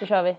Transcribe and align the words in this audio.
då 0.00 0.06
kör 0.06 0.22
vi. 0.22 0.36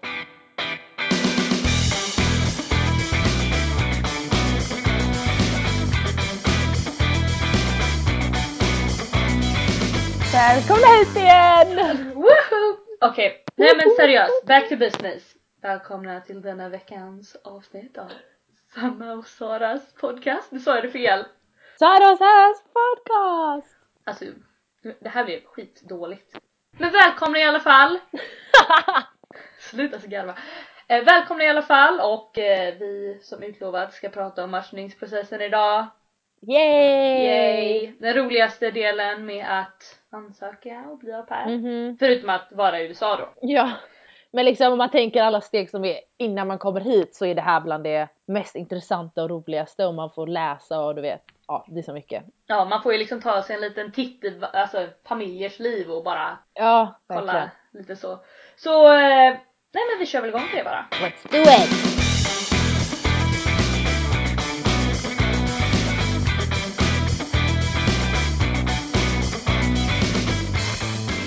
Välkomna 10.33 10.87
hit 10.87 11.15
igen! 11.15 11.75
Woohoo! 12.13 12.77
Okej, 13.01 13.43
nej 13.55 13.69
men 13.77 13.95
seriöst, 13.95 14.45
back 14.45 14.69
to 14.69 14.75
business. 14.75 15.35
Välkomna 15.61 16.21
till 16.21 16.41
denna 16.41 16.69
veckans 16.69 17.35
avsnitt 17.43 17.97
av 17.97 18.11
Sanna 18.73 19.13
och 19.13 19.27
Saras 19.27 19.93
podcast. 19.93 20.51
Nu 20.51 20.59
sa 20.59 20.75
jag 20.75 20.83
det 20.83 20.91
fel. 20.91 21.25
Sara 21.79 22.11
och 22.11 22.17
Saras 22.17 22.63
podcast! 22.63 23.77
Alltså, 24.03 24.25
det 24.99 25.09
här 25.09 25.25
blev 25.25 25.45
skitdåligt. 25.45 26.37
Men 26.77 26.91
välkomna 26.91 27.39
i 27.39 27.43
alla 27.43 27.59
fall! 27.59 27.99
Sluta 29.69 29.99
så 29.99 30.07
garva. 30.07 30.33
Eh, 30.87 31.03
välkomna 31.03 31.43
i 31.43 31.47
alla 31.49 31.61
fall 31.61 31.99
och 31.99 32.37
eh, 32.37 32.73
vi 32.79 33.19
som 33.21 33.43
utlovat 33.43 33.93
ska 33.93 34.09
prata 34.09 34.43
om 34.43 34.51
matchningsprocessen 34.51 35.41
idag. 35.41 35.85
Yay! 36.41 37.25
Yay! 37.25 37.93
Den 37.99 38.13
roligaste 38.13 38.71
delen 38.71 39.25
med 39.25 39.59
att 39.59 39.83
ansöka 40.11 40.85
och 40.89 40.97
bli 40.97 41.13
au 41.13 41.23
pair. 41.25 41.57
Mhm. 41.57 41.97
Förutom 41.99 42.29
att 42.29 42.47
vara 42.51 42.79
i 42.79 42.87
USA 42.87 43.15
då. 43.17 43.29
Ja, 43.41 43.71
men 44.31 44.45
liksom 44.45 44.71
om 44.71 44.77
man 44.77 44.89
tänker 44.91 45.23
alla 45.23 45.41
steg 45.41 45.69
som 45.69 45.85
är 45.85 45.99
innan 46.17 46.47
man 46.47 46.57
kommer 46.59 46.79
hit 46.81 47.15
så 47.15 47.25
är 47.25 47.35
det 47.35 47.41
här 47.41 47.61
bland 47.61 47.83
det 47.83 48.07
mest 48.25 48.55
intressanta 48.55 49.23
och 49.23 49.29
roligaste 49.29 49.85
om 49.85 49.95
man 49.95 50.09
får 50.11 50.27
läsa 50.27 50.79
och 50.79 50.95
du 50.95 51.01
vet, 51.01 51.21
ja 51.47 51.65
det 51.67 51.79
är 51.79 51.83
så 51.83 51.93
mycket. 51.93 52.23
Ja 52.47 52.65
man 52.65 52.83
får 52.83 52.91
ju 52.93 52.97
liksom 52.99 53.21
ta 53.21 53.41
sig 53.43 53.55
en 53.55 53.61
liten 53.61 53.91
titt 53.91 54.23
i 54.23 54.41
alltså, 54.53 54.87
familjers 55.07 55.59
liv 55.59 55.91
och 55.91 56.03
bara 56.03 56.37
Ja, 56.53 56.99
kolla 57.07 57.21
verkligen. 57.21 57.49
lite 57.71 57.95
så. 57.95 58.19
Så 58.55 58.93
eh, 58.93 59.35
nej 59.77 59.85
men 59.91 59.99
vi 59.99 60.05
kör 60.05 60.21
väl 60.21 60.29
igång 60.29 60.47
på 60.51 60.57
det 60.57 60.63
bara. 60.63 60.85
Let's 60.91 61.31
do 61.31 61.41
it! 61.41 61.69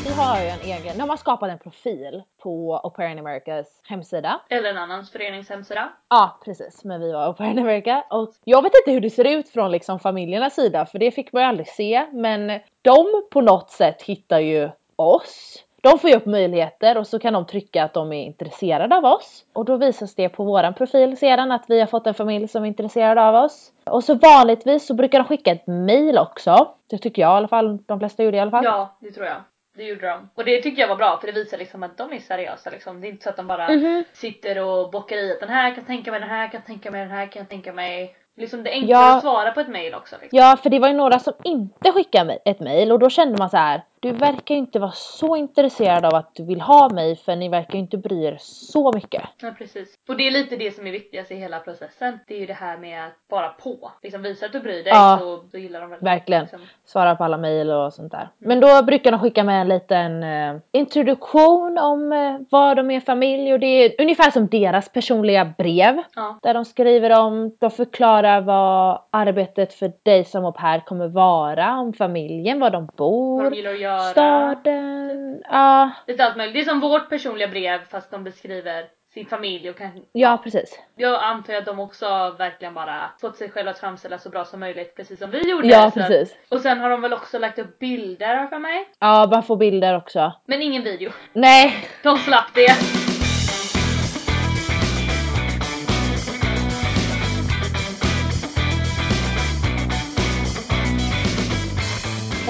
Vi 0.04 0.14
har 0.14 0.40
ju 0.40 0.48
en 0.48 0.60
egen, 0.60 0.96
nu 0.96 1.00
har 1.00 1.06
skapat 1.16 1.50
en 1.50 1.58
profil 1.58 2.22
på 2.42 2.80
in 3.12 3.18
Americas 3.18 3.80
hemsida. 3.88 4.40
Eller 4.48 4.70
en 4.70 4.76
annans 4.76 5.10
förenings 5.10 5.48
hemsida. 5.48 5.92
Ja 6.08 6.38
precis, 6.44 6.84
men 6.84 7.00
vi 7.00 7.12
var 7.12 7.28
in 7.50 7.58
America 7.58 8.04
och 8.10 8.34
jag 8.44 8.62
vet 8.62 8.72
inte 8.74 8.90
hur 8.90 9.00
det 9.00 9.10
ser 9.10 9.24
ut 9.24 9.48
från 9.48 9.70
liksom 9.70 9.98
familjernas 10.00 10.54
sida 10.54 10.86
för 10.86 10.98
det 10.98 11.10
fick 11.10 11.32
man 11.32 11.42
ju 11.42 11.48
aldrig 11.48 11.68
se 11.68 12.06
men 12.12 12.60
de 12.82 13.22
på 13.30 13.40
något 13.40 13.70
sätt 13.70 14.02
hittar 14.02 14.40
ju 14.40 14.70
oss. 14.96 15.64
De 15.82 15.98
får 15.98 16.10
ju 16.10 16.16
upp 16.16 16.26
möjligheter 16.26 16.98
och 16.98 17.06
så 17.06 17.18
kan 17.18 17.32
de 17.32 17.46
trycka 17.46 17.84
att 17.84 17.94
de 17.94 18.12
är 18.12 18.24
intresserade 18.24 18.96
av 18.96 19.04
oss 19.04 19.44
och 19.52 19.64
då 19.64 19.76
visas 19.76 20.14
det 20.14 20.28
på 20.28 20.44
våran 20.44 20.74
profil 20.74 21.16
sedan 21.16 21.52
att 21.52 21.64
vi 21.68 21.80
har 21.80 21.86
fått 21.86 22.06
en 22.06 22.14
familj 22.14 22.48
som 22.48 22.62
är 22.64 22.68
intresserad 22.68 23.18
av 23.18 23.34
oss. 23.44 23.72
Och 23.84 24.04
så 24.04 24.14
vanligtvis 24.14 24.86
så 24.86 24.94
brukar 24.94 25.18
de 25.18 25.24
skicka 25.28 25.50
ett 25.52 25.66
mail 25.66 26.18
också. 26.18 26.68
Det 26.90 26.98
tycker 26.98 27.22
jag 27.22 27.30
i 27.30 27.36
alla 27.36 27.48
fall, 27.48 27.78
de 27.86 27.98
flesta 27.98 28.22
gjorde 28.22 28.36
i 28.36 28.40
alla 28.40 28.50
fall. 28.50 28.64
Ja 28.64 28.96
det 29.00 29.10
tror 29.10 29.26
jag. 29.26 29.36
Det 29.76 29.84
gjorde 29.84 30.06
de. 30.06 30.28
Och 30.34 30.44
det 30.44 30.62
tycker 30.62 30.82
jag 30.82 30.88
var 30.88 30.96
bra 30.96 31.18
för 31.20 31.26
det 31.26 31.32
visar 31.32 31.58
liksom 31.58 31.82
att 31.82 31.96
de 31.98 32.12
är 32.12 32.18
seriösa 32.18 32.70
liksom. 32.70 33.00
Det 33.00 33.06
är 33.06 33.10
inte 33.10 33.22
så 33.24 33.30
att 33.30 33.36
de 33.36 33.46
bara 33.46 33.68
Mhm. 33.70 34.04
sitter 34.12 34.58
och 34.58 34.90
bockar 34.90 35.16
i 35.16 35.32
att 35.32 35.40
den 35.40 35.48
här 35.48 35.74
kan 35.74 35.84
tänka 35.84 36.10
mig, 36.10 36.20
den 36.20 36.28
här 36.28 36.48
kan 36.48 36.62
tänka 36.62 36.90
mig, 36.90 37.00
den 37.00 37.10
här 37.10 37.26
kan 37.26 37.46
tänka 37.46 37.72
mig. 37.72 38.16
Liksom 38.36 38.62
det 38.62 38.70
är 38.70 38.74
enklare 38.74 39.02
Ja. 39.02 39.16
att 39.16 39.22
svara 39.22 39.52
på 39.52 39.60
ett 39.60 39.68
mail 39.68 39.94
också. 39.94 40.16
Liksom. 40.20 40.38
Ja, 40.38 40.56
för 40.62 40.70
det 40.70 40.78
var 40.78 40.88
ju 40.88 40.94
några 40.94 41.18
som 41.18 41.32
inte 41.44 41.92
skickade 41.92 42.38
ett 42.44 42.60
mail 42.60 42.92
och 42.92 42.98
då 42.98 43.10
kände 43.10 43.38
man 43.38 43.50
så 43.50 43.56
här. 43.56 43.82
Du 44.02 44.12
verkar 44.12 44.54
inte 44.54 44.78
vara 44.78 44.92
så 44.94 45.36
intresserad 45.36 46.04
av 46.04 46.14
att 46.14 46.34
du 46.34 46.44
vill 46.44 46.60
ha 46.60 46.88
mig 46.88 47.16
för 47.16 47.36
ni 47.36 47.48
verkar 47.48 47.78
inte 47.78 47.96
bry 47.98 48.24
er 48.24 48.36
så 48.40 48.92
mycket. 48.92 49.22
Ja 49.42 49.54
precis. 49.58 49.94
Och 50.08 50.16
det 50.16 50.26
är 50.26 50.30
lite 50.30 50.56
det 50.56 50.74
som 50.74 50.86
är 50.86 50.90
viktigast 50.92 51.30
i 51.30 51.34
hela 51.34 51.58
processen. 51.58 52.18
Det 52.26 52.34
är 52.34 52.38
ju 52.38 52.46
det 52.46 52.52
här 52.52 52.78
med 52.78 53.04
att 53.06 53.12
vara 53.30 53.48
på. 53.48 53.90
Liksom 54.02 54.22
visa 54.22 54.46
att 54.46 54.52
du 54.52 54.60
bryr 54.60 54.84
dig 54.84 54.92
Ja. 54.92 55.18
så 55.20 55.42
då 55.52 55.58
gillar 55.58 55.80
de 55.80 55.90
väl 55.90 56.00
Verkligen. 56.00 56.42
Liksom. 56.42 56.60
Svara 56.84 57.16
på 57.16 57.24
alla 57.24 57.36
mail 57.38 57.70
och 57.70 57.92
sånt 57.92 58.12
där. 58.12 58.28
Men 58.38 58.60
då 58.60 58.82
brukar 58.82 59.10
de 59.10 59.20
skicka 59.20 59.44
med 59.44 59.60
en 59.60 59.68
liten 59.68 60.22
eh, 60.22 60.56
introduktion 60.72 61.78
om 61.78 62.12
eh, 62.12 62.36
vad 62.50 62.76
de 62.76 62.90
är 62.90 63.00
familj 63.00 63.52
och 63.52 63.60
det 63.60 63.66
är 63.66 63.92
ungefär 64.02 64.30
som 64.30 64.46
deras 64.46 64.92
personliga 64.92 65.52
brev. 65.58 66.02
Ja. 66.14 66.38
Där 66.42 66.54
de 66.54 66.64
skriver 66.64 67.18
om, 67.20 67.56
de 67.58 67.70
förklarar 67.70 68.40
vad 68.40 69.00
arbetet 69.10 69.72
för 69.72 69.92
dig 70.02 70.24
som 70.24 70.44
au 70.44 70.52
pair 70.52 70.80
kommer 70.80 71.08
vara, 71.08 71.78
om 71.80 71.92
familjen, 71.92 72.60
var 72.60 72.70
de 72.70 72.86
bor, 72.96 73.42
Vad 73.42 73.52
de 73.52 73.56
gillar 73.56 73.70
att 73.70 73.80
göra. 73.80 73.89
Staden, 73.98 75.42
ja, 75.48 75.90
Lite 76.06 76.24
allt 76.24 76.36
möjligt. 76.36 76.54
Det 76.54 76.60
är 76.60 76.64
som 76.64 76.80
vårt 76.80 77.08
personliga 77.08 77.48
brev 77.48 77.78
fast 77.90 78.10
de 78.10 78.24
beskriver 78.24 78.84
sin 79.14 79.26
familj 79.26 79.70
och 79.70 79.76
kan, 79.78 79.90
ja 80.12 80.40
precis. 80.44 80.78
Jag 80.96 81.22
antar 81.24 81.54
att 81.54 81.64
de 81.66 81.80
också 81.80 82.34
verkligen 82.38 82.74
bara 82.74 83.10
fått 83.20 83.36
sig 83.36 83.50
själva 83.50 83.70
att 83.70 83.78
framställa 83.78 84.18
så 84.18 84.30
bra 84.30 84.44
som 84.44 84.60
möjligt 84.60 84.96
precis 84.96 85.18
som 85.18 85.30
vi 85.30 85.50
gjorde. 85.50 85.68
Ja 85.68 85.80
Så 85.80 85.86
att- 85.86 85.94
precis. 85.94 86.36
Och 86.48 86.60
sen 86.60 86.80
har 86.80 86.90
de 86.90 87.00
väl 87.02 87.12
också 87.12 87.38
lagt 87.38 87.58
upp 87.58 87.78
bilder 87.78 88.46
för 88.46 88.58
mig. 88.58 88.88
Ja, 88.98 89.28
man 89.32 89.42
får 89.42 89.56
bilder 89.56 89.96
också. 89.96 90.32
Men 90.46 90.62
ingen 90.62 90.82
video. 90.82 91.10
Nej, 91.32 91.88
De 92.02 92.16
slapp 92.18 92.54
det. 92.54 92.99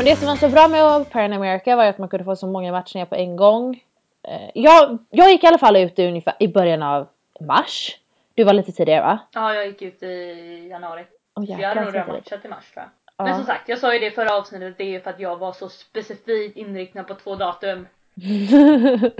Men 0.00 0.04
det 0.06 0.16
som 0.16 0.26
var 0.26 0.36
så 0.36 0.48
bra 0.48 0.68
med 0.68 1.24
in 1.24 1.32
America 1.32 1.76
var 1.76 1.84
ju 1.84 1.90
att 1.90 1.98
man 1.98 2.08
kunde 2.08 2.24
få 2.24 2.36
så 2.36 2.46
många 2.46 2.72
matchningar 2.72 3.06
på 3.06 3.14
en 3.14 3.36
gång. 3.36 3.82
Eh, 4.28 4.50
Jag, 4.54 4.98
jag 5.10 5.30
gick 5.30 5.44
i 5.44 5.46
alla 5.46 5.58
fall 5.58 5.76
ut 5.76 5.98
i 5.98 6.06
ungefär 6.06 6.34
i 6.38 6.48
början 6.48 6.82
av 6.82 7.08
mars. 7.40 7.96
Du 8.34 8.44
var 8.44 8.52
lite 8.52 8.72
tidigare 8.72 9.00
va? 9.00 9.18
Ja 9.32 9.54
jag 9.54 9.66
gick 9.66 9.82
ut 9.82 10.02
i 10.02 10.68
januari. 10.70 11.04
Oh, 11.36 11.44
Så 11.46 11.52
jag 11.52 11.68
hade 11.68 11.80
nog 11.80 11.94
redan 11.94 12.08
matchat 12.08 12.44
i 12.44 12.48
mars 12.48 12.70
tror 12.74 12.84
jag. 12.84 12.90
Ja. 13.16 13.24
Men 13.24 13.36
som 13.36 13.46
sagt, 13.46 13.68
jag 13.68 13.78
sa 13.78 13.92
ju 13.92 13.98
det 13.98 14.06
i 14.06 14.10
förra 14.10 14.36
avsnittet, 14.36 14.74
det 14.78 14.84
är 14.84 14.88
ju 14.88 15.00
för 15.00 15.10
att 15.10 15.20
jag 15.20 15.36
var 15.36 15.52
så 15.52 15.68
specifikt 15.68 16.56
inriktad 16.56 17.04
på 17.04 17.14
två 17.14 17.36
datum. 17.36 17.86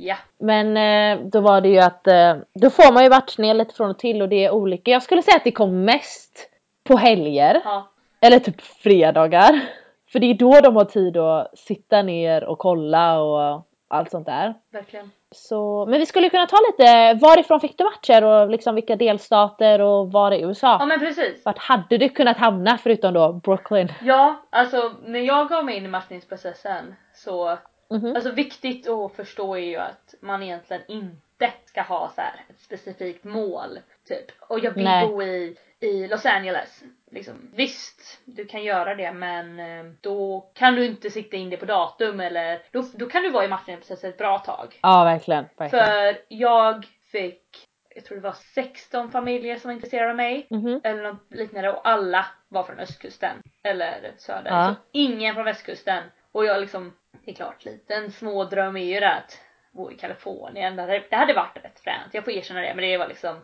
Ja. 0.00 0.16
Men 0.38 0.76
eh, 0.76 1.24
då 1.26 1.40
var 1.40 1.60
det 1.60 1.68
ju 1.68 1.78
att 1.78 2.06
eh, 2.06 2.36
då 2.54 2.70
får 2.70 2.92
man 2.92 3.02
ju 3.04 3.10
matchningar 3.10 3.54
lite 3.54 3.74
från 3.74 3.90
och 3.90 3.98
till 3.98 4.22
och 4.22 4.28
det 4.28 4.44
är 4.44 4.50
olika. 4.50 4.90
Jag 4.90 5.02
skulle 5.02 5.22
säga 5.22 5.36
att 5.36 5.44
det 5.44 5.52
kom 5.52 5.84
mest 5.84 6.50
på 6.84 6.96
helger. 6.96 7.60
Ja. 7.64 7.88
Eller 8.20 8.38
typ 8.38 8.60
fredagar. 8.60 9.60
För 10.12 10.18
det 10.18 10.26
är 10.26 10.34
då 10.34 10.60
de 10.60 10.76
har 10.76 10.84
tid 10.84 11.16
att 11.16 11.58
sitta 11.58 12.02
ner 12.02 12.44
och 12.44 12.58
kolla 12.58 13.20
och 13.20 13.62
allt 13.88 14.10
sånt 14.10 14.26
där. 14.26 14.54
Verkligen. 14.72 15.10
Så, 15.30 15.86
men 15.86 15.98
vi 16.00 16.06
skulle 16.06 16.28
kunna 16.30 16.46
ta 16.46 16.56
lite, 16.70 17.14
varifrån 17.14 17.60
fick 17.60 17.78
du 17.78 17.84
matcher 17.84 18.24
och 18.24 18.50
liksom 18.50 18.74
vilka 18.74 18.96
delstater 18.96 19.80
och 19.80 20.12
var 20.12 20.32
i 20.32 20.40
Ja 20.40 20.48
USA? 20.48 20.86
men 20.86 20.98
precis. 21.00 21.44
Vart 21.44 21.58
hade 21.58 21.98
du 21.98 22.08
kunnat 22.08 22.36
hamna 22.36 22.78
förutom 22.78 23.14
då 23.14 23.32
Brooklyn? 23.32 23.92
Ja, 24.02 24.42
alltså 24.50 24.92
när 25.06 25.20
jag 25.20 25.48
gav 25.48 25.64
mig 25.64 25.76
in 25.76 25.84
i 25.84 25.88
matchningsprocessen 25.88 26.94
så 27.14 27.58
Mhm. 27.90 28.16
Alltså 28.16 28.30
viktigt 28.30 28.88
att 28.88 29.12
förstå 29.16 29.54
är 29.54 29.60
ju 29.60 29.76
att 29.76 30.14
man 30.20 30.42
egentligen 30.42 30.82
inte 30.88 31.52
ska 31.64 31.82
ha 31.82 32.12
så 32.14 32.20
här 32.20 32.44
ett 32.50 32.60
specifikt 32.60 33.24
mål. 33.24 33.78
Typ. 34.08 34.24
Och 34.40 34.60
jag 34.60 34.70
vill 34.70 34.84
Nej. 34.84 35.06
bo 35.06 35.22
i, 35.22 35.56
i 35.80 36.08
Los 36.08 36.26
Angeles. 36.26 36.84
Liksom. 37.10 37.50
Visst, 37.54 38.20
du 38.24 38.44
kan 38.44 38.64
göra 38.64 38.94
det 38.94 39.12
men 39.12 39.60
eh, 39.60 39.92
då 40.00 40.50
kan 40.54 40.74
du 40.74 40.84
inte 40.86 41.10
sikta 41.10 41.36
in 41.36 41.50
det 41.50 41.56
på 41.56 41.64
datum 41.64 42.20
eller 42.20 42.62
då, 42.72 42.84
då 42.94 43.06
kan 43.06 43.22
du 43.22 43.30
vara 43.30 43.44
i 43.44 43.48
matchningsprocessen 43.48 44.10
ett 44.10 44.18
bra 44.18 44.38
tag. 44.38 44.78
Ja 44.82 45.04
verkligen, 45.04 45.44
verkligen. 45.56 45.84
För 45.86 46.16
jag 46.28 46.86
fick, 47.12 47.42
jag 47.94 48.04
tror 48.04 48.16
det 48.16 48.22
var 48.22 48.36
16 48.54 49.10
familjer 49.10 49.56
som 49.56 49.68
var 49.68 49.74
intresserade 49.74 50.10
av 50.10 50.16
mig. 50.16 50.46
Mhm. 50.50 50.80
Eller 50.84 51.02
något 51.02 51.26
liknande 51.30 51.72
och 51.72 51.88
alla 51.88 52.26
var 52.48 52.62
från 52.62 52.78
östkusten. 52.78 53.42
Eller 53.62 54.12
söder. 54.16 54.50
Ja. 54.50 54.74
Så 54.74 54.74
ingen 54.92 55.34
från 55.34 55.44
västkusten. 55.44 56.02
Och 56.32 56.44
jag 56.44 56.60
liksom, 56.60 56.92
det 57.28 57.32
är 57.32 57.36
klart 57.36 57.64
liten 57.64 58.12
små 58.12 58.44
dröm 58.44 58.76
är 58.76 58.94
ju 58.94 59.00
det 59.00 59.14
att 59.14 59.38
bo 59.72 59.92
i 59.92 59.94
Kalifornien. 59.94 60.76
Det 60.76 60.82
hade, 60.82 61.04
det 61.10 61.16
hade 61.16 61.34
varit 61.34 61.56
rätt 61.64 61.80
fränt, 61.80 62.14
jag 62.14 62.24
får 62.24 62.32
erkänna 62.32 62.60
det. 62.60 62.74
Men 62.74 62.84
det 62.84 62.98
var 62.98 63.08
liksom, 63.08 63.36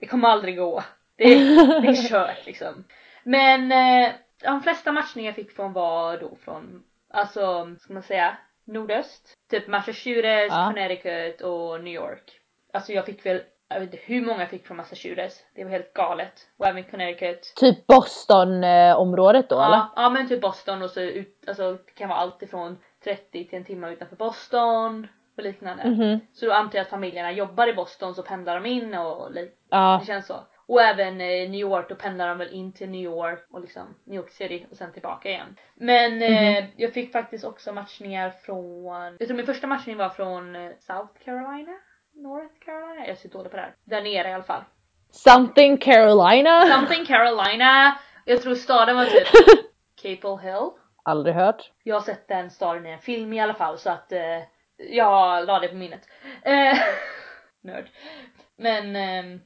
det 0.00 0.06
kommer 0.06 0.28
aldrig 0.28 0.56
gå. 0.56 0.82
Det, 1.16 1.24
det 1.24 1.88
är 1.88 2.08
kört 2.08 2.46
liksom. 2.46 2.84
Men 3.22 3.72
eh, 3.72 4.12
de 4.42 4.62
flesta 4.62 4.92
matchningar 4.92 5.28
jag 5.28 5.36
fick 5.36 5.56
från 5.56 5.72
var 5.72 6.16
då 6.16 6.36
från, 6.44 6.82
alltså 7.10 7.76
ska 7.80 7.92
man 7.92 8.02
säga, 8.02 8.36
nordöst. 8.64 9.34
Typ 9.50 9.68
Massachusetts, 9.68 10.54
Ja. 10.54 10.66
Connecticut 10.66 11.40
och 11.40 11.84
New 11.84 11.94
York. 11.94 12.40
Alltså 12.72 12.92
jag 12.92 13.06
fick 13.06 13.26
väl, 13.26 13.42
jag 13.68 13.80
vet 13.80 13.92
inte 13.92 14.04
hur 14.06 14.26
många 14.26 14.40
jag 14.40 14.50
fick 14.50 14.66
från 14.66 14.76
Massachusetts. 14.76 15.44
Det 15.54 15.64
var 15.64 15.70
helt 15.70 15.94
galet. 15.94 16.48
Och 16.56 16.66
även 16.66 16.84
Connecticut. 16.84 17.52
Typ 17.56 17.86
Boston 17.86 18.64
eh, 18.64 18.96
området 18.96 19.48
då 19.48 19.56
eller? 19.56 19.76
Ja, 19.76 19.92
ja 19.96 20.10
men 20.10 20.28
typ 20.28 20.40
Boston 20.40 20.82
och 20.82 20.90
så 20.90 21.00
ut, 21.00 21.44
alltså 21.48 21.72
det 21.72 21.92
kan 21.94 22.08
vara 22.08 22.18
allt 22.18 22.42
ifrån 22.42 22.78
30 23.04 23.44
till 23.48 23.58
en 23.58 23.64
timme 23.64 23.90
utanför 23.92 24.16
Boston 24.16 25.06
och 25.36 25.42
liknande. 25.42 25.84
Mhm. 25.84 26.20
Så 26.32 26.46
då 26.46 26.52
antar 26.52 26.78
jag 26.78 26.82
att 26.84 26.90
familjerna 26.90 27.32
jobbar 27.32 27.66
i 27.68 27.74
Boston 27.74 28.14
så 28.14 28.22
pendlar 28.22 28.54
de 28.54 28.66
in 28.66 28.94
och 28.94 29.28
Ja. 29.70 29.98
det 30.00 30.06
känns 30.06 30.26
så. 30.26 30.36
Och 30.66 30.82
även 30.82 31.20
eh, 31.20 31.50
New 31.50 31.54
York, 31.60 31.88
då 31.88 31.94
pendlar 31.94 32.28
de 32.28 32.38
väl 32.38 32.52
in 32.52 32.72
till 32.72 32.90
New 32.90 33.00
York 33.00 33.46
och 33.50 33.60
liksom 33.60 33.94
New 34.04 34.16
York 34.16 34.30
City 34.30 34.66
och 34.70 34.76
sen 34.76 34.92
tillbaka 34.92 35.28
igen. 35.28 35.56
Men 35.74 36.22
eh, 36.22 36.64
jag 36.76 36.92
fick 36.92 37.12
faktiskt 37.12 37.44
också 37.44 37.72
matchningar 37.72 38.30
från, 38.30 39.16
jag 39.18 39.28
tror 39.28 39.36
min 39.36 39.46
första 39.46 39.66
matchning 39.66 39.96
var 39.96 40.08
från 40.08 40.56
eh, 40.56 40.70
South 40.78 41.24
Carolina. 41.24 41.72
North 42.14 42.54
Carolina? 42.64 43.00
Jag 43.00 43.08
är 43.08 43.14
så 43.14 43.28
dålig 43.28 43.50
på 43.50 43.56
det 43.56 43.62
här. 43.62 43.74
Där 43.84 44.02
nere 44.02 44.28
i 44.28 44.32
alla 44.32 44.42
fall. 44.44 44.62
Something 45.10 45.76
Carolina. 45.78 46.66
Something 46.66 47.04
Carolina. 47.06 47.98
Jag 48.24 48.42
tror 48.42 48.54
staden 48.54 48.96
var 48.96 49.04
typ 49.04 49.28
Capel 50.02 50.38
Hill. 50.38 50.70
Aldrig 51.02 51.34
hört. 51.34 51.70
Jag 51.82 51.96
har 51.96 52.00
sett 52.00 52.28
den 52.28 52.50
staden 52.50 52.86
i 52.86 52.90
en 52.90 52.98
film 52.98 53.32
i 53.32 53.40
alla 53.40 53.54
fall 53.54 53.78
så 53.78 53.90
att 53.90 54.12
eh, 54.12 54.42
jag 54.76 55.46
la 55.46 55.60
det 55.60 55.68
på 55.68 55.74
minnet. 55.74 56.08
Eh, 56.42 56.78
nörd. 57.60 57.88
Men 58.56 58.96
eh, 58.96 59.40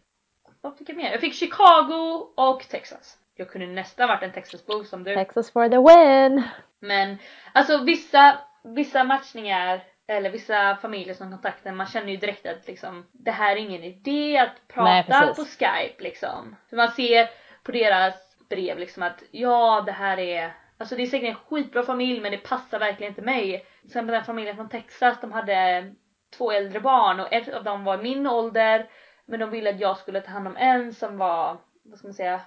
vad 0.60 0.78
fick 0.78 0.88
jag 0.88 0.96
mer? 0.96 1.10
Jag 1.10 1.20
fick 1.20 1.34
Chicago 1.34 2.26
och 2.36 2.60
Texas. 2.68 3.18
Jag 3.34 3.50
kunde 3.50 3.66
nästan 3.66 4.08
varit 4.08 4.22
en 4.22 4.32
Texasbo 4.32 4.84
som 4.84 5.04
du. 5.04 5.14
Texas 5.14 5.50
for 5.50 5.68
the 5.68 5.76
win. 5.76 6.42
Men 6.78 7.18
alltså 7.52 7.84
vissa, 7.84 8.38
vissa 8.62 9.04
matchningar 9.04 9.84
eller 10.06 10.30
vissa 10.30 10.76
familjer 10.76 11.14
som 11.14 11.30
kontaktar 11.30 11.72
man 11.72 11.86
känner 11.86 12.08
ju 12.08 12.16
direkt 12.16 12.46
att 12.46 12.66
liksom 12.66 13.06
det 13.12 13.30
här 13.30 13.56
är 13.56 13.60
ingen 13.60 13.84
idé 13.84 14.38
att 14.38 14.68
prata 14.68 15.20
Nej, 15.20 15.34
på 15.34 15.44
skype 15.44 16.02
liksom. 16.02 16.56
För 16.70 16.76
man 16.76 16.90
ser 16.90 17.28
på 17.62 17.72
deras 17.72 18.14
brev 18.48 18.78
liksom 18.78 19.02
att 19.02 19.22
ja 19.30 19.82
det 19.86 19.92
här 19.92 20.18
är 20.18 20.52
Alltså 20.78 20.96
det 20.96 21.02
är 21.02 21.06
säkert 21.06 21.28
en 21.28 21.34
skitbra 21.34 21.82
familj 21.82 22.20
men 22.20 22.30
det 22.30 22.38
passar 22.38 22.78
verkligen 22.78 23.12
inte 23.12 23.22
mig. 23.22 23.66
Exempel 23.84 24.12
den 24.12 24.24
familjen 24.24 24.56
från 24.56 24.68
Texas, 24.68 25.20
de 25.20 25.32
hade 25.32 25.94
två 26.36 26.52
äldre 26.52 26.80
barn 26.80 27.20
och 27.20 27.32
ett 27.32 27.54
av 27.54 27.64
dem 27.64 27.84
var 27.84 27.98
min 27.98 28.26
ålder 28.26 28.90
men 29.24 29.40
de 29.40 29.50
ville 29.50 29.70
att 29.70 29.80
jag 29.80 29.98
skulle 29.98 30.20
ta 30.20 30.30
hand 30.30 30.46
om 30.46 30.56
en 30.56 30.94
som 30.94 31.18
var, 31.18 31.56
vad 31.82 31.98
ska 31.98 32.08
man 32.08 32.14
säga, 32.14 32.40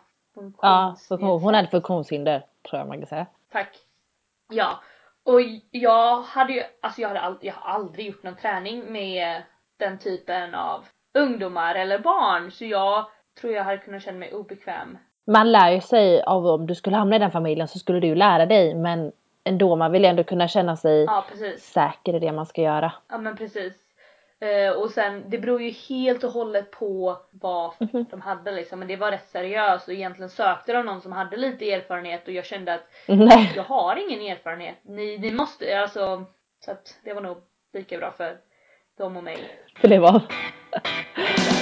Ja, 0.62 0.96
så 0.98 1.16
hon, 1.16 1.42
hon 1.42 1.54
hade 1.54 1.68
funktionshinder 1.68 2.46
tror 2.70 2.80
jag 2.80 2.88
man 2.88 2.98
kan 2.98 3.08
säga. 3.08 3.26
Tack. 3.52 3.78
Ja. 4.50 4.84
Och 5.24 5.42
jag 5.72 6.22
hade 6.22 6.54
ju, 6.54 6.64
alltså 6.82 7.02
jag, 7.02 7.08
hade 7.08 7.22
all, 7.22 7.38
jag 7.42 7.54
har 7.54 7.74
aldrig 7.74 8.08
gjort 8.08 8.24
någon 8.24 8.36
träning 8.36 8.92
med 8.92 9.42
den 9.78 10.00
typen 10.00 10.56
av 10.56 10.86
ungdomar 11.14 11.76
eller 11.76 12.00
barn 12.00 12.52
så 12.52 12.66
jag 12.66 13.06
tror 13.42 13.54
jag 13.54 13.64
hade 13.64 13.78
kunnat 13.78 14.04
känna 14.04 14.18
mig 14.18 14.34
obekväm. 14.34 14.98
Man 15.30 15.52
lär 15.52 15.72
ju 15.72 15.82
sig 15.82 16.22
av 16.24 16.46
om 16.48 16.68
du 16.68 16.76
skulle 16.76 16.96
hamna 16.98 17.16
i 17.16 17.20
den 17.20 17.32
familjen 17.32 17.68
så 17.68 17.80
skulle 17.80 18.00
du 18.00 18.08
ju 18.08 18.16
lära 18.16 18.46
dig 18.46 18.76
men 18.76 19.12
ändå 19.44 19.76
man 19.76 19.92
vill 19.92 20.06
ändå 20.06 20.24
kunna 20.24 20.48
känna 20.48 20.76
sig 20.78 21.04
Ja 21.04 21.26
säker 21.60 22.16
i 22.16 22.20
det 22.20 22.32
man 22.32 22.46
ska 22.46 22.62
göra. 22.62 22.92
Ja 23.10 23.18
men 23.18 23.38
precis. 23.38 23.74
Eh, 24.42 24.72
och 24.72 24.90
sen 24.90 25.24
det 25.28 25.38
beror 25.38 25.62
ju 25.62 25.70
helt 25.70 26.24
och 26.24 26.32
hållet 26.32 26.72
på 26.72 27.18
vad 27.32 27.72
Mhm. 27.80 28.06
de 28.12 28.22
hade 28.22 28.52
liksom 28.52 28.80
men 28.80 28.88
det 28.88 28.96
var 28.96 29.12
rätt 29.12 29.30
seriöst 29.30 29.88
och 29.88 29.94
egentligen 29.94 30.30
sökte 30.30 30.74
de 30.74 30.86
någon 30.86 31.02
som 31.02 31.12
hade 31.12 31.38
lite 31.38 31.72
erfarenhet 31.72 32.28
och 32.28 32.34
jag 32.34 32.46
kände 32.46 32.74
att 32.74 32.84
Nej. 33.08 33.54
jag 33.56 33.64
har 33.64 33.96
ingen 34.10 34.32
erfarenhet. 34.32 34.76
Ni, 34.82 35.18
ni 35.18 35.32
måste 35.32 35.80
alltså 35.82 36.26
så 36.66 36.72
att 36.72 36.98
det 37.04 37.14
var 37.14 37.22
nog 37.22 37.38
lika 37.74 37.98
bra 37.98 38.12
för 38.12 38.38
dem 38.98 39.18
och 39.18 39.24
mig. 39.24 39.38
För 39.82 39.88
det 39.88 40.00
var... 40.00 40.22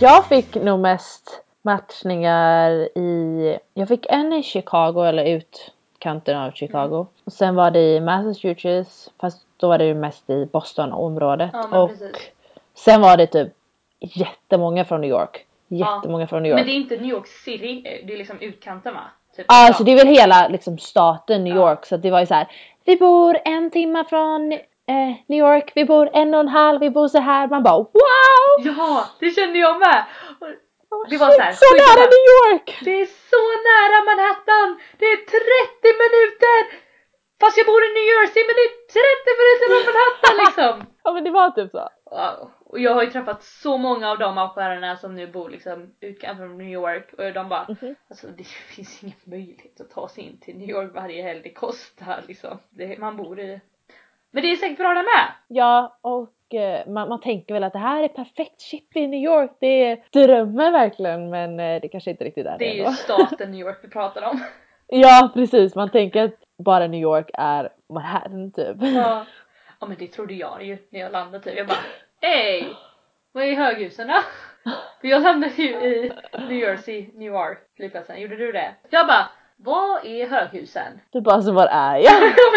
Jag 0.00 0.26
fick 0.26 0.54
nog 0.54 0.80
mest 0.80 1.42
matchningar 1.62 2.70
i... 2.98 3.58
Jag 3.74 3.88
fick 3.88 4.06
en 4.08 4.32
i 4.32 4.42
Chicago 4.42 5.04
eller 5.04 5.24
utkanten 5.24 6.36
av 6.36 6.50
Chicago. 6.50 7.06
Och 7.24 7.32
sen 7.32 7.54
var 7.54 7.70
det 7.70 7.94
i 7.96 8.00
Massachusetts 8.00 9.10
fast 9.20 9.46
då 9.56 9.68
var 9.68 9.78
det 9.78 9.84
ju 9.84 9.94
mest 9.94 10.30
i 10.30 10.46
Boston-området. 10.46 11.50
Ja 11.52 11.82
och 11.82 11.90
precis. 11.90 12.30
sen 12.74 13.00
var 13.00 13.16
det 13.16 13.26
typ 13.26 13.48
jättemånga 14.00 14.84
från 14.84 15.00
New 15.00 15.10
York. 15.10 15.46
Jättemånga 15.68 16.26
från 16.26 16.42
New 16.42 16.50
York. 16.50 16.58
Men 16.58 16.66
det 16.66 16.72
är 16.72 16.76
inte 16.76 16.96
New 16.96 17.10
York 17.10 17.26
City, 17.26 18.02
det 18.06 18.12
är 18.12 18.18
liksom 18.18 18.40
utkanten 18.40 18.94
va? 18.94 19.00
Typ, 19.36 19.46
Ja, 19.48 19.66
alltså 19.66 19.84
det 19.84 19.92
är 19.92 19.96
väl 19.96 20.06
hela 20.06 20.48
liksom, 20.48 20.78
staten 20.78 21.44
New 21.44 21.56
Ja. 21.56 21.70
York 21.70 21.86
så 21.86 21.96
det 21.96 22.10
var 22.10 22.20
ju 22.20 22.26
så 22.26 22.34
här. 22.34 22.46
Vi 22.84 22.96
bor 22.96 23.38
en 23.44 23.70
timme 23.70 24.04
från 24.08 24.58
eh, 24.88 25.12
New 25.28 25.38
York, 25.38 25.72
vi 25.74 25.84
bor 25.84 26.10
en 26.12 26.34
och 26.34 26.40
en 26.40 26.48
halv, 26.48 26.80
vi 26.80 26.90
bor 26.90 27.08
så 27.08 27.20
här. 27.20 27.48
Man 27.48 27.62
bara 27.62 27.78
wow! 27.78 28.48
Ja, 28.58 29.06
det 29.20 29.30
kände 29.30 29.58
jag 29.58 29.78
med! 29.78 30.04
Det 31.10 31.18
var 31.18 31.30
så 31.30 31.40
här, 31.42 31.52
så 31.52 31.66
nära. 31.84 32.04
New 32.14 32.26
York! 32.36 32.78
Det 32.84 33.00
är 33.02 33.06
så 33.32 33.42
nära 33.70 33.98
Manhattan! 34.08 34.68
Det 34.98 35.04
är 35.04 35.16
30 35.16 35.26
minuter! 36.04 36.86
Fast 37.40 37.56
jag 37.58 37.66
bor 37.66 37.82
i 37.84 37.90
New 37.96 38.06
Jersey 38.12 38.42
men 38.48 38.54
det 38.58 38.66
är 38.70 38.74
30 39.00 39.30
minuter 39.40 39.66
från 39.72 39.84
Manhattan 39.90 40.36
liksom! 40.46 40.92
Ja 41.04 41.12
men 41.12 41.24
det 41.24 41.30
var 41.30 41.50
typ 41.50 41.70
så. 41.70 41.88
Wow. 42.10 42.50
Och 42.64 42.78
jag 42.80 42.94
har 42.94 43.02
ju 43.02 43.10
träffat 43.10 43.42
så 43.44 43.78
många 43.78 44.10
av 44.10 44.18
de 44.18 44.38
affärerna 44.38 44.96
som 44.96 45.14
nu 45.14 45.26
bor 45.26 45.50
liksom 45.50 45.94
utanför 46.00 46.46
New 46.46 46.68
York 46.68 47.12
och 47.18 47.32
de 47.32 47.48
bara 47.48 47.66
Mhm. 47.68 47.94
Alltså 48.10 48.26
det 48.26 48.44
finns 48.74 49.02
ingen 49.02 49.16
möjlighet 49.24 49.80
att 49.80 49.90
ta 49.90 50.08
sig 50.08 50.24
in 50.24 50.40
till 50.40 50.56
New 50.58 50.68
York 50.70 50.94
varje 50.94 51.22
helg, 51.22 51.40
det 51.42 51.52
kostar 51.52 52.24
liksom. 52.28 52.58
Det, 52.70 52.98
man 52.98 53.16
bor 53.16 53.40
i 53.40 53.60
Men 54.30 54.42
det 54.42 54.52
är 54.52 54.56
säkert 54.56 54.78
bra 54.78 54.88
där 54.88 55.02
med! 55.02 55.32
Ja 55.48 55.98
och 56.00 56.54
eh, 56.54 56.86
man, 56.88 57.08
man 57.08 57.20
tänker 57.20 57.54
väl 57.54 57.64
att 57.64 57.72
det 57.72 57.78
här 57.78 58.02
är 58.02 58.08
perfekt 58.08 58.60
chip 58.60 58.96
i 58.96 59.06
New 59.06 59.20
York. 59.20 59.50
Det 59.60 59.84
är 59.84 59.98
drömmen 60.10 60.72
verkligen 60.72 61.30
men 61.30 61.60
eh, 61.60 61.80
det 61.80 61.88
kanske 61.88 62.10
inte 62.10 62.24
riktigt 62.24 62.46
är 62.46 62.50
det, 62.50 62.58
Det 62.58 62.80
är 62.80 62.90
ju 62.90 62.92
staten 62.92 63.50
New 63.50 63.60
York 63.60 63.78
vi 63.82 63.88
pratar 63.88 64.22
om. 64.22 64.40
Ja 64.88 65.30
precis, 65.34 65.74
man 65.74 65.90
tänker 65.90 66.24
att 66.24 66.34
bara 66.58 66.86
New 66.86 67.00
York 67.00 67.30
är 67.34 67.68
Manhattan 67.88 68.52
typ. 68.52 68.76
Ja. 68.80 69.26
ja 69.80 69.86
men 69.86 69.96
det 69.98 70.06
trodde 70.06 70.34
jag 70.34 70.64
ju 70.64 70.78
när 70.90 71.00
jag 71.00 71.12
landade 71.12 71.44
typ. 71.44 71.58
Jag 71.58 71.66
bara 71.66 71.78
Hej! 72.20 72.68
Vad 73.32 73.44
är 73.44 73.54
höghusen 73.54 74.08
då? 74.08 74.20
För 75.00 75.08
jag 75.08 75.22
landade 75.22 75.54
ju 75.56 75.68
i 75.68 76.12
New 76.38 76.58
Jersey, 76.58 77.10
Newark 77.14 77.58
flygplatsen. 77.76 78.20
Gjorde 78.20 78.36
du 78.36 78.52
det? 78.52 78.74
Jag 78.90 79.06
bara 79.06 79.28
Vad 79.56 80.06
är 80.06 80.26
höghusen? 80.26 81.00
Du 81.12 81.20
bara 81.20 81.42
så 81.42 81.52
var 81.52 81.66
är 81.66 81.96
jag? 81.96 82.12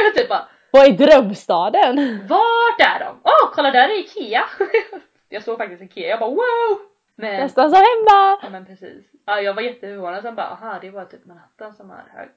Jag 0.06 0.16
typ 0.16 0.30
bara 0.30 0.48
Vad 0.72 0.88
är 0.88 0.92
drömstaden? 0.92 2.28
Vart 2.30 2.80
är 2.80 3.00
de? 3.00 3.20
Åh 3.24 3.50
kolla 3.54 3.72
där 3.72 3.90
är 3.90 4.00
Ikea! 4.00 4.44
jag 5.30 5.44
såg 5.44 5.58
faktiskt 5.58 5.82
Ikea, 5.82 6.10
jag 6.10 6.20
bara 6.20 6.30
wow! 6.30 6.80
Men, 7.16 7.42
Nästan 7.42 7.70
som 7.70 7.78
hemma! 7.78 8.40
ja 8.42 8.50
men 8.52 8.66
precis. 8.66 9.06
Ja 9.26 9.42
jag 9.42 9.54
var 9.54 9.62
jätteförvånad 9.62 10.22
sen 10.22 10.36
bara 10.36 10.48
aha 10.48 10.80
det 10.82 10.90
var 10.90 11.06
typ 11.06 11.26
Manhattan 11.26 11.74
som 11.74 11.90
har 11.90 12.04
hög. 12.14 12.30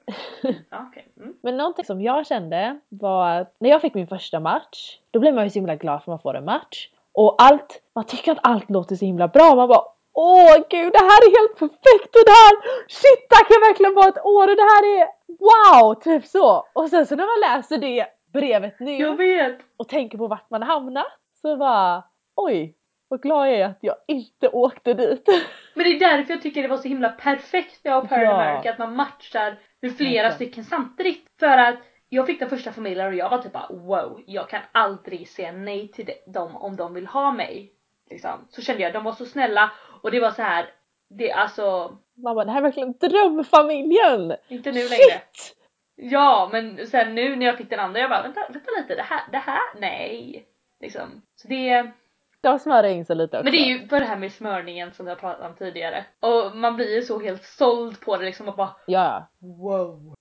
Ja 0.69 0.85
okej. 0.89 1.07
Mm. 1.17 1.33
Men 1.41 1.57
någonting 1.57 1.85
som 1.85 2.01
jag 2.01 2.27
kände 2.27 2.79
var 2.89 3.29
att 3.29 3.55
när 3.59 3.69
jag 3.69 3.81
fick 3.81 3.93
min 3.93 4.07
första 4.07 4.39
match, 4.39 4.97
då 5.11 5.19
blev 5.19 5.33
man 5.33 5.43
ju 5.43 5.49
så 5.49 5.59
himla 5.59 5.75
glad 5.75 6.03
för 6.03 6.11
man 6.11 6.19
får 6.19 6.37
en 6.37 6.45
match. 6.45 6.89
Och 7.11 7.35
allt, 7.37 7.81
man 7.95 8.05
tycker 8.05 8.31
att 8.31 8.39
allt 8.41 8.69
låter 8.69 8.95
så 8.95 9.05
himla 9.05 9.27
bra. 9.27 9.55
Man 9.55 9.67
bara 9.67 9.83
Åh 10.15 10.55
gud 10.69 10.93
det 10.93 11.05
här 11.09 11.21
är 11.27 11.39
helt 11.39 11.59
perfekt 11.59 12.15
och 12.15 12.25
det 12.25 12.37
här, 12.43 12.53
shit 12.87 13.29
det 13.29 13.35
här 13.35 13.43
kan 13.43 13.61
verkligen 13.67 13.95
vara 13.95 14.07
ett 14.07 14.25
år 14.25 14.47
och 14.47 14.55
det 14.55 14.69
här 14.73 14.83
är 14.97 15.07
wow! 15.39 15.93
Typ 15.93 16.25
så. 16.25 16.67
Och 16.73 16.89
sen 16.89 17.05
så 17.05 17.15
när 17.15 17.25
man 17.25 17.51
läser 17.51 17.77
det 17.77 18.07
brevet 18.33 18.79
nu 18.79 18.91
Jag 18.97 19.15
vet! 19.17 19.57
och 19.77 19.89
tänker 19.89 20.17
på 20.17 20.27
vart 20.27 20.49
man 20.49 20.63
hamnat 20.63 21.05
så 21.41 21.57
bara 21.57 22.03
oj 22.35 22.75
vad 23.07 23.21
glad 23.21 23.47
jag 23.47 23.55
är 23.59 23.65
att 23.65 23.77
jag 23.81 23.95
inte 24.07 24.47
åkte 24.49 24.93
dit. 24.93 25.27
Men 25.73 25.83
det 25.83 25.89
är 25.95 25.99
därför 25.99 26.33
jag 26.33 26.41
tycker 26.41 26.61
det 26.61 26.67
var 26.67 26.77
så 26.77 26.87
himla 26.87 27.09
perfekt 27.09 27.83
Pair 27.83 28.01
in 28.01 28.07
Ja. 28.09 28.33
America 28.43 28.71
att 28.71 28.79
man 28.79 28.95
matchar 28.95 29.59
med 29.81 29.97
flera 29.97 30.11
Verkligen. 30.29 30.31
stycken 30.35 30.63
samtidigt. 30.63 31.25
För 31.39 31.57
att 31.57 31.75
jag 32.09 32.25
fick 32.27 32.39
den 32.39 32.49
första 32.49 32.71
familjen 32.71 33.07
och 33.07 33.13
jag 33.13 33.29
var 33.29 33.37
typ 33.37 33.53
bara 33.53 33.67
wow, 33.69 34.21
jag 34.27 34.49
kan 34.49 34.61
aldrig 34.71 35.27
säga 35.29 35.51
nej 35.51 35.87
till 35.87 36.05
de- 36.05 36.31
dem 36.31 36.55
om 36.55 36.75
de 36.75 36.93
vill 36.93 37.07
ha 37.07 37.31
mig. 37.31 37.71
Liksom. 38.09 38.47
Så 38.49 38.61
kände 38.61 38.83
jag, 38.83 38.93
de 38.93 39.03
var 39.03 39.11
så 39.11 39.25
snälla 39.25 39.71
och 40.01 40.11
det 40.11 40.19
var 40.19 40.31
så 40.31 40.41
här. 40.41 40.65
det 41.09 41.31
alltså, 41.31 41.97
Man 42.17 42.35
bara 42.35 42.45
det 42.45 42.51
här 42.51 42.57
är 42.59 42.63
verkligen 42.63 42.93
drömfamiljen! 42.97 44.33
inte 44.47 44.71
nu 44.71 44.79
längre. 44.79 45.21
Ja 45.95 46.49
men 46.51 46.87
sen 46.87 47.15
nu 47.15 47.35
när 47.35 47.45
jag 47.45 47.57
fick 47.57 47.69
den 47.69 47.79
andra 47.79 47.99
jag 47.99 48.09
bara 48.09 48.21
vänta, 48.21 48.39
vänta 48.49 48.71
lite, 48.77 48.95
det 48.95 49.01
här, 49.01 49.21
det 49.31 49.37
här, 49.37 49.61
nej. 49.79 50.45
Liksom. 50.79 51.21
Så 51.35 51.47
det, 51.47 51.91
De 52.41 52.59
smörar 52.59 52.87
in 52.87 53.05
sig 53.05 53.15
lite 53.15 53.37
också. 53.37 53.43
men 53.43 53.51
det 53.53 53.57
är 53.59 53.65
ju 53.67 53.87
för 53.87 53.99
det 53.99 54.05
här 54.05 54.17
med 54.17 54.31
smörningen 54.31 54.93
som 54.93 55.07
jag 55.07 55.19
pratade 55.19 55.49
om 55.49 55.55
tidigare. 55.55 56.05
Och 56.19 56.55
man 56.57 56.75
blir 56.75 56.95
ju 56.95 57.01
så 57.01 57.19
helt 57.19 57.43
såld 57.43 57.99
på 58.01 58.17
det 58.17 58.25
liksom 58.25 58.47
och 58.49 58.55
bara 58.55 58.75
Ja, 58.87 59.27
wow. 59.39 60.13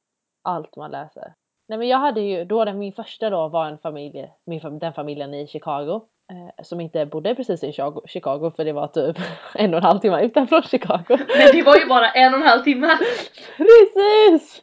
allt 0.43 0.76
man 0.76 0.91
läser. 0.91 1.35
Nej 1.69 1.79
men 1.79 1.88
jag 1.88 1.99
hade 1.99 2.21
ju, 2.21 2.45
då 2.45 2.64
den, 2.64 2.79
min 2.79 2.93
första 2.93 3.31
då 3.31 3.49
var 3.49 3.67
en 3.67 3.79
familj, 3.79 4.31
min, 4.47 4.79
den 4.79 4.93
familjen 4.93 5.35
i 5.35 5.47
Chicago. 5.47 6.00
Eh, 6.33 6.64
som 6.64 6.81
inte 6.81 7.07
bodde 7.07 7.35
precis 7.35 7.64
i 7.64 7.73
Chicago, 7.73 8.00
Chicago 8.07 8.52
för 8.57 8.64
det 8.64 8.73
var 8.73 8.87
typ 8.88 9.17
en 9.55 9.75
och 9.75 9.79
en 9.79 9.85
halv 9.85 9.99
timme 9.99 10.23
utanför 10.25 10.62
Chicago. 10.62 11.05
Men 11.09 11.52
det 11.52 11.62
var 11.62 11.76
ju 11.76 11.87
bara 11.87 12.11
en 12.11 12.35
och 12.35 12.41
en 12.41 12.47
halv 12.47 12.62
timme. 12.62 12.99
Precis! 13.57 14.62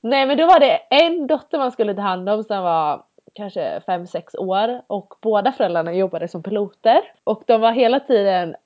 Nej 0.00 0.26
men 0.26 0.36
då 0.36 0.46
var 0.46 0.60
det 0.60 0.80
en 0.90 1.26
dotter 1.26 1.58
man 1.58 1.72
skulle 1.72 1.94
ta 1.94 2.00
hand 2.00 2.28
om 2.28 2.44
som 2.44 2.62
var 2.62 3.02
kanske 3.34 3.78
5-6 3.86 4.36
år 4.36 4.82
och 4.86 5.14
båda 5.22 5.52
föräldrarna 5.52 5.92
jobbade 5.92 6.28
som 6.28 6.42
piloter 6.42 7.00
och 7.24 7.42
de 7.46 7.60
var 7.60 7.72
hela 7.72 8.00
tiden 8.00 8.56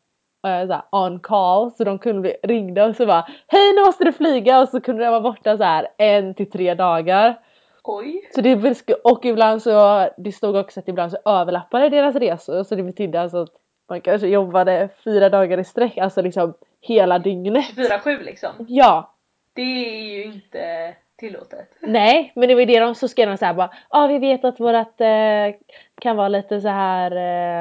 eh, 0.46 0.80
on 0.90 1.20
call 1.20 1.70
så 1.70 1.84
de 1.84 1.98
kunde 1.98 2.20
bli 2.20 2.36
ringda 2.42 2.84
och 2.84 2.96
så 2.96 3.06
bara 3.06 3.26
Hej 3.46 3.72
nu 3.74 3.84
måste 3.84 4.04
du 4.04 4.12
flyga 4.12 4.60
och 4.60 4.68
så 4.68 4.80
kunde 4.80 5.04
de 5.04 5.10
vara 5.10 5.20
borta 5.20 5.56
så 5.56 5.62
här 5.62 5.88
en 5.98 6.34
till 6.34 6.50
tre 6.50 6.74
dagar. 6.74 7.40
Oj. 7.82 8.28
Så 8.34 8.40
det, 8.40 8.84
och 9.04 9.24
ibland 9.24 9.62
så, 9.62 10.08
det 10.16 10.32
stod 10.32 10.56
också 10.56 10.80
att 10.80 10.88
ibland 10.88 11.12
så 11.12 11.18
överlappade 11.24 11.88
deras 11.88 12.16
resor 12.16 12.64
så 12.64 12.74
det 12.74 12.82
betydde 12.82 13.20
alltså 13.20 13.42
att 13.42 13.52
man 13.88 14.00
kanske 14.00 14.28
jobbade 14.28 14.88
fyra 15.04 15.28
dagar 15.28 15.58
i 15.58 15.64
sträck, 15.64 15.98
alltså 15.98 16.22
liksom 16.22 16.54
hela 16.80 17.18
dygnet. 17.18 17.64
24-7 17.76 18.22
liksom. 18.22 18.50
Ja, 18.68 19.14
Det 19.52 19.62
är 19.62 20.16
ju 20.16 20.24
inte 20.24 20.94
tillåtet. 21.24 21.68
Nej, 21.80 22.32
men 22.34 22.48
det 22.48 22.54
var 22.54 22.66
det 22.66 22.80
de 22.80 22.94
så 22.94 23.08
skrev 23.08 23.28
de 23.28 23.36
så 23.36 23.44
här 23.44 23.54
bara, 23.54 23.70
ja 23.90 24.04
ah, 24.04 24.06
vi 24.06 24.18
vet 24.18 24.44
att 24.44 24.60
vårat 24.60 25.00
eh, 25.00 25.54
kan 26.00 26.16
vara 26.16 26.28
lite 26.28 26.60
så 26.60 26.68
här 26.68 27.10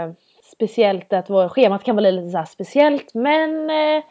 eh, 0.05 0.13
speciellt, 0.43 1.13
att 1.13 1.29
vårt 1.29 1.51
schemat 1.51 1.83
kan 1.83 1.95
vara 1.95 2.09
lite 2.09 2.29
så 2.29 2.37
här 2.37 2.45
speciellt 2.45 3.13
men 3.13 3.69
eh, 3.69 4.03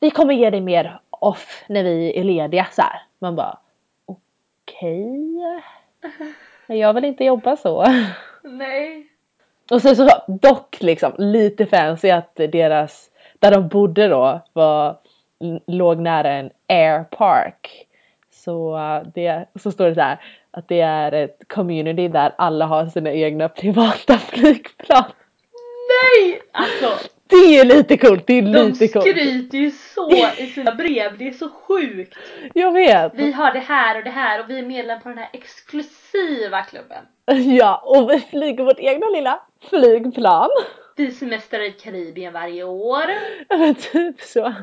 vi 0.00 0.10
kommer 0.10 0.34
ge 0.34 0.50
dig 0.50 0.60
mer 0.60 1.00
off 1.10 1.64
när 1.68 1.84
vi 1.84 2.18
är 2.18 2.24
lediga 2.24 2.66
så 2.72 2.82
här. 2.82 3.02
Man 3.18 3.36
bara 3.36 3.58
okej. 4.06 5.36
Okay. 6.66 6.76
Jag 6.78 6.94
vill 6.94 7.04
inte 7.04 7.24
jobba 7.24 7.56
så. 7.56 7.86
Nej. 8.42 9.06
Och 9.70 9.82
sen 9.82 9.96
så 9.96 10.08
dock 10.26 10.76
liksom 10.80 11.12
lite 11.18 11.66
fancy 11.66 12.10
att 12.10 12.36
deras, 12.36 13.10
där 13.38 13.50
de 13.50 13.68
bodde 13.68 14.08
då 14.08 14.40
var, 14.52 14.96
låg 15.66 15.98
nära 15.98 16.32
en 16.32 16.50
air 16.68 17.04
park. 17.04 17.85
Så, 18.46 18.78
det, 19.14 19.48
så 19.62 19.72
står 19.72 19.88
det 19.88 19.94
så 19.94 20.00
här 20.00 20.18
att 20.50 20.68
det 20.68 20.80
är 20.80 21.12
ett 21.12 21.38
community 21.48 22.08
där 22.08 22.34
alla 22.38 22.66
har 22.66 22.86
sina 22.86 23.12
egna 23.12 23.48
privata 23.48 24.18
flygplan. 24.32 25.04
Nej! 25.88 26.40
Alltså 26.52 27.08
det 27.26 27.36
är 27.36 27.64
lite 27.64 27.96
coolt, 27.96 28.26
det 28.26 28.38
är 28.38 28.42
de 28.42 28.48
lite 28.48 28.88
coolt. 28.88 29.04
De 29.04 29.12
skryter 29.12 29.58
ju 29.58 29.70
så 29.70 30.10
i 30.38 30.46
sina 30.46 30.74
brev, 30.74 31.18
det 31.18 31.28
är 31.28 31.32
så 31.32 31.48
sjukt. 31.48 32.18
Jag 32.54 32.72
vet. 32.72 33.12
Vi 33.14 33.32
har 33.32 33.52
det 33.52 33.58
här 33.58 33.98
och 33.98 34.04
det 34.04 34.10
här 34.10 34.40
och 34.40 34.50
vi 34.50 34.58
är 34.58 34.62
medlem 34.66 35.00
på 35.00 35.08
den 35.08 35.18
här 35.18 35.28
exklusiva 35.32 36.62
klubben. 36.62 37.04
Ja, 37.58 37.82
och 37.84 38.10
vi 38.10 38.20
flyger 38.20 38.64
vårt 38.64 38.80
egna 38.80 39.06
lilla 39.06 39.40
flygplan. 39.70 40.48
Vi 40.96 41.10
semestrar 41.10 41.60
i 41.60 41.70
Karibien 41.70 42.32
varje 42.32 42.64
år. 42.64 43.04
Ja 43.48 43.56
men 43.56 43.74
typ 43.74 44.20
så. 44.20 44.54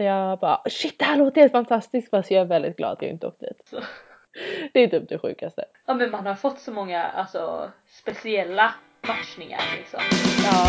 Så 0.00 0.04
jag 0.04 0.38
bara 0.38 0.62
shit 0.70 0.98
det 0.98 1.04
här 1.04 1.16
låter 1.16 1.40
helt 1.40 1.52
fantastiskt 1.52 2.10
fast 2.10 2.30
jag 2.30 2.40
är 2.40 2.44
väldigt 2.44 2.76
glad 2.76 2.92
att 2.92 3.02
jag 3.02 3.10
inte 3.10 3.26
åkte 3.26 3.46
dit. 3.46 3.72
Det 4.72 4.80
är 4.80 4.88
typ 4.88 5.08
det 5.08 5.18
sjukaste. 5.18 5.64
Ja 5.86 5.94
men 5.94 6.10
man 6.10 6.26
har 6.26 6.34
fått 6.34 6.58
så 6.58 6.72
många 6.72 7.02
alltså 7.02 7.70
speciella 7.86 8.74
matchningar 9.08 9.60
liksom. 9.78 10.00
Ja. 10.44 10.66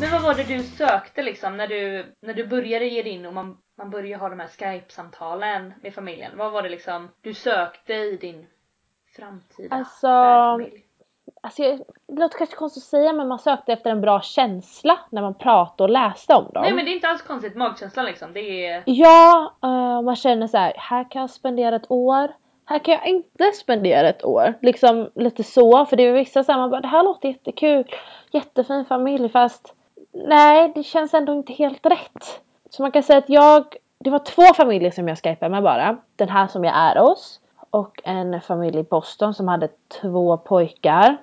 Men 0.00 0.12
vad 0.12 0.22
var 0.22 0.34
det 0.34 0.44
du 0.44 0.62
sökte 0.62 1.22
liksom 1.22 1.56
när 1.56 1.66
du, 1.68 2.04
när 2.22 2.34
du 2.34 2.46
började 2.46 2.86
ge 2.86 3.02
dig 3.02 3.12
in 3.12 3.26
och 3.26 3.34
man, 3.34 3.56
man 3.78 3.90
började 3.90 4.22
ha 4.22 4.28
de 4.28 4.40
här 4.40 4.48
skype-samtalen 4.48 5.72
med 5.82 5.94
familjen? 5.94 6.32
Vad 6.36 6.52
var 6.52 6.62
det 6.62 6.68
liksom 6.68 7.08
du 7.20 7.34
sökte 7.34 7.94
i 7.94 8.16
din 8.16 8.46
framtida 9.16 9.76
alltså, 9.76 10.08
alltså 11.40 11.62
det 11.62 11.84
låter 12.08 12.38
kanske 12.38 12.56
konstigt 12.56 12.82
att 12.82 12.88
säga 12.88 13.12
men 13.12 13.28
man 13.28 13.38
sökte 13.38 13.72
efter 13.72 13.90
en 13.90 14.00
bra 14.00 14.20
känsla 14.20 14.98
när 15.10 15.22
man 15.22 15.34
pratade 15.34 15.82
och 15.82 15.90
läste 15.90 16.34
om 16.34 16.44
dem. 16.54 16.62
Nej 16.62 16.72
men 16.72 16.84
det 16.84 16.90
är 16.90 16.94
inte 16.94 17.08
alls 17.08 17.22
konstigt, 17.22 17.56
magkänslan 17.56 18.04
liksom. 18.06 18.32
Det 18.32 18.66
är... 18.66 18.82
Ja, 18.86 19.52
uh, 19.64 20.02
man 20.02 20.16
känner 20.16 20.46
så 20.46 20.56
här, 20.56 20.72
här 20.76 21.10
kan 21.10 21.20
jag 21.20 21.30
spendera 21.30 21.76
ett 21.76 21.90
år. 21.90 22.28
Här 22.64 22.78
kan 22.78 22.94
jag 22.94 23.06
inte 23.06 23.52
spendera 23.52 24.08
ett 24.08 24.24
år. 24.24 24.54
Liksom 24.62 25.10
lite 25.14 25.42
så, 25.42 25.86
för 25.86 25.96
det 25.96 26.02
är 26.02 26.12
vissa 26.12 26.44
som 26.44 26.56
man 26.56 26.70
bara, 26.70 26.80
det 26.80 26.88
här 26.88 27.02
låter 27.02 27.28
jättekul. 27.28 27.84
Jättefin 28.30 28.84
familj 28.84 29.28
fast 29.28 29.74
nej, 30.12 30.72
det 30.74 30.82
känns 30.82 31.14
ändå 31.14 31.32
inte 31.32 31.52
helt 31.52 31.86
rätt. 31.86 32.40
Så 32.70 32.82
man 32.82 32.92
kan 32.92 33.02
säga 33.02 33.18
att 33.18 33.28
jag, 33.28 33.76
det 33.98 34.10
var 34.10 34.18
två 34.18 34.42
familjer 34.42 34.90
som 34.90 35.08
jag 35.08 35.18
skypade 35.18 35.50
med 35.50 35.62
bara. 35.62 35.96
Den 36.16 36.28
här 36.28 36.46
som 36.46 36.64
jag 36.64 36.76
är 36.76 37.00
hos 37.00 37.40
och 37.70 38.00
en 38.04 38.40
familj 38.40 38.78
i 38.78 38.82
Boston 38.82 39.34
som 39.34 39.48
hade 39.48 39.68
två 40.00 40.36
pojkar. 40.36 41.16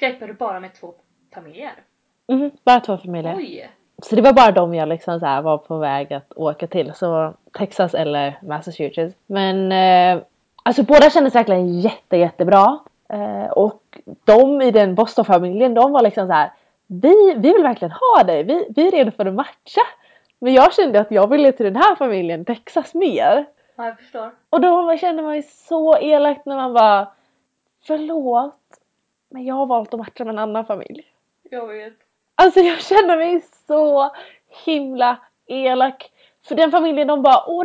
Skypade 0.00 0.26
du 0.26 0.32
bara 0.32 0.60
med 0.60 0.74
två 0.74 0.94
familjer? 1.34 1.72
Mhm, 2.28 2.50
bara 2.64 2.80
två 2.80 2.96
familjer. 2.96 3.36
Oj! 3.36 3.70
Så 4.02 4.16
det 4.16 4.22
var 4.22 4.32
bara 4.32 4.52
de 4.52 4.74
jag 4.74 4.88
liksom 4.88 5.20
så 5.20 5.26
var 5.42 5.58
på 5.58 5.78
väg 5.78 6.12
att 6.12 6.32
åka 6.36 6.66
till. 6.66 6.94
Så 6.94 7.34
Texas 7.58 7.94
eller 7.94 8.38
Massachusetts. 8.42 9.16
Men 9.26 9.72
eh, 9.72 10.22
alltså 10.62 10.82
båda 10.82 11.10
kändes 11.10 11.34
verkligen 11.34 11.80
jätte 11.80 12.16
jättebra. 12.16 12.78
Eh, 13.08 13.50
och 13.50 13.98
de 14.24 14.62
i 14.62 14.70
den 14.70 14.94
Boston-familjen 14.94 15.74
de 15.74 15.92
var 15.92 16.02
liksom 16.02 16.26
så 16.26 16.32
här 16.32 16.50
vi, 16.86 17.34
vi 17.36 17.52
vill 17.52 17.62
verkligen 17.62 17.92
ha 17.92 18.24
dig, 18.24 18.42
vi, 18.42 18.66
vi 18.76 18.86
är 18.86 18.90
redo 18.90 19.10
för 19.10 19.26
att 19.26 19.34
matcha. 19.34 19.80
Men 20.38 20.54
jag 20.54 20.74
kände 20.74 21.00
att 21.00 21.10
jag 21.10 21.30
ville 21.30 21.52
till 21.52 21.66
den 21.66 21.76
här 21.76 21.96
familjen 21.96 22.44
Texas 22.44 22.94
mer. 22.94 23.46
Ja, 23.76 23.86
jag 23.86 23.98
förstår. 23.98 24.30
Och 24.50 24.60
då 24.60 24.96
kände 24.96 25.22
man 25.22 25.36
ju 25.36 25.42
så 25.42 25.98
elakt 25.98 26.46
när 26.46 26.56
man 26.56 26.72
bara 26.72 27.08
Förlåt, 27.86 28.80
men 29.30 29.44
jag 29.44 29.54
har 29.54 29.66
valt 29.66 29.94
att 29.94 30.00
matcha 30.00 30.24
med 30.24 30.32
en 30.32 30.38
annan 30.38 30.66
familj. 30.66 31.04
Jag 31.50 31.66
vet. 31.66 31.92
Alltså 32.34 32.60
jag 32.60 32.80
känner 32.80 33.16
mig 33.16 33.40
så 33.66 34.10
himla 34.64 35.18
elak. 35.46 36.10
För 36.48 36.54
den 36.54 36.70
familjen 36.70 37.08
de 37.08 37.22
bara 37.22 37.44
åh 37.46 37.64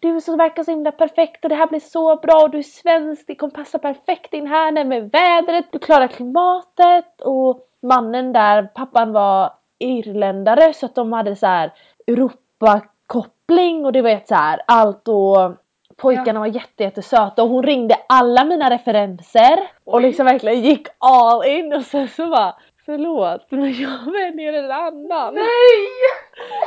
du 0.00 0.20
så 0.20 0.36
verkar 0.36 0.64
så 0.64 0.70
himla 0.70 0.92
perfekt 0.92 1.44
och 1.44 1.48
det 1.48 1.54
här 1.54 1.66
blir 1.66 1.80
så 1.80 2.16
bra 2.16 2.42
och 2.42 2.50
du 2.50 2.58
är 2.58 2.62
svensk, 2.62 3.26
det 3.26 3.34
kommer 3.34 3.54
passa 3.54 3.78
perfekt 3.78 4.34
in 4.34 4.46
här 4.46 4.84
med 4.84 5.10
vädret, 5.10 5.72
du 5.72 5.78
klarar 5.78 6.08
klimatet 6.08 7.20
och 7.20 7.68
mannen 7.82 8.32
där, 8.32 8.62
pappan 8.62 9.12
var 9.12 9.52
irländare 9.78 10.72
så 10.74 10.86
att 10.86 10.94
de 10.94 11.12
hade 11.12 11.36
så 11.36 11.46
här 11.46 11.72
Europakoppling 13.50 13.84
och 13.84 13.92
det 13.92 14.02
var 14.02 14.20
så 14.28 14.34
här 14.34 14.60
allt 14.66 15.08
och 15.08 15.56
pojkarna 15.96 16.32
ja. 16.32 16.40
var 16.40 16.46
jätte, 16.46 16.82
jättesöta 16.82 17.42
och 17.42 17.48
hon 17.48 17.62
ringde 17.62 17.96
alla 18.08 18.44
mina 18.44 18.70
referenser 18.70 19.70
och 19.84 19.94
Oj. 19.94 20.02
liksom 20.02 20.26
verkligen 20.26 20.60
gick 20.60 20.88
all 20.98 21.46
in 21.46 21.72
och 21.72 21.82
sen 21.82 22.08
så 22.08 22.26
bara 22.26 22.56
Förlåt 22.86 23.46
men 23.50 23.72
jag 23.74 24.12
väljer 24.12 24.52
en 24.52 24.70
annan. 24.70 25.34
Nej! 25.34 25.88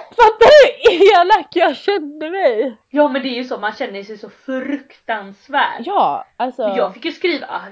Fattar 0.16 0.50
du 0.50 0.90
hur 0.90 1.22
elak 1.22 1.48
jag 1.52 1.78
kände 1.78 2.30
mig? 2.30 2.78
Ja 2.90 3.08
men 3.08 3.22
det 3.22 3.30
är 3.30 3.36
ju 3.36 3.44
så, 3.44 3.58
man 3.58 3.74
känner 3.74 4.04
sig 4.04 4.18
så 4.18 4.30
fruktansvärd. 4.30 5.82
Ja 5.86 6.26
alltså. 6.38 6.62
Jag 6.78 6.94
fick 6.94 7.06
ju 7.06 7.12
skriva, 7.12 7.48
ah, 7.50 7.68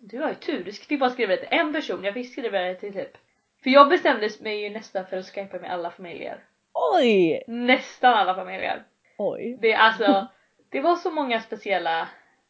du 0.00 0.20
har 0.20 0.28
ju 0.28 0.34
tur, 0.34 0.64
du 0.64 0.72
fick 0.72 1.00
bara 1.00 1.10
skriva 1.10 1.36
det 1.36 1.36
till 1.36 1.58
en 1.58 1.72
person, 1.72 2.04
jag 2.04 2.14
fick 2.14 2.32
skriva 2.32 2.58
det 2.58 2.74
till 2.74 2.92
typ 2.92 3.16
för 3.62 3.70
jag 3.70 3.88
bestämde 3.88 4.30
mig 4.40 4.62
ju 4.62 4.70
nästan 4.70 5.06
för 5.06 5.16
att 5.16 5.26
skypa 5.26 5.58
med 5.58 5.72
alla 5.72 5.90
familjer. 5.90 6.38
Oj! 6.76 7.42
Nästan 7.46 8.14
alla 8.14 8.34
familjer. 8.34 8.84
Oj. 9.18 9.58
Det 9.60 9.72
är 9.72 9.78
alltså, 9.78 10.26
det 10.68 10.80
var 10.80 10.96
så 10.96 11.10
många 11.10 11.40
speciella 11.40 12.08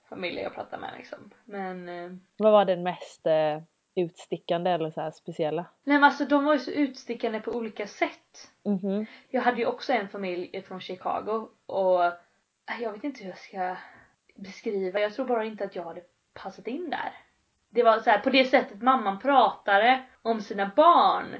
familjer 0.08 0.42
jag 0.42 0.54
pratade 0.54 0.82
med 0.82 0.94
liksom. 0.96 1.30
Men... 1.44 1.88
Eh, 1.88 2.10
Vad 2.36 2.52
var 2.52 2.64
den 2.64 2.82
mest 2.82 3.26
eh, 3.26 3.60
utstickande 3.94 4.70
eller 4.70 4.90
så 4.90 5.00
här 5.00 5.10
speciella? 5.10 5.66
Nej 5.84 5.96
men 5.96 6.04
alltså 6.04 6.24
de 6.24 6.44
var 6.44 6.52
ju 6.52 6.58
så 6.58 6.70
utstickande 6.70 7.40
på 7.40 7.50
olika 7.50 7.86
sätt. 7.86 8.50
Mm 8.64 8.78
-hmm. 8.78 9.06
Jag 9.28 9.42
hade 9.42 9.58
ju 9.58 9.66
också 9.66 9.92
en 9.92 10.08
familj 10.08 10.62
från 10.62 10.80
Chicago 10.80 11.48
och 11.66 12.04
äh, 12.04 12.12
jag 12.80 12.92
vet 12.92 13.04
inte 13.04 13.22
hur 13.22 13.30
jag 13.30 13.38
ska 13.38 13.76
beskriva, 14.34 15.00
jag 15.00 15.14
tror 15.14 15.26
bara 15.26 15.44
inte 15.44 15.64
att 15.64 15.76
jag 15.76 15.84
hade 15.84 16.02
passat 16.34 16.66
in 16.66 16.90
där. 16.90 17.12
Det 17.70 17.82
var 17.82 17.98
så 17.98 18.10
här, 18.10 18.18
på 18.18 18.30
det 18.30 18.44
sättet 18.44 18.82
mamman 18.82 19.18
pratade 19.18 20.02
om 20.22 20.40
sina 20.40 20.70
barn. 20.76 21.34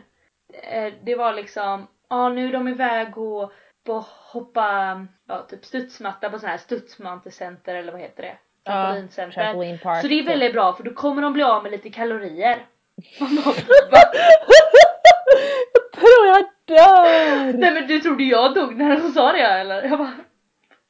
Eh, 0.53 0.93
det 1.03 1.15
var 1.15 1.33
liksom, 1.33 1.87
ja 2.09 2.29
nu 2.29 2.49
är 2.49 2.53
de 2.53 2.69
iväg 2.69 3.19
och 3.19 3.53
på 3.87 4.05
hoppa, 4.33 5.07
ja 5.29 5.47
typ 5.49 5.65
studsmatta 5.65 6.31
på 6.31 6.39
sån 6.39 6.49
här 6.49 6.59
studsmantecenter 6.59 7.75
eller 7.75 7.93
vad 7.93 8.01
heter 8.01 8.23
det? 8.23 8.37
Trampolincenter. 8.67 9.81
Ja, 9.85 10.01
så 10.03 10.09
det 10.09 10.19
är 10.19 10.25
väldigt 10.25 10.53
bra 10.53 10.73
för 10.73 10.85
då 10.85 10.95
kommer 10.95 11.23
de 11.23 11.33
bli 11.33 11.43
av 11.43 11.63
med 11.63 11.73
lite 11.73 11.91
kalorier. 11.91 12.67
jag 13.19 13.29
tror 15.93 16.27
jag 16.27 16.45
dör! 16.65 17.53
Nej 17.59 17.75
men 17.75 17.87
du 17.87 18.01
trodde 18.01 18.25
jag 18.25 18.55
dog 18.55 18.77
när 18.77 18.97
de 18.97 19.13
sa 19.13 19.33
det 19.33 19.43
eller? 19.43 19.83
Jag 19.83 19.99
bara, 19.99 20.15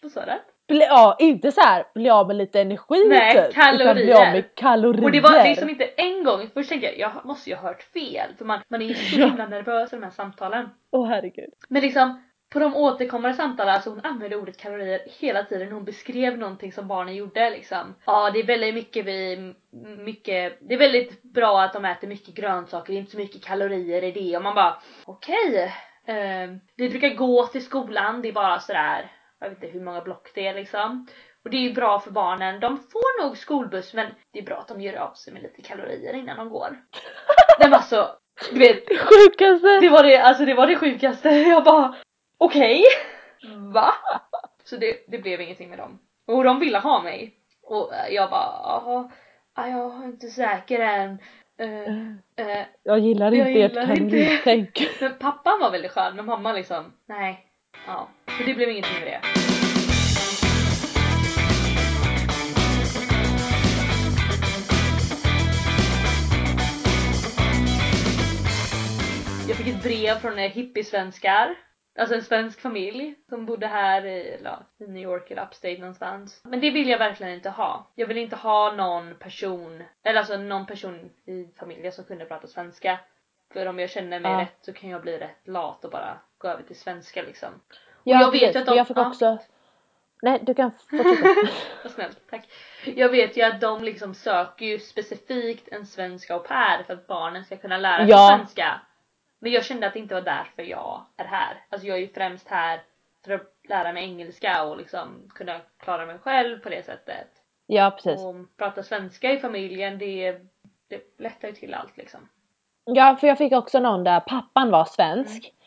vad 0.02 0.12
sa 0.12 0.24
du? 0.24 0.32
Bli, 0.68 0.84
ja, 0.84 1.16
inte 1.18 1.52
så 1.52 1.60
här 1.60 1.84
bli 1.94 2.10
av 2.10 2.26
med 2.26 2.36
lite 2.36 2.60
energi 2.60 3.04
Nej, 3.08 3.34
typ, 3.34 3.54
kalorier. 3.54 3.82
utan 3.82 3.94
bli 3.94 4.12
av 4.12 4.32
med 4.32 4.54
kalorier. 4.54 5.04
Och 5.04 5.12
det 5.12 5.20
var 5.20 5.44
liksom 5.44 5.70
inte 5.70 5.84
en 5.84 6.24
gång, 6.24 6.48
först 6.54 6.68
tänkte 6.68 6.86
jag, 6.86 6.98
jag 6.98 7.24
måste 7.24 7.50
ju 7.50 7.56
ha 7.56 7.62
hört 7.62 7.82
fel 7.82 8.28
för 8.38 8.44
man, 8.44 8.60
man 8.68 8.82
är 8.82 8.86
ju 8.86 8.94
så 8.94 9.16
himla 9.26 9.46
nervös 9.46 9.92
i 9.92 9.96
de 9.96 10.02
här 10.02 10.10
samtalen. 10.10 10.68
Åh 10.92 11.02
oh, 11.02 11.08
herregud. 11.08 11.50
Men 11.68 11.82
liksom 11.82 12.22
på 12.52 12.58
de 12.58 12.76
återkommande 12.76 13.36
samtalen, 13.36 13.74
alltså 13.74 13.90
hon 13.90 14.00
använde 14.04 14.36
ordet 14.36 14.56
kalorier 14.56 15.00
hela 15.20 15.42
tiden 15.42 15.72
hon 15.72 15.84
beskrev 15.84 16.38
någonting 16.38 16.72
som 16.72 16.88
barnen 16.88 17.14
gjorde 17.14 17.50
liksom. 17.50 17.94
Ja 18.04 18.30
det 18.30 18.38
är 18.38 18.46
väldigt 18.46 18.74
mycket 18.74 19.06
vi, 19.06 19.54
mycket, 19.98 20.58
det 20.60 20.74
är 20.74 20.78
väldigt 20.78 21.22
bra 21.22 21.62
att 21.62 21.72
de 21.72 21.84
äter 21.84 22.08
mycket 22.08 22.34
grönsaker, 22.34 22.92
det 22.92 22.98
är 22.98 23.00
inte 23.00 23.10
så 23.10 23.18
mycket 23.18 23.44
kalorier 23.44 24.04
i 24.04 24.12
det 24.12 24.36
och 24.36 24.42
man 24.42 24.54
bara 24.54 24.76
okej. 25.04 25.48
Okay. 25.48 25.70
Eh, 26.16 26.50
vi 26.76 26.88
brukar 26.88 27.14
gå 27.14 27.46
till 27.46 27.64
skolan, 27.64 28.22
det 28.22 28.28
är 28.28 28.32
bara 28.32 28.60
sådär 28.60 29.10
jag 29.40 29.48
vet 29.48 29.62
inte 29.62 29.78
hur 29.78 29.84
många 29.84 30.00
block 30.00 30.30
det 30.34 30.46
är 30.46 30.54
liksom. 30.54 31.06
Och 31.44 31.50
det 31.50 31.56
är 31.56 31.60
ju 31.60 31.72
bra 31.72 32.00
för 32.00 32.10
barnen. 32.10 32.60
De 32.60 32.76
får 32.76 33.22
nog 33.22 33.36
skolbuss 33.36 33.94
men 33.94 34.06
det 34.32 34.38
är 34.38 34.42
bra 34.42 34.56
att 34.56 34.68
de 34.68 34.80
gör 34.80 34.96
av 34.96 35.14
sig 35.14 35.32
med 35.32 35.42
lite 35.42 35.62
kalorier 35.62 36.14
innan 36.14 36.36
de 36.36 36.48
går. 36.48 36.76
Men 37.60 37.74
alltså, 37.74 38.08
du 38.52 38.58
vet. 38.58 38.86
Det 38.86 38.98
sjukaste! 38.98 39.80
Det 39.80 39.88
var 39.88 40.02
det, 40.02 40.16
alltså 40.16 40.44
det 40.44 40.54
var 40.54 40.66
det 40.66 40.76
sjukaste. 40.76 41.28
Jag 41.48 41.64
bara 41.64 41.94
okej? 42.38 42.82
Okay. 43.42 43.56
Va? 43.72 43.94
Så 44.64 44.76
det, 44.76 45.04
det 45.08 45.18
blev 45.18 45.40
ingenting 45.40 45.70
med 45.70 45.78
dem. 45.78 45.98
Och 46.26 46.44
de 46.44 46.60
ville 46.60 46.78
ha 46.78 47.02
mig. 47.02 47.34
Och 47.62 47.92
jag 48.10 48.30
bara, 48.30 48.60
jaha, 48.62 49.10
jag 49.56 50.02
är 50.02 50.04
inte 50.04 50.28
säker 50.28 50.80
än. 50.80 51.18
Eh, 51.58 51.96
eh, 52.46 52.66
Jag 52.82 52.98
gillar 52.98 53.32
Jag 53.32 53.48
inte 53.48 53.62
ert 53.62 53.70
gillar 53.70 53.96
inte. 53.96 54.16
Caroline-tänk. 54.16 54.88
men 55.00 55.18
pappan 55.18 55.60
var 55.60 55.70
väldigt 55.70 55.92
skön 55.92 56.16
men 56.16 56.26
mamma 56.26 56.52
liksom, 56.52 56.92
nej. 57.06 57.46
Ja, 57.86 58.08
så 58.38 58.42
det 58.42 58.54
blev 58.54 58.70
ingenting 58.70 59.00
med 59.00 59.06
det. 59.06 59.20
Jag 69.48 69.56
fick 69.56 69.66
ett 69.68 69.82
brev 69.82 70.14
från 70.14 70.38
hippiesvenskar. 70.38 71.56
Alltså 71.98 72.14
en 72.14 72.22
svensk 72.22 72.60
familj 72.60 73.14
som 73.28 73.46
bodde 73.46 73.66
här 73.66 74.06
i, 74.06 74.40
ja, 74.44 74.58
i 74.78 74.86
New 74.86 75.02
York 75.02 75.30
eller 75.30 75.42
upstate 75.42 75.78
någonstans. 75.78 76.40
Men 76.44 76.60
det 76.60 76.70
vill 76.70 76.88
jag 76.88 76.98
verkligen 76.98 77.32
inte 77.32 77.50
ha. 77.50 77.92
Jag 77.94 78.06
vill 78.06 78.16
inte 78.16 78.36
ha 78.36 78.72
någon 78.72 79.14
person, 79.18 79.84
eller 80.04 80.18
alltså 80.18 80.36
någon 80.36 80.66
person 80.66 81.10
i 81.26 81.52
familjen 81.58 81.92
som 81.92 82.04
kunde 82.04 82.26
prata 82.26 82.46
svenska. 82.46 82.98
För 83.52 83.66
om 83.66 83.78
jag 83.78 83.90
känner 83.90 84.20
mig 84.20 84.32
Ja. 84.32 84.40
rätt 84.40 84.58
så 84.60 84.72
kan 84.72 84.90
jag 84.90 85.02
bli 85.02 85.18
rätt 85.18 85.48
lat 85.48 85.84
och 85.84 85.90
bara 85.90 86.18
gå 86.38 86.48
över 86.48 86.62
till 86.62 86.76
svenska 86.76 87.22
liksom. 87.22 87.60
Ja, 88.10 88.20
jag 88.20 88.30
vet 88.30 88.56
att 88.56 88.66
de- 88.66 88.76
jag 88.76 88.88
fick 88.88 88.96
ja. 88.96 89.08
också... 89.08 89.38
Nej, 90.22 90.38
du 90.42 90.54
kan 90.54 90.70
fortsätta. 90.72 91.28
Vad 91.82 91.92
snällt, 91.92 92.20
tack. 92.30 92.48
Jag 92.84 93.08
vet 93.08 93.36
ju 93.36 93.42
att 93.42 93.60
de 93.60 93.84
liksom 93.84 94.14
söker 94.14 94.66
ju 94.66 94.78
specifikt 94.78 95.68
en 95.72 95.86
svensk 95.86 96.30
au 96.30 96.38
pair 96.38 96.82
för 96.82 96.94
att 96.94 97.06
barnen 97.06 97.44
ska 97.44 97.56
kunna 97.56 97.76
lära 97.78 97.98
sig 97.98 98.10
Ja. 98.10 98.36
svenska. 98.36 98.80
Men 99.38 99.52
jag 99.52 99.64
kände 99.64 99.86
att 99.86 99.92
det 99.92 99.98
inte 99.98 100.14
var 100.14 100.22
därför 100.22 100.62
jag 100.62 101.04
är 101.16 101.24
här. 101.24 101.64
Alltså 101.68 101.86
jag 101.86 101.96
är 101.96 102.00
ju 102.00 102.08
främst 102.08 102.48
här 102.48 102.80
för 103.24 103.32
att 103.34 103.52
lära 103.68 103.92
mig 103.92 104.04
engelska 104.04 104.64
och 104.64 104.76
liksom 104.76 105.30
kunna 105.34 105.60
klara 105.78 106.06
mig 106.06 106.18
själv 106.18 106.58
på 106.58 106.68
det 106.68 106.84
sättet. 106.86 107.28
ja, 107.66 107.90
precis. 107.90 108.24
Och 108.24 108.34
prata 108.56 108.82
svenska 108.82 109.32
i 109.32 109.38
familjen 109.38 109.98
det, 109.98 110.32
det 110.88 111.00
lättar 111.18 111.48
ju 111.48 111.54
till 111.54 111.74
allt 111.74 111.96
liksom. 111.96 112.28
Ja, 112.84 113.16
för 113.20 113.26
jag 113.26 113.38
fick 113.38 113.52
också 113.52 113.80
någon 113.80 114.04
där 114.04 114.20
pappan 114.20 114.70
var 114.70 114.84
svensk. 114.84 115.44
eh, 115.44 115.65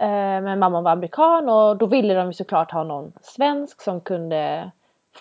Men 0.00 0.58
mamman 0.58 0.84
var 0.84 0.92
amerikan 0.92 1.48
och 1.48 1.76
då 1.76 1.86
ville 1.86 2.14
de 2.14 2.26
ju 2.26 2.32
såklart 2.32 2.70
ha 2.70 2.84
någon 2.84 3.12
svensk 3.20 3.82
som 3.82 4.00
kunde 4.00 4.70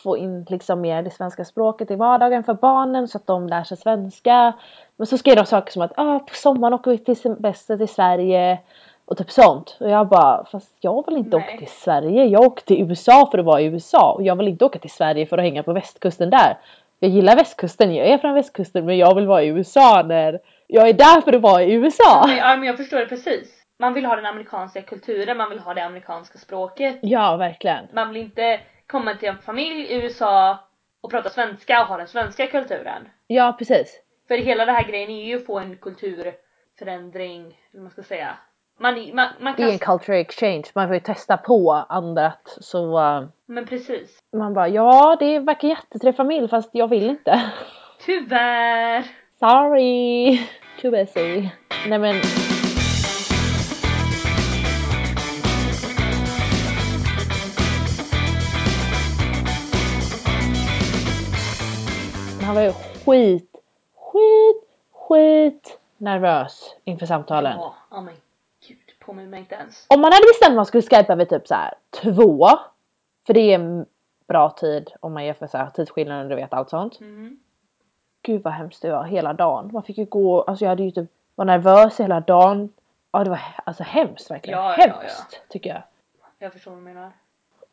få 0.03 0.17
in 0.17 0.46
liksom 0.50 0.81
mer 0.81 1.03
det 1.03 1.10
svenska 1.10 1.46
språket 1.46 1.91
i 1.91 1.96
vardagen 1.96 2.43
för 2.43 2.53
barnen 2.53 3.07
så 3.07 3.17
att 3.17 3.27
de 3.27 3.48
lär 3.48 3.63
sig 3.63 3.77
svenska. 3.77 4.53
Men 4.98 5.07
så 5.07 5.17
skrev 5.17 5.36
de 5.36 5.46
saker 5.46 5.72
som 5.72 5.81
att 5.81 5.93
ah, 5.96 6.19
på 6.19 6.36
sommaren 6.36 6.74
åker 6.74 6.91
vi 6.91 6.98
till 6.98 7.19
semester 7.19 7.77
till 7.77 7.88
Sverige 7.88 8.60
och 9.05 9.17
typ 9.17 9.31
sånt. 9.31 9.77
Och 9.79 9.89
jag 9.89 10.07
bara, 10.07 10.46
fast 10.46 10.72
jag 10.79 11.05
vill 11.07 11.17
inte 11.17 11.38
Nej. 11.38 11.48
åka 11.48 11.57
till 11.57 11.75
Sverige. 11.75 12.25
Jag 12.25 12.41
åkte 12.41 12.65
till 12.65 12.81
USA 12.81 13.27
för 13.31 13.38
att 13.38 13.46
vara 13.46 13.62
i 13.62 13.65
USA 13.65 14.12
och 14.12 14.24
jag 14.24 14.36
vill 14.36 14.48
inte 14.48 14.65
åka 14.65 14.79
till 14.79 14.89
Sverige 14.89 15.25
för 15.25 15.38
att 15.38 15.43
hänga 15.43 15.63
på 15.63 15.74
västkusten 15.74 16.29
där. 16.29 16.57
Jag 17.00 17.12
gillar 17.12 17.36
västkusten, 17.36 17.96
jag 17.96 18.07
är 18.07 18.17
från 18.17 18.34
västkusten 18.34 18.86
men 18.86 18.98
jag 18.98 19.15
vill 19.15 19.27
vara 19.27 19.43
i 19.43 19.48
USA 19.48 20.03
när 20.05 20.39
jag 20.67 20.89
är 20.89 20.93
där 20.93 21.22
för 21.22 21.34
att 21.34 21.41
vara 21.41 21.63
i 21.63 21.74
USA. 21.74 22.29
Ja, 22.38 22.55
men 22.55 22.63
jag 22.63 22.77
förstår 22.77 22.98
det 22.98 23.05
precis. 23.05 23.57
Man 23.79 23.93
vill 23.93 24.05
ha 24.05 24.15
den 24.15 24.25
amerikanska 24.25 24.81
kulturen, 24.81 25.38
man 25.38 25.50
vill 25.50 25.60
ha 25.60 25.74
det 25.74 25.86
amerikanska 25.86 26.38
språket. 26.38 27.00
Ja, 27.01 27.38
verkligen. 27.38 27.88
Man 27.93 28.13
vill 28.13 28.22
inte 28.22 28.60
komma 28.88 29.13
till 29.15 29.29
en 29.29 29.38
familj 29.38 29.81
i 29.81 29.96
USA 30.03 30.57
och 31.01 31.12
prata 31.12 31.29
svenska 31.29 31.81
och 31.81 31.88
ha 31.88 31.98
den 31.98 32.07
svenska 32.07 32.48
kulturen. 32.48 33.10
Ja, 33.27 33.55
precis. 33.60 34.01
För 34.27 34.38
hela 34.38 34.65
den 34.65 34.75
här 34.75 34.84
grejen 34.84 35.10
är 35.10 35.24
ju 35.25 35.38
att 35.38 35.46
få 35.46 35.60
en 35.60 35.77
kulturförändring, 35.77 37.41
eller 37.41 37.53
vad 37.74 37.81
man 37.81 37.91
ska 37.91 38.03
säga. 38.03 38.38
Man, 38.79 38.93
man, 39.13 39.27
man 39.39 39.53
Det 39.57 39.63
är 39.63 39.72
en 39.72 39.79
kan... 39.79 39.98
culture 40.00 40.19
exchange, 40.19 40.63
man 40.75 40.88
får 40.88 40.93
ju 40.96 41.00
testa 41.00 41.38
på 41.38 41.86
andrat 41.89 42.57
så 42.62 43.00
uh, 43.00 43.27
Men 43.46 43.65
precis. 43.65 44.19
man 44.38 44.53
bara 44.53 44.67
ja 44.67 45.17
det 45.19 45.39
verkar 45.39 45.67
jättetrevlig 45.67 46.15
familj 46.15 46.48
fast 46.48 46.69
jag 46.74 46.88
vill 46.88 47.10
inte. 47.10 47.41
Tyvärr! 48.05 49.03
Sorry! 49.39 50.39
Too 50.81 50.91
busy. 50.91 51.50
Nej 51.88 52.00
men 52.00 52.15
var 62.57 62.63
ju 62.63 62.74
skit, 62.74 63.55
skit, 63.96 64.63
skit 64.91 65.79
nervös 65.98 66.75
inför 66.83 67.05
samtalen. 67.05 67.57
Ja, 67.57 67.75
oh 67.91 68.01
men 68.01 68.13
gud, 68.67 68.77
påminn 69.00 69.29
mig 69.29 69.39
inte 69.39 69.55
ens. 69.55 69.85
Om 69.89 70.01
man 70.01 70.11
hade 70.11 70.25
bestämt 70.33 70.50
att 70.50 70.55
man 70.55 70.65
skulle 70.65 70.83
skypa 70.83 71.15
vid 71.15 71.29
typ 71.29 71.48
så 71.48 71.53
här 71.53 71.74
två. 72.01 72.48
För 73.25 73.33
det 73.33 73.39
är 73.39 73.55
en 73.55 73.85
bra 74.27 74.50
tid 74.50 74.91
om 75.00 75.13
man 75.13 75.25
jämför 75.25 75.48
så 75.48 75.57
här 75.57 75.70
tidsskillnaden 75.70 76.24
och 76.24 76.29
du 76.29 76.35
vet 76.35 76.53
allt 76.53 76.70
sånt. 76.70 77.00
Mm. 77.00 77.39
Gud 78.22 78.43
vad 78.43 78.53
hemskt 78.53 78.81
det 78.81 78.91
var 78.91 79.03
hela 79.03 79.33
dagen. 79.33 79.70
Man 79.74 79.83
fick 79.83 79.98
ju 79.98 80.05
gå, 80.05 80.41
alltså 80.41 80.65
jag 80.65 80.70
hade 80.70 80.83
ju 80.83 80.91
typ 80.91 81.09
var 81.35 81.46
nervös 81.46 82.00
hela 82.00 82.20
dagen. 82.20 82.74
Ja 83.11 83.24
det 83.24 83.29
var 83.29 83.41
alltså 83.63 83.83
hemskt 83.83 84.31
verkligen. 84.31 84.59
Ja, 84.59 84.75
ja, 84.77 84.83
hemskt 84.83 85.41
tycker 85.50 85.70
jag. 85.70 85.81
Jag 86.39 86.53
förstår 86.53 86.72
vad 86.72 86.79
du 86.79 86.83
menar. 86.83 87.11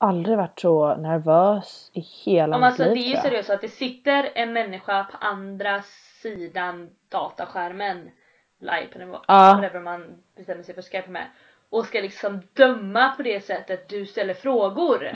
Aldrig 0.04 0.36
varit 0.36 0.60
så 0.60 0.94
nervös 0.96 1.90
i 1.94 2.00
hela 2.00 2.58
mitt 2.58 2.66
alltså, 2.66 2.84
liv 2.84 2.94
det 2.94 3.00
är 3.00 3.10
ju 3.10 3.16
seriöst 3.16 3.50
att 3.50 3.60
det 3.60 3.68
sitter 3.68 4.30
en 4.34 4.52
människa 4.52 5.04
på 5.04 5.16
andra 5.20 5.82
sidan 6.22 6.90
dataskärmen 7.08 8.10
live 8.60 8.86
på 8.92 8.98
nivå, 8.98 9.18
Ja. 9.28 9.54
whatever 9.54 9.80
man 9.80 10.22
bestämmer 10.36 10.62
sig 10.62 10.74
för 10.74 10.82
att 10.82 10.88
skypa 10.88 11.10
med 11.10 11.26
och 11.70 11.86
ska 11.86 12.00
liksom 12.00 12.42
döma 12.52 13.08
på 13.16 13.22
det 13.22 13.44
sättet 13.44 13.88
du 13.88 14.06
ställer 14.06 14.34
frågor. 14.34 15.12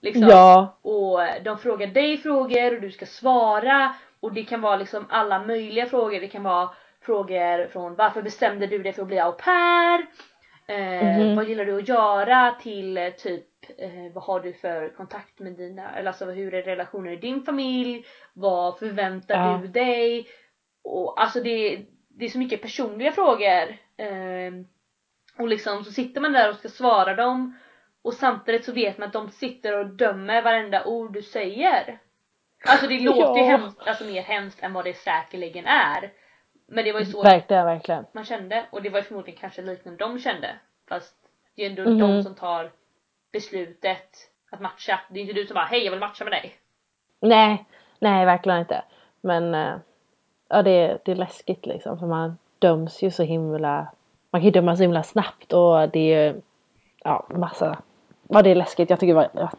Liksom. 0.00 0.28
Ja, 0.28 0.78
Och 0.82 1.20
de 1.44 1.58
frågar 1.58 1.86
dig 1.86 2.16
frågor 2.16 2.74
och 2.74 2.80
du 2.80 2.90
ska 2.90 3.06
svara 3.06 3.94
och 4.20 4.32
det 4.32 4.44
kan 4.44 4.60
vara 4.60 4.76
liksom 4.76 5.06
alla 5.10 5.44
möjliga 5.44 5.86
frågor. 5.86 6.20
Det 6.20 6.28
kan 6.28 6.42
vara 6.42 6.70
frågor 7.00 7.66
från 7.66 7.94
varför 7.94 8.22
bestämde 8.22 8.66
du 8.66 8.82
dig 8.82 8.92
för 8.92 9.02
att 9.02 9.08
bli 9.08 9.18
au 9.18 9.32
pair? 9.32 10.06
Eh, 10.68 11.18
Mhm. 11.18 11.36
Vad 11.36 11.48
gillar 11.48 11.64
du 11.64 11.78
att 11.78 11.88
göra 11.88 12.54
till 12.60 12.98
eh, 12.98 13.10
typ 13.10 13.46
eh, 13.78 14.12
vad 14.14 14.24
har 14.24 14.40
du 14.40 14.52
för 14.52 14.88
kontakt 14.88 15.38
med 15.38 15.52
dina, 15.52 15.94
eller 15.96 16.08
alltså 16.08 16.24
hur 16.24 16.54
är 16.54 16.62
relationen 16.62 17.12
i 17.12 17.16
din 17.16 17.42
familj? 17.42 18.04
Vad 18.34 18.78
förväntar 18.78 19.50
Ja. 19.52 19.58
du 19.62 19.68
dig? 19.68 20.26
Och 20.84 21.20
alltså 21.22 21.40
det, 21.40 21.84
det 22.08 22.24
är 22.24 22.28
så 22.28 22.38
mycket 22.38 22.62
personliga 22.62 23.12
frågor. 23.12 23.76
Eh, 23.96 24.52
och 25.38 25.48
liksom 25.48 25.84
så 25.84 25.92
sitter 25.92 26.20
man 26.20 26.32
där 26.32 26.48
och 26.50 26.56
ska 26.56 26.68
svara 26.68 27.14
dem 27.14 27.58
och 28.02 28.14
samtidigt 28.14 28.64
så 28.64 28.72
vet 28.72 28.98
man 28.98 29.06
att 29.06 29.12
de 29.12 29.28
sitter 29.28 29.78
och 29.78 29.86
dömer 29.86 30.42
varenda 30.42 30.84
ord 30.84 31.12
du 31.12 31.22
säger. 31.22 31.98
Alltså 32.68 32.86
det 32.86 33.00
låter 33.00 33.40
ju 33.40 33.46
Ja. 33.46 33.56
hemskt, 33.58 33.78
alltså 33.86 34.04
mer 34.04 34.22
hemskt 34.22 34.62
än 34.62 34.72
vad 34.72 34.84
det 34.84 34.94
säkerligen 34.94 35.66
är. 35.66 36.12
Men 36.70 36.84
det 36.84 36.92
var 36.92 37.00
ju 37.00 37.06
så 37.06 37.22
verkligen, 37.22 37.66
verkligen. 37.66 38.04
man 38.12 38.24
kände 38.24 38.64
och 38.70 38.82
det 38.82 38.90
var 38.90 38.98
ju 38.98 39.04
förmodligen 39.04 39.40
kanske 39.40 39.62
liknande 39.62 40.04
de 40.04 40.18
kände. 40.18 40.48
Fast 40.88 41.14
det 41.54 41.62
är 41.64 41.70
ändå 41.70 41.82
Mhm. 41.82 41.98
de 41.98 42.22
som 42.22 42.34
tar 42.34 42.70
beslutet 43.32 44.30
att 44.50 44.60
matcha. 44.60 45.00
Det 45.10 45.20
är 45.20 45.22
inte 45.22 45.32
du 45.34 45.46
som 45.46 45.54
bara 45.54 45.64
hej 45.64 45.84
jag 45.84 45.90
vill 45.90 46.00
matcha 46.00 46.24
med 46.24 46.32
dig. 46.32 46.56
Nej, 47.20 47.64
nej 47.98 48.26
verkligen 48.26 48.58
inte. 48.58 48.82
Men 49.20 49.54
eh, 49.54 49.74
ja, 50.48 50.62
det, 50.62 50.98
det 51.04 51.12
är 51.12 51.16
läskigt 51.16 51.66
liksom 51.66 51.98
för 51.98 52.06
man 52.06 52.38
döms 52.58 53.02
ju 53.02 53.10
så 53.10 53.22
himla, 53.22 53.86
man 54.30 54.40
kan 54.40 54.44
ju 54.44 54.50
dömas 54.50 54.78
så 54.78 54.82
himla 54.82 55.02
snabbt 55.02 55.52
och 55.52 55.88
det 55.88 56.14
är 56.14 56.26
ju 56.32 56.40
ja 57.04 57.26
massa, 57.30 57.78
ja 58.28 58.42
det 58.42 58.50
är 58.50 58.54
läskigt. 58.54 58.90
Jag 58.90 59.00
tycker 59.00 59.14
det 59.14 59.20
var, 59.20 59.28
ja. 59.32 59.50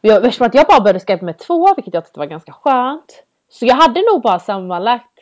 Jag, 0.00 0.20
var 0.20 0.46
att 0.46 0.54
jag 0.54 0.66
bara 0.66 0.80
började 0.80 1.00
skypa 1.00 1.24
med 1.24 1.38
två 1.38 1.74
vilket 1.74 1.94
jag 1.94 2.04
tyckte 2.04 2.18
var 2.18 2.26
ganska 2.26 2.52
skönt. 2.52 3.24
Så 3.48 3.66
jag 3.66 3.74
hade 3.74 4.00
nog 4.12 4.22
bara 4.22 4.38
sammanlagt 4.38 5.13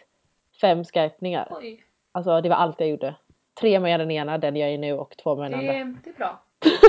fem 0.63 0.85
skypningar. 0.85 1.49
Oj, 1.51 1.85
Alltså 2.13 2.41
det 2.41 2.49
var 2.49 2.57
allt 2.57 2.81
jag 2.81 2.89
gjorde. 2.89 3.15
Tre 3.61 3.81
med 3.81 4.01
den 4.01 4.11
ena, 4.11 4.39
den 4.39 4.57
jag 4.57 4.71
är 4.71 4.79
nu 4.79 4.93
och 4.93 5.17
två 5.17 5.37
med 5.37 5.51
den 5.51 5.61
andra. 5.61 5.73
det, 5.73 6.11
är 6.11 6.15
bra. 6.17 6.41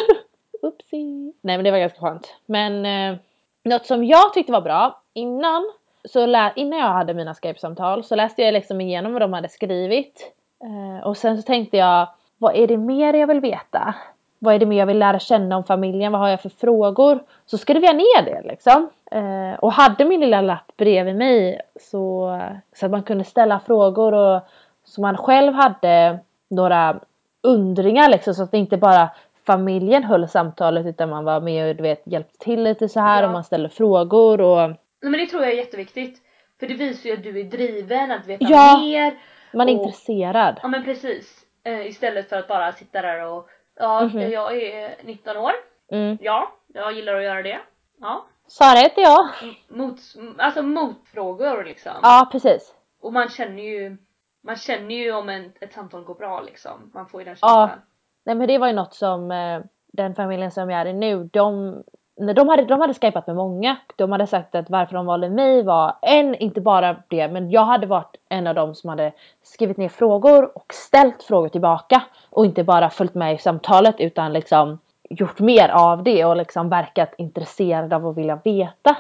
Oopsie. 0.62 1.34
Nej 1.42 1.58
men 1.58 1.64
det 1.64 1.72
var 1.72 1.80
ganska 1.80 2.00
skönt. 2.00 2.36
Men 2.46 2.86
eh, 2.86 3.20
något 3.64 3.86
som 3.86 4.04
jag 4.04 4.34
tyckte 4.34 4.52
var 4.52 4.62
bra 4.62 5.02
innan, 5.14 5.72
så 6.06 6.22
innan 6.56 6.80
jag 6.80 6.88
hade 6.88 7.14
mina 7.14 7.34
Skype-samtal 7.34 8.04
så 8.04 8.16
läste 8.16 8.42
jag 8.42 8.54
liksom 8.54 8.82
igenom 8.82 9.14
vad 9.14 9.22
de 9.22 9.34
hade 9.34 9.50
skrivit. 9.50 10.34
Eh, 10.64 11.08
och 11.08 11.18
sen 11.18 11.38
så 11.38 11.44
tänkte 11.44 11.78
jag, 11.78 12.08
vad 12.38 12.56
är 12.56 12.68
det 12.68 12.78
mer 12.78 13.14
jag 13.14 13.28
vill 13.28 13.40
veta? 13.40 13.96
Vad 14.44 14.56
är 14.56 14.60
det 14.60 14.66
mer 14.66 14.78
jag 14.80 14.86
vill 14.86 15.00
lära 15.00 15.20
känna 15.20 15.58
om 15.58 15.64
familjen? 15.64 16.12
Vad 16.12 16.22
har 16.22 16.28
jag 16.30 16.42
för 16.42 16.50
frågor? 16.50 17.20
Så 17.46 17.58
skrev 17.58 17.84
jag 17.84 17.96
ner 17.96 18.26
det 18.26 18.42
liksom. 18.48 18.90
Eh, 19.12 19.60
och 19.60 19.72
hade 19.74 20.06
min 20.06 20.20
lilla 20.20 20.42
lapp 20.42 20.72
bredvid 20.78 21.16
mig 21.16 21.60
så, 21.80 22.40
så 22.76 22.86
att 22.86 22.92
man 22.92 23.04
kunde 23.04 23.24
ställa 23.24 23.60
frågor 23.60 24.14
och 24.14 24.42
så 24.86 25.02
man 25.02 25.18
själv 25.18 25.54
hade 25.54 26.20
några 26.50 27.00
undringar 27.44 28.10
liksom 28.10 28.34
så 28.34 28.44
att 28.44 28.52
det 28.52 28.58
inte 28.58 28.78
bara 28.78 29.10
familjen 29.48 30.04
höll 30.04 30.28
samtalet 30.28 30.86
utan 30.86 31.10
man 31.10 31.24
var 31.26 31.42
med 31.42 31.70
och 31.70 31.76
du 31.76 31.84
vet 31.84 32.02
hjälpte 32.06 32.38
till 32.38 32.64
lite 32.64 32.90
så 32.90 33.00
här 33.00 33.22
Ja. 33.22 33.28
och 33.28 33.34
man 33.34 33.44
ställde 33.44 33.70
frågor 33.70 34.42
och 34.42 34.70
Nej, 34.70 35.12
men 35.12 35.20
det 35.20 35.26
tror 35.26 35.44
jag 35.44 35.52
är 35.52 35.58
jätteviktigt. 35.58 36.22
För 36.60 36.68
det 36.68 36.74
visar 36.74 37.10
ju 37.10 37.16
att 37.16 37.24
du 37.24 37.40
är 37.40 37.44
driven, 37.44 38.12
att 38.12 38.28
veta 38.28 38.46
Ja. 38.50 38.80
mer. 38.82 39.14
man 39.54 39.70
är 39.70 39.74
Och- 39.76 39.80
intresserad. 39.80 40.60
Ja 40.62 40.68
men 40.68 40.84
precis. 40.84 41.40
Eh, 41.64 41.88
istället 41.88 42.30
för 42.30 42.36
att 42.36 42.48
bara 42.48 42.72
sitta 42.72 43.02
där 43.02 43.26
och 43.34 43.48
ja, 43.76 44.02
Mhm. 44.06 44.32
jag 44.32 44.56
är 44.62 44.96
19 45.04 45.38
år. 45.38 45.52
Mm. 45.92 46.18
Ja, 46.22 46.52
jag 46.68 46.94
gillar 46.94 47.14
att 47.16 47.24
göra 47.24 47.42
det. 47.44 47.60
Ja. 48.02 48.26
Sara 48.48 48.80
heter 48.80 49.02
jag. 49.02 49.28
Mot, 49.68 49.96
alltså 50.38 50.62
motfrågor 50.64 51.64
liksom. 51.64 51.92
Ja 52.02 52.30
precis. 52.32 52.76
och 53.02 53.14
man 53.14 53.30
känner 53.30 53.64
ju 53.64 53.98
man 54.44 54.56
känner 54.56 54.96
ju 54.96 55.12
om 55.14 55.30
en, 55.30 55.52
ett 55.62 55.74
samtal 55.74 56.04
går 56.04 56.16
bra 56.16 56.42
liksom. 56.42 56.92
Man 56.94 57.08
får 57.08 57.22
ju 57.22 57.26
den 57.26 57.36
Ja. 57.42 57.48
känslan. 57.68 57.86
Nej 58.26 58.36
men 58.36 58.48
det 58.48 58.58
var 58.58 58.68
ju 58.68 58.74
något 58.74 58.94
som 58.94 59.32
eh, 59.32 59.62
den 59.94 60.16
familjen 60.16 60.52
som 60.52 60.70
jag 60.70 60.82
är 60.82 60.86
i 60.86 60.94
nu, 60.94 61.24
de, 61.24 61.84
när 62.16 62.34
de, 62.34 62.50
hade, 62.50 62.66
de 62.66 62.82
hade 62.82 62.94
skypat 62.94 63.28
med 63.28 63.36
många. 63.36 63.78
De 63.96 64.12
hade 64.12 64.28
sagt 64.28 64.56
att 64.56 64.70
varför 64.70 64.96
de 64.96 65.06
valde 65.06 65.30
mig 65.30 65.64
var 65.64 65.96
en, 66.02 66.36
inte 66.36 66.62
bara 66.62 66.96
det, 67.08 67.28
men 67.28 67.52
jag 67.52 67.66
hade 67.66 67.88
varit 67.88 68.16
en 68.30 68.48
av 68.48 68.56
dem 68.56 68.76
som 68.76 68.90
hade 68.90 69.12
skrivit 69.44 69.78
ner 69.78 69.90
frågor 69.90 70.58
och 70.58 70.74
ställt 70.74 71.24
frågor 71.24 71.50
tillbaka. 71.50 72.02
Och 72.30 72.46
inte 72.46 72.64
bara 72.64 72.90
följt 72.90 73.14
med 73.14 73.36
i 73.36 73.38
samtalet 73.38 73.96
utan 74.00 74.34
liksom 74.34 74.80
gjort 75.10 75.40
mer 75.40 75.70
av 75.70 76.04
det 76.04 76.26
och 76.26 76.38
liksom 76.38 76.70
verkat 76.70 77.14
intresserad 77.18 77.94
av 77.94 78.08
att 78.08 78.18
vilja 78.18 78.40
veta. 78.44 78.96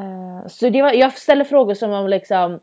Uh, 0.00 0.46
så 0.46 0.68
det 0.68 0.82
var, 0.82 0.92
jag 0.92 1.12
ställde 1.12 1.44
frågor 1.44 1.74
som 1.74 1.92
om 1.92 2.08
liksom 2.08 2.60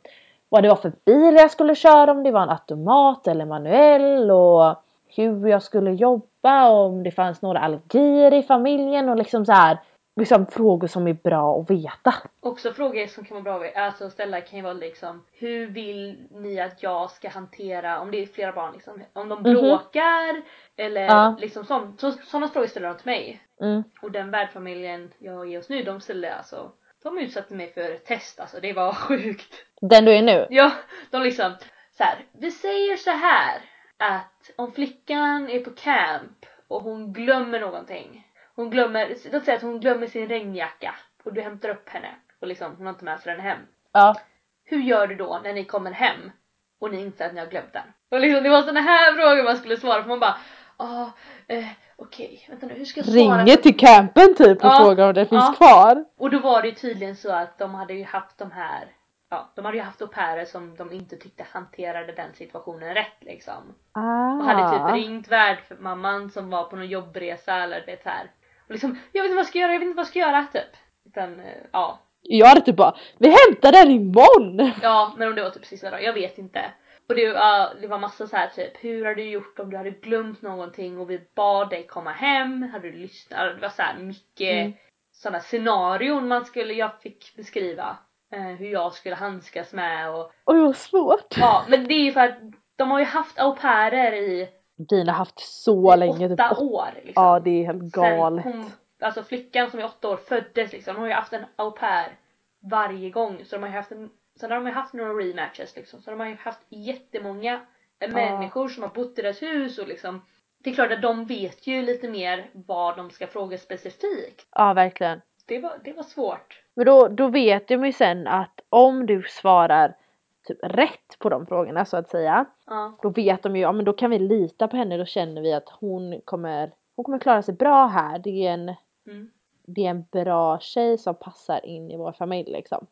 vad 0.50 0.64
det 0.64 0.70
var 0.70 0.76
för 0.76 0.92
bil 1.06 1.36
jag 1.36 1.52
skulle 1.52 1.76
köra, 1.76 2.12
om 2.12 2.24
det 2.24 2.32
var 2.32 2.44
en 2.44 2.50
automat 2.50 3.28
eller 3.28 3.46
manuell 3.46 4.32
och 4.32 4.76
hur 5.16 5.48
jag 5.48 5.64
skulle 5.64 5.92
jobba, 5.92 6.70
om 6.70 7.04
det 7.04 7.12
fanns 7.12 7.42
några 7.42 7.60
allergier 7.60 8.34
i 8.34 8.44
familjen 8.44 9.10
och 9.10 9.18
liksom 9.18 9.46
så 9.46 9.52
här 9.52 9.78
liksom 10.16 10.46
frågor 10.46 10.88
som 10.88 11.08
är 11.08 11.14
bra 11.14 11.60
att 11.62 11.70
veta. 11.70 12.14
Också 12.40 12.74
frågor 12.74 13.08
som 13.08 13.26
kan 13.26 13.44
vara 13.44 13.60
bra 13.60 13.70
alltså 13.76 14.06
att 14.06 14.12
ställa 14.14 14.42
kan 14.42 14.58
ju 14.60 14.64
vara 14.64 14.74
liksom 14.74 15.26
hur 15.32 15.68
vill 15.68 16.28
ni 16.32 16.60
att 16.62 16.84
jag 16.84 17.12
ska 17.12 17.30
hantera 17.30 18.00
om 18.00 18.12
det 18.12 18.18
är 18.22 18.26
flera 18.26 18.52
barn 18.52 18.74
liksom 18.74 19.02
om 19.14 19.30
de 19.30 19.36
Mhm. 19.42 19.54
bråkar 19.54 20.42
eller 20.76 21.02
Ja. 21.02 21.36
liksom 21.40 21.66
sånt. 21.66 22.00
Så, 22.00 22.12
sådana 22.12 22.48
frågor 22.48 22.68
ställer 22.68 22.88
de 22.88 22.98
till 22.98 23.06
mig. 23.12 23.42
Mm. 23.62 23.84
Och 24.02 24.12
den 24.12 24.32
värdfamiljen 24.32 25.12
jag 25.20 25.54
är 25.54 25.58
hos 25.58 25.70
nu 25.70 25.84
de 25.84 26.02
ställde 26.02 26.34
alltså 26.36 26.72
de 27.04 27.18
utsatte 27.18 27.54
mig 27.54 27.74
för 27.74 27.98
test 27.98 28.40
alltså 28.40 28.60
det 28.62 28.74
var 28.74 28.94
sjukt. 29.08 29.54
Den 29.82 30.06
du 30.06 30.12
är 30.16 30.22
nu? 30.22 30.48
Ja, 30.50 30.72
de 31.12 31.22
liksom 31.22 31.54
så 31.98 32.04
här. 32.04 32.26
Vi 32.32 32.52
säger 32.52 32.96
så 32.98 33.12
här 33.12 33.62
att 33.98 34.52
om 34.56 34.72
flickan 34.72 35.50
är 35.50 35.60
på 35.60 35.70
camp 35.70 36.46
och 36.68 36.82
hon 36.82 37.14
glömmer 37.14 37.60
någonting. 37.60 38.28
Hon 38.56 38.70
glömmer, 38.70 39.16
låt 39.32 39.46
säga 39.46 39.58
att 39.58 39.64
hon 39.64 39.80
glömmer 39.80 40.08
sin 40.08 40.28
regnjacka 40.28 40.96
och 41.24 41.34
du 41.34 41.42
hämtar 41.42 41.70
upp 41.70 41.90
henne 41.90 42.16
och 42.42 42.48
liksom 42.48 42.76
hon 42.78 42.86
har 42.86 42.94
inte 42.94 43.06
med 43.06 43.20
sig 43.20 43.36
den 43.36 43.46
hem. 43.46 43.60
Ja. 43.92 44.16
Hur 44.64 44.80
gör 44.80 45.08
du 45.08 45.16
då 45.16 45.40
när 45.44 45.54
ni 45.54 45.66
kommer 45.66 45.92
hem 45.92 46.32
och 46.80 46.92
ni 46.92 47.02
inser 47.02 47.26
att 47.26 47.34
ni 47.34 47.40
har 47.40 47.48
glömt 47.48 47.74
den? 47.74 47.84
Och 48.12 48.20
liksom, 48.20 48.44
det 48.44 48.50
var 48.50 48.62
såna 48.62 48.82
här 48.82 49.14
frågor 49.14 49.44
man 49.44 49.58
skulle 49.58 49.78
svara 49.78 50.02
på. 50.02 50.10
Man 50.10 50.20
bara 50.20 50.38
ah, 50.78 51.06
eh, 51.48 51.66
okej, 51.96 52.46
vänta 52.50 52.66
nu, 52.66 52.74
hur 52.74 52.86
ska 52.86 53.00
jag 53.00 53.06
svara? 53.08 53.18
Ringer 53.18 53.56
till 53.56 53.78
campen 53.78 54.36
typ 54.36 54.58
och 54.58 54.66
Ja, 54.66 54.78
frågar 54.84 55.08
om 55.08 55.14
det 55.14 55.26
finns 55.26 55.54
ja. 55.60 55.68
kvar. 55.68 56.06
Och 56.18 56.30
då 56.30 56.40
var 56.40 56.62
det 56.62 56.68
ju 56.68 56.76
tydligen 56.76 57.16
så 57.16 57.32
att 57.32 57.58
de 57.58 57.76
hade 57.76 57.94
ju 57.94 58.04
haft 58.04 58.38
de 58.38 58.52
här 58.52 58.88
Ja, 59.34 59.52
de 59.56 59.66
hade 59.66 59.78
ju 59.78 59.84
haft 59.84 60.02
au 60.02 60.08
pairer 60.08 60.46
som 60.46 60.76
de 60.76 60.92
inte 60.92 61.18
tyckte 61.18 61.46
hanterade 61.52 62.14
den 62.14 62.34
situationen 62.34 62.94
rätt 62.94 63.18
liksom. 63.20 63.76
Ah. 63.92 64.34
Och 64.34 64.46
hade 64.46 64.78
typ 64.78 64.96
ringt 64.96 65.28
värdmamman 65.28 66.30
som 66.30 66.50
var 66.50 66.64
på 66.64 66.76
någon 66.76 66.88
jobbresa 66.88 67.56
eller 67.56 67.98
så 68.04 68.10
här. 68.10 68.32
Och 68.72 68.74
liksom, 68.74 68.98
jag 69.12 69.22
vet 69.24 69.30
inte 69.30 69.36
vad 69.36 69.40
jag 69.44 69.48
ska 69.48 69.60
göra, 69.60 69.72
jag 69.74 69.80
vet 69.80 69.86
inte 69.88 69.96
vad 69.96 70.04
jag 70.04 70.08
ska 70.10 70.20
göra 70.20 70.44
typ. 70.54 70.78
Utan 71.06 71.40
eh, 71.40 71.46
ja. 71.72 72.00
Jag 72.22 72.48
hade 72.48 72.62
typ 72.62 72.76
bara, 72.76 72.96
vi 73.18 73.28
hämtar 73.48 73.72
den 73.72 73.92
imorgon! 73.92 74.72
Ja, 74.82 75.14
men 75.18 75.28
om 75.28 75.36
det 75.36 75.44
var 75.44 75.50
typ 75.50 75.66
sista 75.66 75.90
dagen, 75.92 76.04
jag 76.04 76.14
vet 76.14 76.38
inte. 76.38 76.72
Och 77.10 77.16
det, 77.16 77.22
ja, 77.22 77.72
det 77.82 77.88
var 77.88 78.00
massa 78.00 78.28
så 78.28 78.36
här 78.36 78.48
typ, 78.48 78.72
hur 78.84 79.06
har 79.06 79.16
du 79.16 79.24
gjort 79.30 79.60
om 79.60 79.70
du 79.70 79.78
hade 79.78 79.92
glömt 79.92 80.42
någonting 80.42 81.00
och 81.00 81.10
vi 81.10 81.22
bad 81.36 81.70
dig 81.70 81.88
komma 81.88 82.12
hem? 82.12 82.70
Hade 82.74 82.92
du 82.92 82.98
lyssnat? 82.98 83.56
Det 83.56 83.62
var 83.62 83.70
så 83.70 83.82
här 83.82 83.98
mycket 83.98 84.52
Mm. 84.66 84.74
sådana 85.14 85.40
scenarion 85.40 86.28
man 86.28 86.46
skulle, 86.46 86.74
jag 86.74 87.02
fick 87.02 87.36
beskriva. 87.36 87.98
Eh, 88.34 88.42
hur 88.42 88.72
jag 88.72 88.94
skulle 88.94 89.16
handskas 89.16 89.74
med 89.74 90.10
och 90.16 90.32
Oj 90.46 90.60
vad 90.60 90.76
svårt. 90.76 91.38
ja, 91.38 91.66
men 91.70 91.84
det 91.88 91.94
är 91.94 92.04
ju 92.04 92.12
för 92.12 92.22
att 92.22 92.38
de 92.76 92.92
har 92.92 93.00
ju 93.00 93.06
haft 93.06 93.40
au 93.40 93.56
pairer 93.56 94.14
i 94.14 94.50
Dina 94.90 95.12
har 95.12 95.18
haft 95.18 95.40
så 95.40 95.96
länge, 95.96 96.30
typ 96.30 96.40
åtta 96.40 96.52
åt- 96.52 96.72
år 96.72 96.88
liksom. 96.96 97.24
Ja 97.24 97.40
det 97.40 97.50
är 97.50 97.66
helt 97.66 97.80
Sen 97.80 97.90
galet. 97.90 98.46
Hon, 98.46 98.72
alltså 99.02 99.24
flickan 99.24 99.72
som 99.72 99.80
är 99.80 99.86
åtta 99.86 100.10
år 100.10 100.18
föddes 100.18 100.72
liksom, 100.72 100.96
hon 100.96 101.02
har 101.02 101.08
ju 101.10 101.14
haft 101.14 101.34
en 101.34 101.46
au 101.56 101.72
pair 101.72 102.18
varje 102.60 103.10
gång. 103.10 103.46
Så 103.46 103.56
de 103.56 103.62
har 103.62 103.70
ju 103.70 103.76
haft 103.76 103.92
en, 103.92 104.10
sen 104.40 104.52
har 104.52 104.58
de 104.58 104.68
ju 104.68 104.74
haft 104.74 104.94
några 104.94 105.14
rematches 105.14 105.76
liksom. 105.76 106.02
Så 106.02 106.12
de 106.12 106.20
har 106.20 106.28
ju 106.28 106.36
haft 106.36 106.62
jättemånga 106.70 107.62
eh, 108.00 108.14
människor 108.14 108.70
som 108.70 108.84
har 108.84 108.90
bott 108.90 109.20
i 109.20 109.22
deras 109.22 109.42
hus 109.42 109.78
och 109.78 109.88
liksom 109.88 110.22
det 110.64 110.70
är 110.70 110.74
klart 110.74 110.92
att 110.92 111.02
de 111.02 111.26
vet 111.26 111.68
ju 111.68 111.82
lite 111.82 112.08
mer 112.10 112.50
vad 112.54 112.98
de 112.98 113.10
ska 113.10 113.28
fråga 113.28 113.58
specifikt. 113.58 114.48
Ja 114.52 114.74
verkligen. 114.74 115.22
Det 115.46 115.60
var, 115.60 115.72
det 115.84 115.94
var 115.94 116.04
svårt. 116.04 116.62
Men 116.76 116.86
då, 116.86 117.08
då 117.08 117.28
vet 117.28 117.68
de 117.68 117.86
ju 117.86 117.92
sen 117.92 118.28
att 118.28 118.60
om 118.70 119.06
du 119.06 119.24
svarar 119.30 119.96
typ 120.44 120.58
rätt 120.64 121.20
på 121.20 121.30
de 121.30 121.46
frågorna 121.46 121.86
så 121.86 121.98
att 121.98 122.10
säga. 122.10 122.46
Ja. 122.66 122.98
Då 123.02 123.10
vet 123.10 123.44
de 123.44 123.56
ju, 123.56 123.62
ja 123.62 123.72
men 123.72 123.86
då 123.86 123.94
kan 123.94 124.10
vi 124.10 124.20
lita 124.20 124.68
på 124.68 124.78
henne, 124.78 124.98
då 124.98 125.06
känner 125.06 125.42
vi 125.42 125.54
att 125.54 125.70
hon 125.70 126.22
kommer, 126.26 126.72
hon 126.96 127.06
kommer 127.06 127.20
klara 127.20 127.42
sig 127.42 127.54
bra 127.54 127.88
här. 127.88 128.20
Det 128.20 128.48
är 128.48 128.54
en, 128.54 128.76
Mm. 129.08 129.30
det 129.68 129.86
är 129.86 129.90
en 129.90 130.04
bra 130.12 130.60
tjej 130.60 130.98
som 130.98 131.16
passar 131.16 131.66
in 131.66 131.92
i 131.92 131.98
vår 131.98 132.12
familj 132.12 132.52
liksom. 132.52 132.88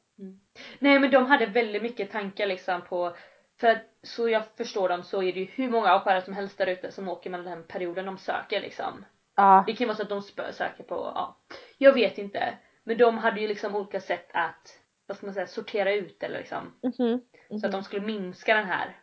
Nej 0.80 1.00
men 1.00 1.12
de 1.12 1.26
hade 1.26 1.46
väldigt 1.46 1.82
mycket 1.82 2.12
tankar 2.12 2.48
liksom 2.48 2.82
på 2.82 3.16
för 3.60 3.68
att 3.68 3.82
så 4.04 4.30
jag 4.30 4.44
förstår 4.58 4.90
dem 4.90 5.04
så 5.04 5.24
är 5.24 5.34
det 5.34 5.40
ju 5.40 5.46
hur 5.46 5.70
många 5.70 5.90
au 5.90 6.00
pairer 6.00 6.22
som 6.22 6.34
helst 6.34 6.58
där 6.58 6.68
ute 6.68 6.92
som 6.92 7.10
åker 7.10 7.30
mellan 7.30 7.46
den 7.46 7.64
perioden 7.64 8.06
de 8.06 8.18
söker 8.18 8.62
liksom. 8.62 9.06
Ja, 9.36 9.64
Det 9.68 9.74
kan 9.74 9.88
vara 9.88 9.98
så 9.98 10.04
att 10.04 10.10
de 10.10 10.22
söker 10.52 10.84
på, 10.84 10.96
ja, 11.16 11.38
jag 11.78 11.94
vet 11.94 12.18
inte. 12.18 12.54
Men 12.84 12.98
de 12.98 13.18
hade 13.18 13.42
ju 13.42 13.48
liksom 13.48 13.76
olika 13.76 14.00
sätt 14.00 14.30
att, 14.34 14.80
vad 15.10 15.18
ska 15.18 15.26
man 15.28 15.34
säga, 15.34 15.48
sortera 15.48 15.94
ut 15.94 16.24
eller 16.24 16.38
liksom. 16.40 16.74
mhm, 16.82 17.22
Så 17.60 17.66
att 17.66 17.72
de 17.72 17.84
skulle 17.84 18.02
minska 18.06 18.56
den 18.56 18.66
här. 18.66 18.98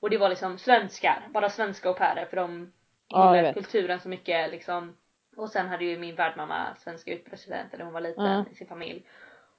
Och 0.00 0.10
det 0.10 0.18
var 0.18 0.28
liksom 0.28 0.58
svenskar, 0.58 1.28
bara 1.30 1.48
svenska 1.50 1.88
au 1.88 1.94
pairer 1.94 2.24
för 2.26 2.36
de 2.36 2.72
Ja, 3.08 3.36
gillar 3.36 3.42
vet. 3.48 3.54
kulturen 3.54 4.00
så 4.00 4.08
mycket 4.08 4.50
liksom. 4.50 4.96
Och 5.36 5.50
sen 5.50 5.68
hade 5.68 5.84
ju 5.84 5.98
min 5.98 6.14
värdmamma 6.14 6.74
svenska 6.76 7.12
utbytesstudenter 7.12 7.78
när 7.78 7.84
hon 7.84 7.94
var 7.94 8.00
liten 8.00 8.26
Mm. 8.26 8.46
i 8.50 8.54
sin 8.54 8.66
familj. 8.66 9.06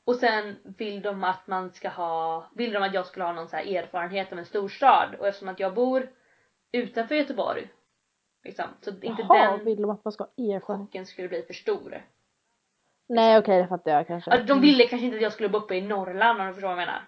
Och 0.03 0.15
sen 0.15 0.55
vill 0.77 1.01
de 1.01 1.23
att 1.23 1.47
man 1.47 1.71
ska 1.71 1.89
ha, 1.89 2.49
vill 2.55 2.73
de 2.73 2.83
att 2.83 2.93
jag 2.93 3.05
skulle 3.05 3.25
ha 3.25 3.33
någon 3.33 3.47
så 3.47 3.55
här 3.55 3.75
erfarenhet 3.77 4.31
av 4.31 4.39
en 4.39 4.45
storstad 4.45 5.15
och 5.19 5.27
eftersom 5.27 5.49
att 5.49 5.59
jag 5.59 5.73
bor 5.73 6.09
utanför 6.71 7.15
Göteborg 7.15 7.69
liksom, 8.43 8.65
så 8.81 8.89
inte 8.91 9.07
Jaha, 9.07 9.51
den 9.57 9.65
vill 9.65 9.81
de 9.81 9.89
att 9.89 10.05
man 10.05 10.12
ska 10.12 10.23
ha 10.23 10.31
erfarenhet? 10.55 10.88
chocken 10.88 11.05
skulle 11.05 11.27
bli 11.27 11.41
för 11.41 11.53
stor. 11.53 12.03
Nej 13.10 13.38
okej 13.38 13.62
det 13.62 13.67
fattar 13.67 13.91
jag 13.91 14.08
kanske. 14.08 14.32
Alltså, 14.32 14.48
de 14.48 14.62
ville 14.62 14.88
kanske 14.88 15.06
inte 15.06 15.17
att 15.17 15.24
jag 15.24 15.34
skulle 15.34 15.50
bo 15.50 15.58
uppe 15.58 15.76
i 15.76 15.82
Norrland 15.82 16.41
om 16.41 16.48
du 16.48 16.54
förstår 16.54 16.67
vad 16.67 16.78
jag 16.82 16.88
menar. 16.88 17.02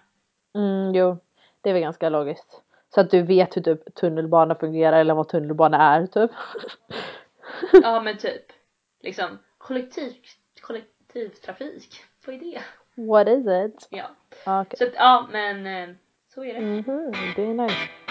Mm, 0.54 0.94
jo, 0.94 1.18
det 1.60 1.68
är 1.70 1.72
väl 1.74 1.82
ganska 1.82 2.08
logiskt. 2.08 2.62
Så 2.94 3.00
att 3.00 3.10
du 3.10 3.22
vet 3.22 3.56
hur 3.56 3.62
typ 3.62 3.94
tunnelbana 3.94 4.54
fungerar 4.54 5.00
eller 5.00 5.14
vad 5.14 5.28
tunnelbana 5.28 5.94
är 5.94 6.06
typ. 6.06 6.30
Ja 7.72 8.00
men 8.00 8.18
typ. 8.18 8.42
Liksom 9.00 9.38
kollektiv, 9.58 10.12
kollektivtrafik. 10.60 12.00
Vad 12.26 12.34
är 12.34 12.40
det? 12.40 12.62
What 12.94 13.28
is 13.28 13.46
it? 13.46 13.88
Ja. 13.90 14.04
Ah, 14.46 14.62
Okej. 14.62 14.78
Så 14.78 14.84
att, 14.84 14.94
ja 14.94 15.28
men 15.32 15.66
eh, 15.66 15.96
så 16.34 16.44
är 16.44 16.54
det. 16.54 16.60
Mhm, 16.60 17.12
det 17.36 17.42
är 17.42 17.54
nice. 17.54 18.01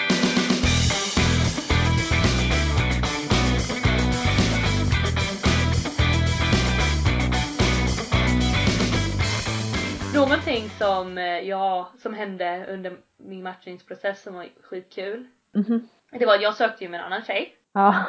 Någonting 10.52 10.78
som 10.78 11.18
eh, 11.18 11.40
jag, 11.40 11.86
som 11.98 12.14
hände 12.14 12.66
under 12.70 12.98
min 13.18 13.44
matchningsprocess 13.44 14.22
som 14.22 14.34
var 14.34 14.48
skitkul. 14.64 15.28
Mhm. 15.56 15.88
Det 16.12 16.26
var 16.26 16.36
att 16.36 16.42
jag 16.42 16.56
sökte 16.56 16.84
ju 16.84 16.90
med 16.90 17.00
en 17.00 17.06
annan 17.06 17.24
tjej. 17.24 17.56
Ja. 17.74 18.06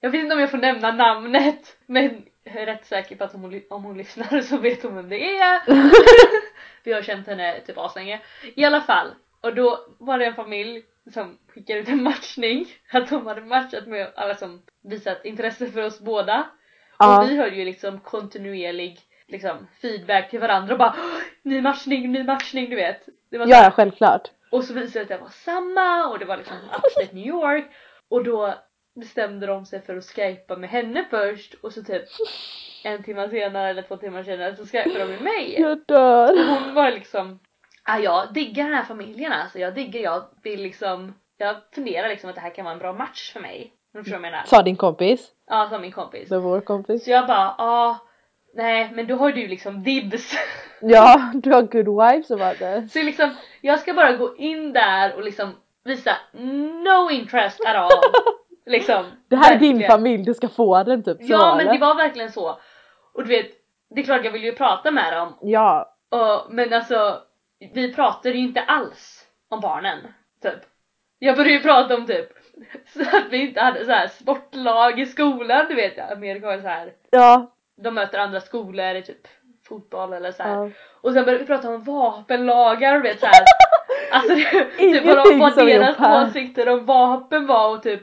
Jag 0.00 0.10
vet 0.10 0.22
inte 0.22 0.34
om 0.34 0.40
jag 0.40 0.50
får 0.50 0.58
nämna 0.58 0.92
namnet 0.92 1.76
men 1.86 2.24
jag 2.44 2.56
är 2.56 2.66
rätt 2.66 2.86
säker 2.86 3.16
på 3.16 3.24
att 3.24 3.34
om 3.34 3.42
hon, 3.42 3.62
om 3.70 3.84
hon 3.84 3.98
lyssnar 3.98 4.40
så 4.40 4.58
vet 4.58 4.82
hon 4.82 4.94
vem 4.94 5.08
det 5.08 5.36
är. 5.36 5.60
Vi 6.84 6.92
har 6.92 7.02
känt 7.02 7.26
henne 7.26 7.60
typ 7.60 7.78
aslänge. 7.78 8.20
I 8.54 8.64
alla 8.64 8.80
fall. 8.80 9.14
Och 9.40 9.54
då 9.54 9.86
var 9.98 10.18
det 10.18 10.26
en 10.26 10.34
familj 10.34 10.82
som 11.12 11.38
skickade 11.48 11.80
ut 11.80 11.88
en 11.88 12.02
matchning. 12.02 12.66
Att 12.92 13.08
de 13.08 13.26
hade 13.26 13.40
matchat 13.40 13.86
med 13.86 14.12
alla 14.16 14.34
som 14.34 14.62
visat 14.82 15.24
intresse 15.24 15.66
för 15.66 15.82
oss 15.82 16.00
båda. 16.00 16.46
Ja. 16.98 17.22
Och 17.22 17.30
vi 17.30 17.36
höll 17.36 17.54
ju 17.54 17.64
liksom 17.64 18.00
kontinuerlig 18.00 19.00
liksom, 19.32 19.66
feedback 19.82 20.30
till 20.30 20.40
varandra 20.40 20.72
och 20.74 20.78
bara 20.78 20.94
"Åh, 20.98 21.20
ny 21.42 21.60
matchning, 21.60 22.12
ny 22.12 22.24
matchning 22.24 22.70
du 22.70 22.76
vet. 22.76 23.08
Det 23.30 23.38
var 23.38 23.46
så 23.46 23.52
Ja, 23.52 23.70
självklart. 23.70 24.30
och 24.50 24.64
så 24.64 24.72
visade 24.74 24.86
det 24.86 24.90
sig 24.92 25.02
att 25.02 25.08
det 25.08 25.18
var 25.18 25.28
samma 25.28 26.06
och 26.08 26.18
det 26.18 26.24
var 26.24 26.36
liksom 26.36 26.56
upstate 26.56 27.14
New 27.16 27.26
York 27.26 27.64
och 28.10 28.24
då 28.24 28.54
bestämde 29.00 29.46
de 29.46 29.66
sig 29.66 29.82
för 29.82 29.96
att 29.96 30.04
skypa 30.04 30.56
med 30.56 30.70
henne 30.70 31.04
först 31.10 31.54
och 31.54 31.72
så 31.72 31.82
typ 31.82 32.02
en 32.84 33.02
timme 33.02 33.28
senare 33.30 33.70
eller 33.70 33.82
två 33.82 33.96
timmar 33.96 34.22
senare 34.22 34.56
så 34.56 34.66
skypade 34.66 34.98
de 34.98 35.06
med 35.06 35.22
mig. 35.22 35.54
Jag 35.60 35.78
dör. 35.86 36.32
Och 36.32 36.46
hon 36.56 36.74
var 36.74 36.90
liksom, 36.90 37.38
ah, 37.84 37.98
jag 37.98 38.32
diggar 38.34 38.64
den 38.64 38.74
här 38.74 38.84
familjen 38.84 39.32
alltså, 39.32 39.58
jag 39.58 39.74
diggar, 39.74 40.00
jag 40.00 40.22
vill 40.42 40.62
liksom, 40.62 41.14
jag 41.38 41.56
funderar 41.74 42.08
liksom 42.08 42.30
att 42.30 42.36
det 42.36 42.40
här 42.42 42.54
kan 42.54 42.64
vara 42.64 42.72
en 42.72 42.78
bra 42.78 42.92
match 42.92 43.32
för 43.32 43.40
mig. 43.40 43.72
Om 43.94 43.98
du 43.98 44.04
förstår 44.04 44.18
vad 44.18 44.26
jag 44.26 44.32
menar? 44.32 44.44
Sa 44.46 44.62
din 44.62 44.76
kompis. 44.76 45.30
Ja, 45.46 45.68
som 45.70 45.80
min 45.80 45.92
kompis. 45.92 46.28
Det 46.28 46.34
var 46.38 46.42
vår 46.50 46.60
kompis. 46.60 47.04
Så 47.04 47.10
jag 47.10 47.26
bara, 47.26 47.54
ja, 47.58 47.98
nej 48.54 48.90
men 48.94 49.06
då 49.06 49.16
har 49.16 49.32
du 49.32 49.46
liksom 49.46 49.82
dibs. 49.82 50.34
Ja, 50.84 51.30
du 51.34 51.52
har 51.52 51.62
good 51.62 52.24
som 52.26 52.38
var 52.38 52.54
det. 52.58 52.88
Så 52.88 53.02
liksom, 53.02 53.30
jag 53.60 53.78
ska 53.80 53.94
bara 53.94 54.12
gå 54.12 54.36
in 54.36 54.72
där 54.72 55.14
och 55.14 55.22
liksom 55.22 55.54
visa 55.84 56.16
no 56.84 57.10
interest 57.10 57.60
at 57.66 57.76
all. 57.76 57.90
liksom. 58.66 59.04
Det 59.28 59.36
här 59.36 59.54
är 59.54 59.58
din 59.58 59.72
verkligen. 59.72 59.90
familj, 59.90 60.24
du 60.24 60.34
ska 60.34 60.48
få 60.48 60.82
den 60.82 61.02
typ. 61.04 61.16
Så 61.16 61.32
Ja 61.32 61.54
men 61.56 61.66
det. 61.66 61.72
det 61.72 61.78
var 61.78 61.94
verkligen 61.94 62.32
så. 62.32 62.58
Och 63.14 63.22
du 63.22 63.28
vet, 63.28 63.46
det 63.94 64.00
är 64.00 64.04
klart 64.04 64.24
jag 64.24 64.32
vill 64.32 64.44
ju 64.44 64.52
prata 64.52 64.90
med 64.90 65.12
dem. 65.12 65.34
Ja, 65.40 65.94
Och, 66.10 66.54
men 66.54 66.72
alltså, 66.72 67.18
vi 67.74 67.94
pratade 67.94 68.34
ju 68.34 68.44
inte 68.44 68.60
alls 68.62 69.24
om 69.48 69.60
barnen. 69.60 69.98
Typ. 70.42 70.60
Jag 71.18 71.36
började 71.36 71.54
ju 71.54 71.60
prata 71.62 71.94
om 71.96 72.06
typ 72.06 72.28
så 72.86 73.00
att 73.00 73.24
vi 73.30 73.42
inte 73.48 73.60
hade 73.60 73.84
så 73.84 73.90
här 73.90 74.08
sportlag 74.08 75.00
i 75.00 75.06
skolan, 75.06 75.66
du 75.68 75.74
vet 75.74 75.96
jag. 75.96 76.12
Amerika 76.12 76.46
har 76.46 76.58
så 76.58 76.68
här. 76.68 76.92
ja, 77.10 77.52
de 77.76 77.94
möter 77.94 78.18
andra 78.18 78.40
skolor 78.40 78.94
i 78.94 79.02
typ 79.02 79.28
fotboll 79.68 80.12
eller 80.12 80.32
så 80.32 80.42
här. 80.42 80.56
ja. 80.56 80.70
Och 81.00 81.12
sen 81.12 81.24
började 81.24 81.44
vi 81.44 81.46
prata 81.46 81.68
om 81.68 81.82
vapenlagar 81.82 82.96
och 82.96 83.04
vet 83.04 83.20
så 83.20 83.26
här. 83.26 83.44
Alltså 84.12 84.34
typ 84.78 85.04
vad, 85.04 85.16
de, 85.16 85.38
vad 85.38 85.56
deras 85.56 86.28
åsikter 86.28 86.68
om 86.68 86.84
vapen 86.86 87.46
var 87.46 87.76
och 87.76 87.82
typ 87.82 88.00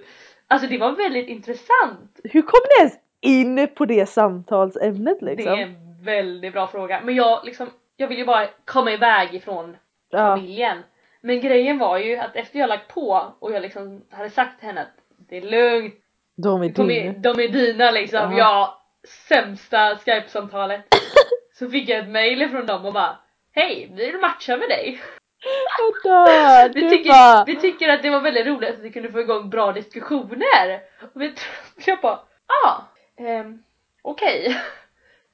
Alltså 0.51 0.67
det 0.67 0.77
var 0.77 0.91
väldigt 0.91 1.27
intressant. 1.27 2.19
Hur 2.23 2.41
kom 2.41 2.59
ni 2.63 2.83
ens 2.83 2.99
in 3.21 3.67
på 3.75 3.85
det 3.85 4.09
samtalsämnet 4.09 5.21
liksom? 5.21 5.51
Det 5.55 5.61
är 5.61 5.65
en 5.67 6.03
väldigt 6.03 6.53
bra 6.53 6.67
fråga. 6.67 7.01
Men 7.03 7.15
jag 7.15 7.45
liksom, 7.45 7.69
jag 7.97 8.07
vill 8.07 8.17
ju 8.17 8.25
bara 8.25 8.47
komma 8.65 8.91
iväg 8.91 9.33
ifrån 9.33 9.77
ja. 10.09 10.17
familjen. 10.17 10.77
Men 11.21 11.41
grejen 11.41 11.77
var 11.77 11.97
ju 11.97 12.17
att 12.17 12.35
efter 12.35 12.59
jag 12.59 12.69
lagt 12.69 12.93
på 12.93 13.33
och 13.39 13.51
jag 13.51 13.61
liksom 13.61 14.01
hade 14.11 14.29
sagt 14.29 14.59
till 14.59 14.67
henne 14.67 14.81
att 14.81 14.95
det 15.29 15.37
är 15.37 15.41
lugnt, 15.41 15.95
De 16.35 16.63
är 16.63 16.69
de 16.69 16.91
är, 16.91 17.03
din. 17.03 17.21
de 17.21 17.29
är 17.29 17.47
dina 17.47 17.91
liksom, 17.91 18.19
Ja. 18.31 18.37
ja 18.37 18.78
sämsta 19.07 19.97
skype-samtalet. 19.97 20.81
Så 21.53 21.69
fick 21.69 21.89
jag 21.89 21.99
ett 21.99 22.09
mail 22.09 22.49
från 22.49 22.65
dem 22.65 22.85
och 22.85 22.93
bara 22.93 23.17
Hej, 23.51 23.91
vi 23.93 24.05
vill 24.05 24.21
matcha 24.21 24.57
med 24.57 24.69
dig. 24.69 25.01
Jag 25.77 26.11
dör! 26.11 26.73
Vi 26.73 26.89
tycker, 26.89 27.09
bara, 27.09 27.43
vi 27.45 27.55
tycker 27.55 27.89
att 27.89 28.01
det 28.01 28.09
var 28.09 28.21
väldigt 28.21 28.47
roligt 28.47 28.69
att 28.69 28.79
vi 28.79 28.91
kunde 28.91 29.11
få 29.11 29.19
igång 29.19 29.49
bra 29.49 29.71
diskussioner. 29.71 30.81
Och 31.13 31.21
vi, 31.21 31.33
jag 31.85 32.01
bara, 32.01 32.19
ah, 32.65 32.81
ehm, 33.17 33.63
okej. 34.01 34.61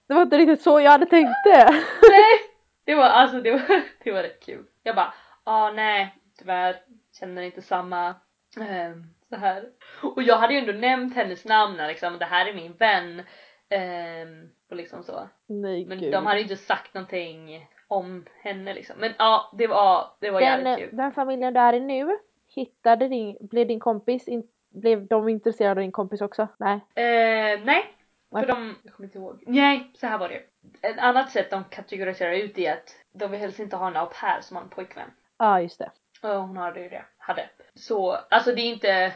det 0.08 0.13
var 0.13 0.21
inte 0.21 0.38
riktigt 0.38 0.62
så 0.62 0.80
jag 0.80 0.91
hade 0.91 1.06
tänkt 1.06 1.43
det. 1.43 1.65
Nej, 2.10 2.41
det 2.86 2.95
var 2.95 3.04
alltså 3.04 3.41
det 3.41 3.51
var, 3.51 3.82
det 4.04 4.12
var 4.12 4.23
rätt 4.23 4.45
kul. 4.45 4.65
Jag 4.84 4.95
bara, 4.95 5.13
ah 5.43 5.71
nej, 5.71 6.15
tyvärr 6.39 6.75
känner 7.19 7.41
inte 7.41 7.62
samma 7.62 8.15
ehm, 8.60 9.04
så 9.30 9.36
här. 9.36 9.63
Och 10.01 10.23
jag 10.23 10.38
hade 10.38 10.54
ju 10.54 10.60
ändå 10.60 10.71
nämnt 10.71 11.15
hennes 11.15 11.45
namn 11.45 11.78
liksom, 11.78 12.17
det 12.17 12.25
här 12.25 12.45
är 12.45 12.54
min 12.54 12.73
vän. 12.73 13.23
Ehm, 13.69 14.49
och 14.69 14.75
liksom 14.75 15.04
så. 15.04 15.30
Nej 15.47 15.86
Men 15.86 15.99
gud. 15.99 16.12
de 16.12 16.25
hade 16.25 16.38
ju 16.38 16.43
inte 16.43 16.56
sagt 16.56 16.93
någonting 16.93 17.67
om 17.88 18.25
henne 18.41 18.73
liksom. 18.73 18.95
Men 18.99 19.13
ja, 19.17 19.51
det 19.58 19.67
var, 19.67 20.08
det 20.19 20.32
var 20.32 20.41
jävligt 20.41 20.65
den, 20.65 20.78
kul. 20.78 20.97
den 20.97 21.12
familjen 21.12 21.54
du 21.54 21.60
är 21.60 21.73
i 21.73 21.80
nu, 21.80 22.17
hittade 22.56 23.08
din, 23.08 23.38
blev 23.41 23.67
din 23.67 23.80
kompis, 23.80 24.28
in, 24.28 24.43
blev 24.69 25.08
de 25.08 25.30
intresserade 25.30 25.71
av 25.71 25.84
din 25.84 25.91
kompis 25.91 26.21
också? 26.21 26.47
Nej. 26.58 26.75
Eh, 26.75 27.60
nej, 27.65 27.95
för 28.32 28.38
Nej. 28.38 28.45
de, 28.47 28.75
jag 28.84 28.93
kommer 28.93 29.08
inte 29.08 29.17
ihåg. 29.17 29.43
Nej, 29.47 29.91
så 29.93 30.08
här 30.08 30.17
var 30.17 30.30
det. 30.30 30.41
Ett 30.88 30.99
annat 30.99 31.32
sätt 31.32 31.51
de 31.51 31.63
kategoriserar 31.63 32.34
ut 32.34 32.58
är 32.58 32.73
att 32.73 32.95
de 33.13 33.32
vill 33.32 33.39
helst 33.39 33.60
inte 33.60 33.75
ha 33.75 33.88
en 33.88 33.95
au 33.95 34.06
pair 34.06 34.41
som 34.41 34.58
har 34.58 34.63
en 34.63 34.69
pojkvän. 34.69 35.12
Ja 35.38 35.45
ah, 35.45 35.62
just 35.62 35.80
det. 35.80 35.91
Och 36.23 36.30
hon 36.30 36.58
hade 36.58 36.80
ju 36.80 36.89
det, 36.89 37.06
hade. 37.17 37.49
Så 37.73 38.12
alltså 38.12 38.51
det 38.56 38.62
är 38.62 38.73
inte, 38.73 39.13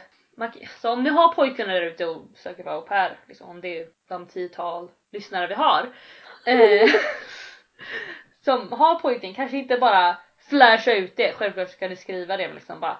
så 0.80 0.92
om 0.92 1.02
ni 1.02 1.10
har 1.10 1.34
pojkvänner 1.34 1.74
där 1.74 1.82
ute 1.82 2.06
och 2.06 2.22
söker 2.34 2.64
vara 2.64 2.74
au 2.74 2.82
pair, 2.82 3.18
liksom, 3.28 3.48
om 3.50 3.60
det 3.60 3.80
är 3.80 3.86
de 4.08 4.26
tiotal 4.26 4.90
lyssnare 5.12 5.46
vi 5.46 5.54
har. 5.54 5.88
Eh, 6.46 6.88
som 8.44 8.72
har 8.72 8.94
pojkvän, 9.00 9.34
kanske 9.34 9.56
inte 9.56 9.76
bara 9.78 10.16
flasha 10.48 10.92
ut 10.92 11.16
det, 11.16 11.32
självklart 11.32 11.68
ska 11.70 11.88
ni 11.88 11.96
skriva 11.96 12.36
det 12.36 12.46
men 12.46 12.54
liksom 12.56 12.80
bara 12.80 12.98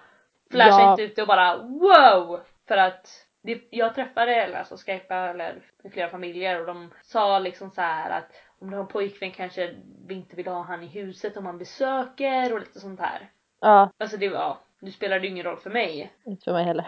flasha 0.51 0.81
Ja. 0.81 0.91
inte 0.91 1.03
ut 1.03 1.17
det 1.17 1.23
och 1.23 1.29
bara 1.29 1.57
wow! 1.57 2.41
För 2.69 2.77
att 2.77 3.27
det, 3.43 3.63
jag 3.71 3.95
träffade 3.95 4.35
eller 4.35 4.59
alltså 4.59 4.77
skypa 4.77 5.15
eller 5.17 5.63
flera 5.93 6.09
familjer 6.11 6.61
och 6.61 6.67
de 6.67 6.91
sa 7.03 7.39
liksom 7.39 7.71
så 7.71 7.81
här 7.81 8.11
att 8.11 8.33
om 8.61 8.71
du 8.71 8.77
har 8.77 8.83
en 8.83 8.89
pojkvän 8.89 9.31
kanske 9.33 9.75
vi 10.07 10.15
inte 10.15 10.37
vill 10.37 10.47
ha 10.47 10.63
han 10.63 10.83
i 10.83 10.87
huset 10.87 11.37
om 11.37 11.45
man 11.45 11.59
besöker 11.59 12.53
och 12.53 12.61
lite 12.61 12.81
sånt 12.81 13.01
här. 13.01 13.31
Ja, 13.61 13.91
Alltså 13.99 14.17
det 14.17 14.29
var, 14.29 14.39
ja, 14.39 14.59
nu 14.81 14.91
spelar 14.91 15.21
det 15.21 15.27
ingen 15.27 15.45
roll 15.45 15.57
för 15.57 15.71
mig. 15.71 16.13
inte 16.25 16.45
för 16.45 16.53
mig 16.53 16.65
heller. 16.65 16.87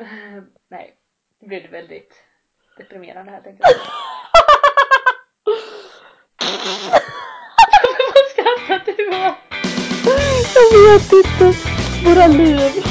Nej, 0.70 0.96
det 1.40 1.46
blev 1.46 1.62
det 1.62 1.68
väldigt 1.68 2.14
deprimerande 2.76 3.30
här 3.30 3.40
tänkte 3.40 3.62
jag. 3.62 3.76
Vad 8.14 8.26
skrattar 8.30 8.92
du 8.96 9.08
åt? 9.08 9.36
Jag 10.54 10.70
vet 10.92 11.12
inte. 11.12 11.46
Våra 12.04 12.26
liv. 12.26 12.84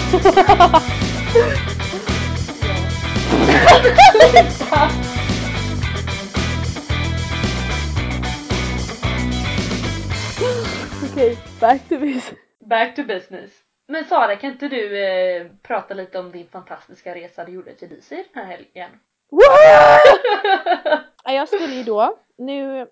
Okej, 11.11 11.37
back 11.59 11.89
to 11.89 11.97
business. 11.97 12.33
Back 12.69 12.95
to 12.95 13.03
business. 13.03 13.68
Men 13.91 14.05
Sara, 14.05 14.35
kan 14.35 14.51
inte 14.51 14.67
du 14.67 15.03
eh, 15.03 15.47
prata 15.61 15.93
lite 15.93 16.19
om 16.19 16.31
din 16.31 16.47
fantastiska 16.47 17.15
resa 17.15 17.45
du 17.45 17.51
gjorde 17.51 17.73
till 17.73 17.89
DC 17.89 18.15
den 18.15 18.45
här 18.45 18.51
helgen? 18.51 18.89
Ja, 21.23 21.31
Jag 21.31 21.47
skulle 21.47 21.73
ju 21.73 21.83
då, 21.83 22.17
nu 22.37 22.87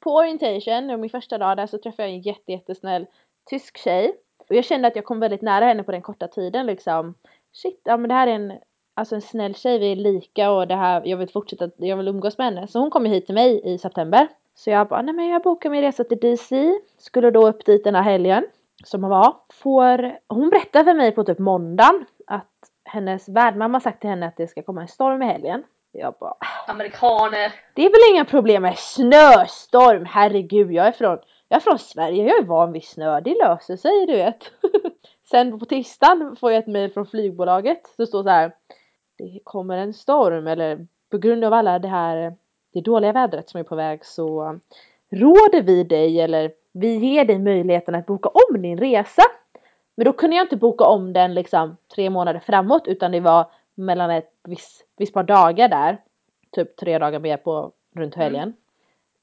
på 0.00 0.14
orientation, 0.14 0.86
nu 0.86 0.96
min 0.96 1.10
första 1.10 1.38
dag 1.38 1.56
där 1.56 1.66
så 1.66 1.78
träffade 1.78 2.08
jag 2.08 2.14
en 2.14 2.20
jätte, 2.20 2.52
jättesnäll 2.52 3.06
tysk 3.50 3.78
tjej. 3.78 4.14
Och 4.48 4.54
jag 4.56 4.64
kände 4.64 4.88
att 4.88 4.96
jag 4.96 5.04
kom 5.04 5.20
väldigt 5.20 5.42
nära 5.42 5.64
henne 5.64 5.82
på 5.82 5.92
den 5.92 6.02
korta 6.02 6.28
tiden 6.28 6.66
liksom. 6.66 7.14
Shit, 7.52 7.80
ja 7.84 7.96
men 7.96 8.08
det 8.08 8.14
här 8.14 8.26
är 8.26 8.32
en, 8.32 8.52
alltså 8.94 9.14
en 9.14 9.22
snäll 9.22 9.54
tjej, 9.54 9.78
vi 9.78 9.92
är 9.92 9.96
lika 9.96 10.50
och 10.50 10.68
det 10.68 10.76
här, 10.76 11.02
jag 11.04 11.16
vill 11.16 11.28
fortsätta, 11.28 11.70
jag 11.76 11.96
vill 11.96 12.08
umgås 12.08 12.38
med 12.38 12.46
henne. 12.46 12.68
Så 12.68 12.78
hon 12.78 12.90
kom 12.90 13.06
ju 13.06 13.12
hit 13.12 13.26
till 13.26 13.34
mig 13.34 13.60
i 13.64 13.78
september. 13.78 14.28
Så 14.54 14.70
jag 14.70 14.88
bara, 14.88 15.02
nej 15.02 15.14
men 15.14 15.28
jag 15.28 15.42
bokar 15.42 15.70
min 15.70 15.82
resa 15.82 16.04
till 16.04 16.18
DC. 16.20 16.80
Skulle 16.98 17.30
då 17.30 17.48
upp 17.48 17.64
dit 17.64 17.84
den 17.84 17.94
här 17.94 18.02
helgen. 18.02 18.44
Som 18.84 19.00
var. 19.00 19.36
Får, 19.52 20.18
hon 20.28 20.50
berättar 20.50 20.84
för 20.84 20.94
mig 20.94 21.12
på 21.12 21.24
typ 21.24 21.38
måndagen 21.38 22.06
att 22.26 22.48
hennes 22.84 23.28
värdmamma 23.28 23.80
sagt 23.80 24.00
till 24.00 24.10
henne 24.10 24.26
att 24.26 24.36
det 24.36 24.46
ska 24.46 24.62
komma 24.62 24.80
en 24.80 24.88
storm 24.88 25.22
i 25.22 25.26
helgen. 25.26 25.64
Jag 25.92 26.14
bara, 26.20 26.34
Amerikaner. 26.66 27.52
det 27.74 27.82
är 27.84 27.90
väl 27.90 28.14
inga 28.14 28.24
problem 28.24 28.62
med 28.62 28.78
snöstorm, 28.78 30.04
herregud 30.04 30.72
jag 30.72 30.86
är 30.86 30.92
från, 30.92 31.18
jag 31.48 31.56
är 31.56 31.60
från 31.60 31.78
Sverige, 31.78 32.28
jag 32.28 32.38
är 32.38 32.44
van 32.44 32.72
vid 32.72 32.84
snö, 32.84 33.20
det 33.20 33.34
löser 33.44 33.76
sig 33.76 34.06
du 34.06 34.12
vet. 34.12 34.50
Sen 35.30 35.58
på 35.58 35.64
tisdagen 35.64 36.36
får 36.36 36.52
jag 36.52 36.58
ett 36.58 36.66
mejl 36.66 36.92
från 36.92 37.06
flygbolaget, 37.06 37.94
det 37.96 38.06
står 38.06 38.22
så 38.22 38.28
här. 38.28 38.52
Det 39.18 39.40
kommer 39.44 39.78
en 39.78 39.94
storm 39.94 40.46
eller 40.46 40.86
på 41.10 41.18
grund 41.18 41.44
av 41.44 41.52
alla 41.52 41.78
det 41.78 41.88
här, 41.88 42.34
det 42.72 42.80
dåliga 42.80 43.12
vädret 43.12 43.50
som 43.50 43.60
är 43.60 43.64
på 43.64 43.76
väg 43.76 44.04
så 44.04 44.58
råder 45.10 45.62
vi 45.62 45.84
dig 45.84 46.20
eller 46.20 46.52
vi 46.72 46.96
ger 46.96 47.24
dig 47.24 47.38
möjligheten 47.38 47.94
att 47.94 48.06
boka 48.06 48.28
om 48.28 48.62
din 48.62 48.78
resa. 48.78 49.22
Men 49.94 50.04
då 50.04 50.12
kunde 50.12 50.36
jag 50.36 50.44
inte 50.44 50.56
boka 50.56 50.84
om 50.84 51.12
den 51.12 51.34
liksom 51.34 51.76
tre 51.94 52.10
månader 52.10 52.40
framåt 52.40 52.88
utan 52.88 53.12
det 53.12 53.20
var 53.20 53.46
mellan 53.74 54.10
ett 54.10 54.30
visst, 54.48 54.86
visst 54.96 55.14
par 55.14 55.22
dagar 55.22 55.68
där 55.68 55.98
typ 56.50 56.76
tre 56.76 56.98
dagar 56.98 57.20
mer 57.20 57.36
på 57.36 57.72
runt 57.96 58.14
helgen. 58.14 58.54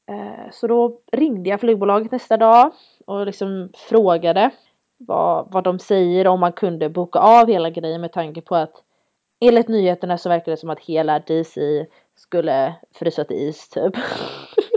Eh, 0.10 0.52
Så 0.52 0.68
då 0.68 1.00
ringde 1.12 1.50
jag 1.50 1.60
flygbolaget 1.60 2.12
nästa 2.12 2.38
dag 2.38 2.72
och 3.06 3.26
liksom 3.26 3.70
frågade 3.76 4.52
vad, 4.98 5.52
vad 5.52 5.64
de 5.64 5.80
säger 5.80 6.28
om 6.28 6.40
man 6.40 6.52
kunde 6.54 6.90
boka 6.90 7.20
av 7.20 7.48
hela 7.48 7.70
grejen 7.70 8.02
med 8.02 8.12
tanke 8.12 8.42
på 8.42 8.56
att 8.56 8.84
enligt 9.40 9.68
nyheterna 9.68 10.18
så 10.18 10.30
verkar 10.30 10.52
det 10.52 10.58
som 10.58 10.70
att 10.70 10.80
hela 10.80 11.20
DC 11.20 11.86
skulle 12.16 12.76
frysa 12.94 13.24
till 13.24 13.38
is 13.38 13.70
typ. 13.70 13.94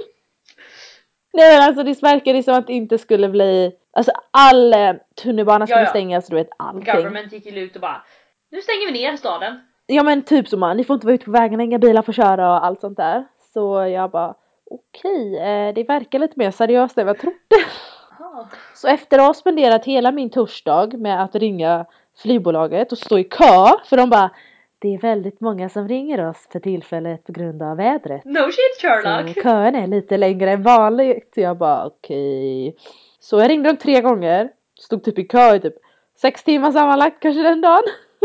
Nej 1.33 1.57
men 1.57 1.63
alltså 1.63 1.83
det 1.83 2.03
verkar 2.03 2.43
som 2.43 2.55
att 2.55 2.67
det 2.67 2.73
inte 2.73 2.99
skulle 2.99 3.29
bli, 3.29 3.73
alltså 3.93 4.13
all 4.31 4.73
eh, 4.75 4.93
tunnelbana 5.23 5.67
skulle 5.67 5.81
Ja, 5.81 5.85
ja. 5.85 5.91
stängas, 5.91 6.27
du 6.27 6.37
vet 6.37 6.51
allting. 6.57 6.95
Government 6.95 7.33
gick 7.33 7.47
ju 7.47 7.61
ut 7.61 7.75
och 7.75 7.81
bara 7.81 8.03
Nu 8.51 8.61
stänger 8.61 8.87
vi 8.87 8.93
ner 8.93 9.17
staden. 9.17 9.61
Ja 9.87 10.03
men 10.03 10.23
typ 10.23 10.49
som 10.49 10.61
man, 10.61 10.77
ni 10.77 10.85
får 10.85 10.95
inte 10.95 11.07
vara 11.07 11.15
ute 11.15 11.25
på 11.25 11.31
vägarna, 11.31 11.63
inga 11.63 11.79
bilar 11.79 12.03
får 12.03 12.13
köra 12.13 12.51
och 12.51 12.67
allt 12.67 12.81
sånt 12.81 12.97
där. 12.97 13.25
Så 13.55 13.87
jag 13.87 14.11
bara 14.11 14.35
okej, 14.71 15.39
eh, 15.39 15.75
det 15.75 15.85
verkar 15.89 16.19
lite 16.19 16.35
mer 16.37 16.51
seriöst 16.51 16.99
än 16.99 17.07
vad 17.07 17.15
jag 17.17 17.21
trodde. 17.21 17.39
Aha. 18.21 18.49
Så 18.75 18.89
efter 18.89 19.19
att 19.19 19.27
ha 19.27 19.35
spenderat 19.35 19.85
hela 19.85 20.13
min 20.13 20.31
torsdag 20.31 20.97
med 20.97 21.23
att 21.23 21.35
ringa 21.35 21.87
flygbolaget 22.23 22.93
och 22.93 22.99
stå 22.99 23.19
i 23.19 23.25
kö 23.25 23.67
för 23.85 23.97
de 23.97 24.11
bara 24.11 24.31
det 24.83 24.95
är 24.95 24.99
väldigt 24.99 25.41
många 25.41 25.69
som 25.69 25.89
ringer 25.89 26.29
oss 26.29 26.49
för 26.53 26.61
tillfället 26.61 27.25
på 27.25 27.33
grund 27.33 27.63
av 27.63 27.77
vädret. 27.77 28.25
No 28.25 28.51
shit 28.51 28.81
Sherlock. 28.81 29.35
Så 29.35 29.43
kön 29.43 29.75
är 29.75 29.87
lite 29.87 30.17
längre 30.17 30.51
än 30.51 30.63
vanligt. 30.63 31.35
Så 31.35 31.41
jag 31.41 31.59
bara 31.59 31.87
okej. 31.87 32.77
Så 33.19 33.41
jag 33.41 33.51
ringde 33.51 33.69
dem 33.69 33.77
tre 33.77 34.01
gånger. 34.01 34.53
Stod 34.81 35.05
typ 35.05 35.19
i 35.19 35.25
kö 35.25 35.55
i 35.55 35.61
typ 35.61 35.75
sex 36.21 36.45
timmar 36.45 36.73
sammanlagt 36.73 37.21
kanske 37.21 37.43
den 37.43 37.61
dagen. 37.61 37.83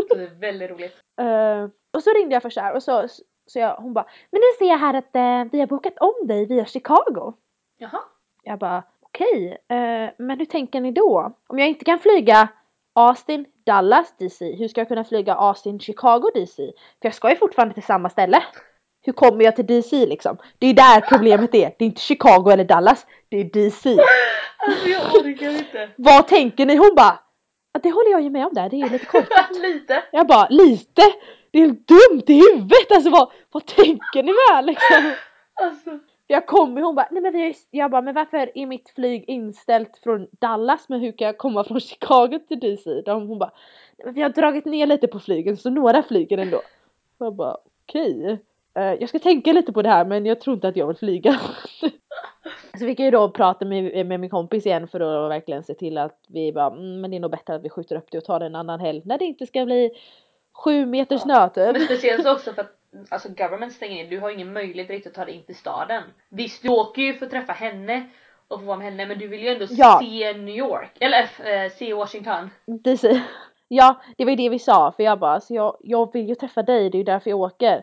Det 0.10 0.24
är 0.24 0.40
väldigt 0.40 0.72
roligt. 0.72 0.96
Eh, 1.20 1.70
och 1.94 2.04
så 2.04 2.14
ringde 2.14 2.34
jag 2.36 2.42
först 2.42 2.58
här 2.58 2.76
och 2.76 2.84
så 2.84 3.08
Så 3.46 3.60
jag, 3.60 3.76
hon 3.76 3.94
bara, 3.94 4.06
men 4.32 4.40
nu 4.40 4.66
ser 4.66 4.72
jag 4.72 4.78
här 4.78 4.94
att 4.94 5.16
eh, 5.16 5.52
vi 5.52 5.60
har 5.60 5.68
bokat 5.68 5.98
om 5.98 6.28
dig 6.28 6.46
via 6.46 6.66
Chicago. 6.66 7.34
Jaha. 7.78 8.00
Jag 8.44 8.60
bara, 8.60 8.84
okej, 9.02 9.58
eh, 9.70 10.10
men 10.18 10.40
hur 10.40 10.46
tänker 10.46 10.82
ni 10.82 10.92
då? 10.92 11.34
Om 11.48 11.60
jag 11.60 11.68
inte 11.68 11.86
kan 11.86 12.00
flyga 12.00 12.48
Austin, 12.94 13.46
Dallas, 13.68 14.14
DC, 14.20 14.56
hur 14.56 14.68
ska 14.68 14.82
jag 14.82 14.88
kunna 14.88 15.04
flyga 15.04 15.34
Austin, 15.34 15.80
Chicago, 15.80 16.32
DC? 16.34 16.56
För 17.02 17.08
jag 17.08 17.14
ska 17.14 17.30
ju 17.30 17.36
fortfarande 17.36 17.74
till 17.74 17.84
samma 17.84 18.10
ställe. 18.10 18.44
Hur 19.02 19.14
kommer 19.14 19.44
jag 19.46 19.56
till 19.56 19.66
DC 19.66 20.06
liksom? 20.06 20.38
Det 20.60 20.68
är 20.68 20.74
där 20.74 21.02
problemet 21.02 21.56
är. 21.56 21.74
Det 21.80 21.86
är 21.86 21.88
inte 21.88 22.02
Chicago 22.02 22.50
eller 22.52 22.64
Dallas, 22.64 23.06
det 23.30 23.38
är 23.38 23.44
DC. 23.44 23.98
Alltså 24.58 24.90
jag 24.90 25.16
orkar 25.16 25.50
inte. 25.50 25.90
Vad 25.96 26.28
tänker 26.28 26.66
ni? 26.66 26.76
Hon 26.76 26.96
bara, 26.96 27.20
"Ja, 27.74 27.80
det 27.84 27.92
håller 27.92 28.12
jag 28.12 28.22
ju 28.22 28.30
med 28.30 28.46
om 28.46 28.54
där, 28.54 28.70
det 28.70 28.82
är 28.82 28.90
lite 28.90 29.06
korkat. 29.06 29.58
Lite. 29.62 30.04
Jag 30.12 30.28
bara, 30.28 30.48
lite? 30.50 31.02
Det 31.52 31.60
är 31.60 31.68
dumt 31.68 32.24
i 32.28 32.34
huvudet, 32.34 32.92
alltså 32.92 33.10
vad, 33.10 33.32
vad 33.52 33.66
tänker 33.66 34.24
ni 34.24 34.34
med 34.50 34.66
liksom? 34.66 35.12
Alltså. 35.62 36.00
Jag 36.28 36.48
kommer 36.48 36.82
hon 36.82 36.96
bara, 36.96 37.08
nej 37.12 37.22
men 37.22 37.34
vi 37.34 37.40
har 37.40 37.48
ju, 37.48 37.54
jag 37.72 37.92
bara, 37.92 38.02
men 38.02 38.14
varför 38.14 38.52
är 38.56 38.66
mitt 38.66 38.90
flyg 38.90 39.24
inställt 39.28 39.98
från 40.04 40.28
Dallas 40.32 40.90
men 40.90 41.00
hur 41.00 41.12
kan 41.12 41.26
jag 41.26 41.38
komma 41.38 41.64
från 41.64 41.80
Chicago 41.80 42.40
till 42.48 42.60
DC? 42.60 43.02
Då 43.02 43.14
hon 43.14 43.40
bara, 43.40 43.52
"Nej, 43.98 44.06
men 44.06 44.14
vi 44.14 44.22
har 44.22 44.30
dragit 44.30 44.66
ner 44.66 44.86
lite 44.86 45.08
på 45.08 45.20
flygen 45.20 45.58
så 45.58 45.70
några 45.70 46.04
flyger 46.04 46.38
ändå. 46.38 46.62
Jag 47.18 47.34
bara, 47.34 47.58
okej. 47.86 48.40
Okay. 48.74 48.98
jag 49.00 49.10
ska 49.10 49.20
tänka 49.20 49.54
lite 49.54 49.74
på 49.74 49.82
det 49.82 49.90
här 49.90 50.06
men 50.06 50.26
jag 50.26 50.42
tror 50.42 50.54
inte 50.54 50.68
att 50.68 50.76
jag 50.76 50.88
vill 50.88 50.98
flyga. 50.98 51.40
så 52.80 52.86
fick 52.86 53.00
jag 53.00 53.06
ju 53.06 53.12
då 53.12 53.30
prata 53.30 53.66
med, 53.66 54.06
med 54.06 54.20
min 54.20 54.30
kompis 54.30 54.66
igen 54.66 54.88
för 54.88 55.00
att 55.00 55.30
verkligen 55.30 55.64
se 55.64 55.74
till 55.74 55.98
att 55.98 56.20
vi 56.28 56.54
bara, 56.54 56.68
mm, 56.68 57.02
men 57.02 57.12
det 57.12 57.18
är 57.18 57.20
nog 57.22 57.32
bättre 57.32 57.56
att 57.56 57.64
vi 57.64 57.70
skjuter 57.70 57.96
upp 57.96 58.08
det 58.12 58.18
och 58.18 58.24
tar 58.24 58.40
det 58.40 58.46
en 58.46 58.56
annan 58.56 58.80
helg 58.80 59.02
när 59.06 59.18
det 59.18 59.26
inte 59.26 59.46
ska 59.46 59.66
bli 59.66 59.92
sju 60.54 60.86
meter 60.86 61.18
snö 61.18 61.50
typ. 61.50 61.74
Men 61.74 61.82
speciellt 61.82 62.28
också 62.28 62.54
för 62.54 62.62
att 62.62 62.77
alltså 63.10 63.30
government 63.30 63.74
stänger 63.74 64.04
in, 64.04 64.10
du 64.10 64.20
har 64.20 64.30
ingen 64.32 64.54
möjlighet 64.54 64.90
riktigt 64.90 65.12
att 65.12 65.16
ta 65.16 65.26
dig 65.26 65.34
in 65.36 65.44
till 65.44 65.56
staden. 65.56 66.04
Visst, 66.30 66.62
du 66.64 66.70
åker 66.70 67.02
ju 67.02 67.14
för 67.14 67.26
att 67.26 67.32
träffa 67.32 67.54
henne 67.54 68.06
och 68.48 68.60
få 68.60 68.66
vara 68.66 68.78
med 68.78 68.86
henne 68.86 69.06
men 69.06 69.20
du 69.20 69.28
vill 69.28 69.42
ju 69.44 69.48
ändå 69.50 69.66
Ja. 69.70 70.00
se 70.02 70.34
New 70.34 70.56
York, 70.56 70.92
eller 71.00 71.22
äh, 71.64 71.72
se 71.72 71.94
Washington. 71.94 72.50
DC. 72.66 73.22
Ja, 73.68 74.02
det 74.18 74.26
var 74.26 74.30
ju 74.32 74.36
det 74.36 74.50
vi 74.50 74.60
sa 74.60 74.92
för 74.92 75.04
jag 75.04 75.20
bara, 75.20 75.32
alltså 75.32 75.54
jag, 75.54 75.78
jag 75.84 76.14
vill 76.14 76.30
ju 76.30 76.36
träffa 76.36 76.64
dig, 76.64 76.90
det 76.90 76.96
är 76.96 77.00
ju 77.00 77.04
därför 77.04 77.30
jag 77.30 77.40
åker. 77.40 77.82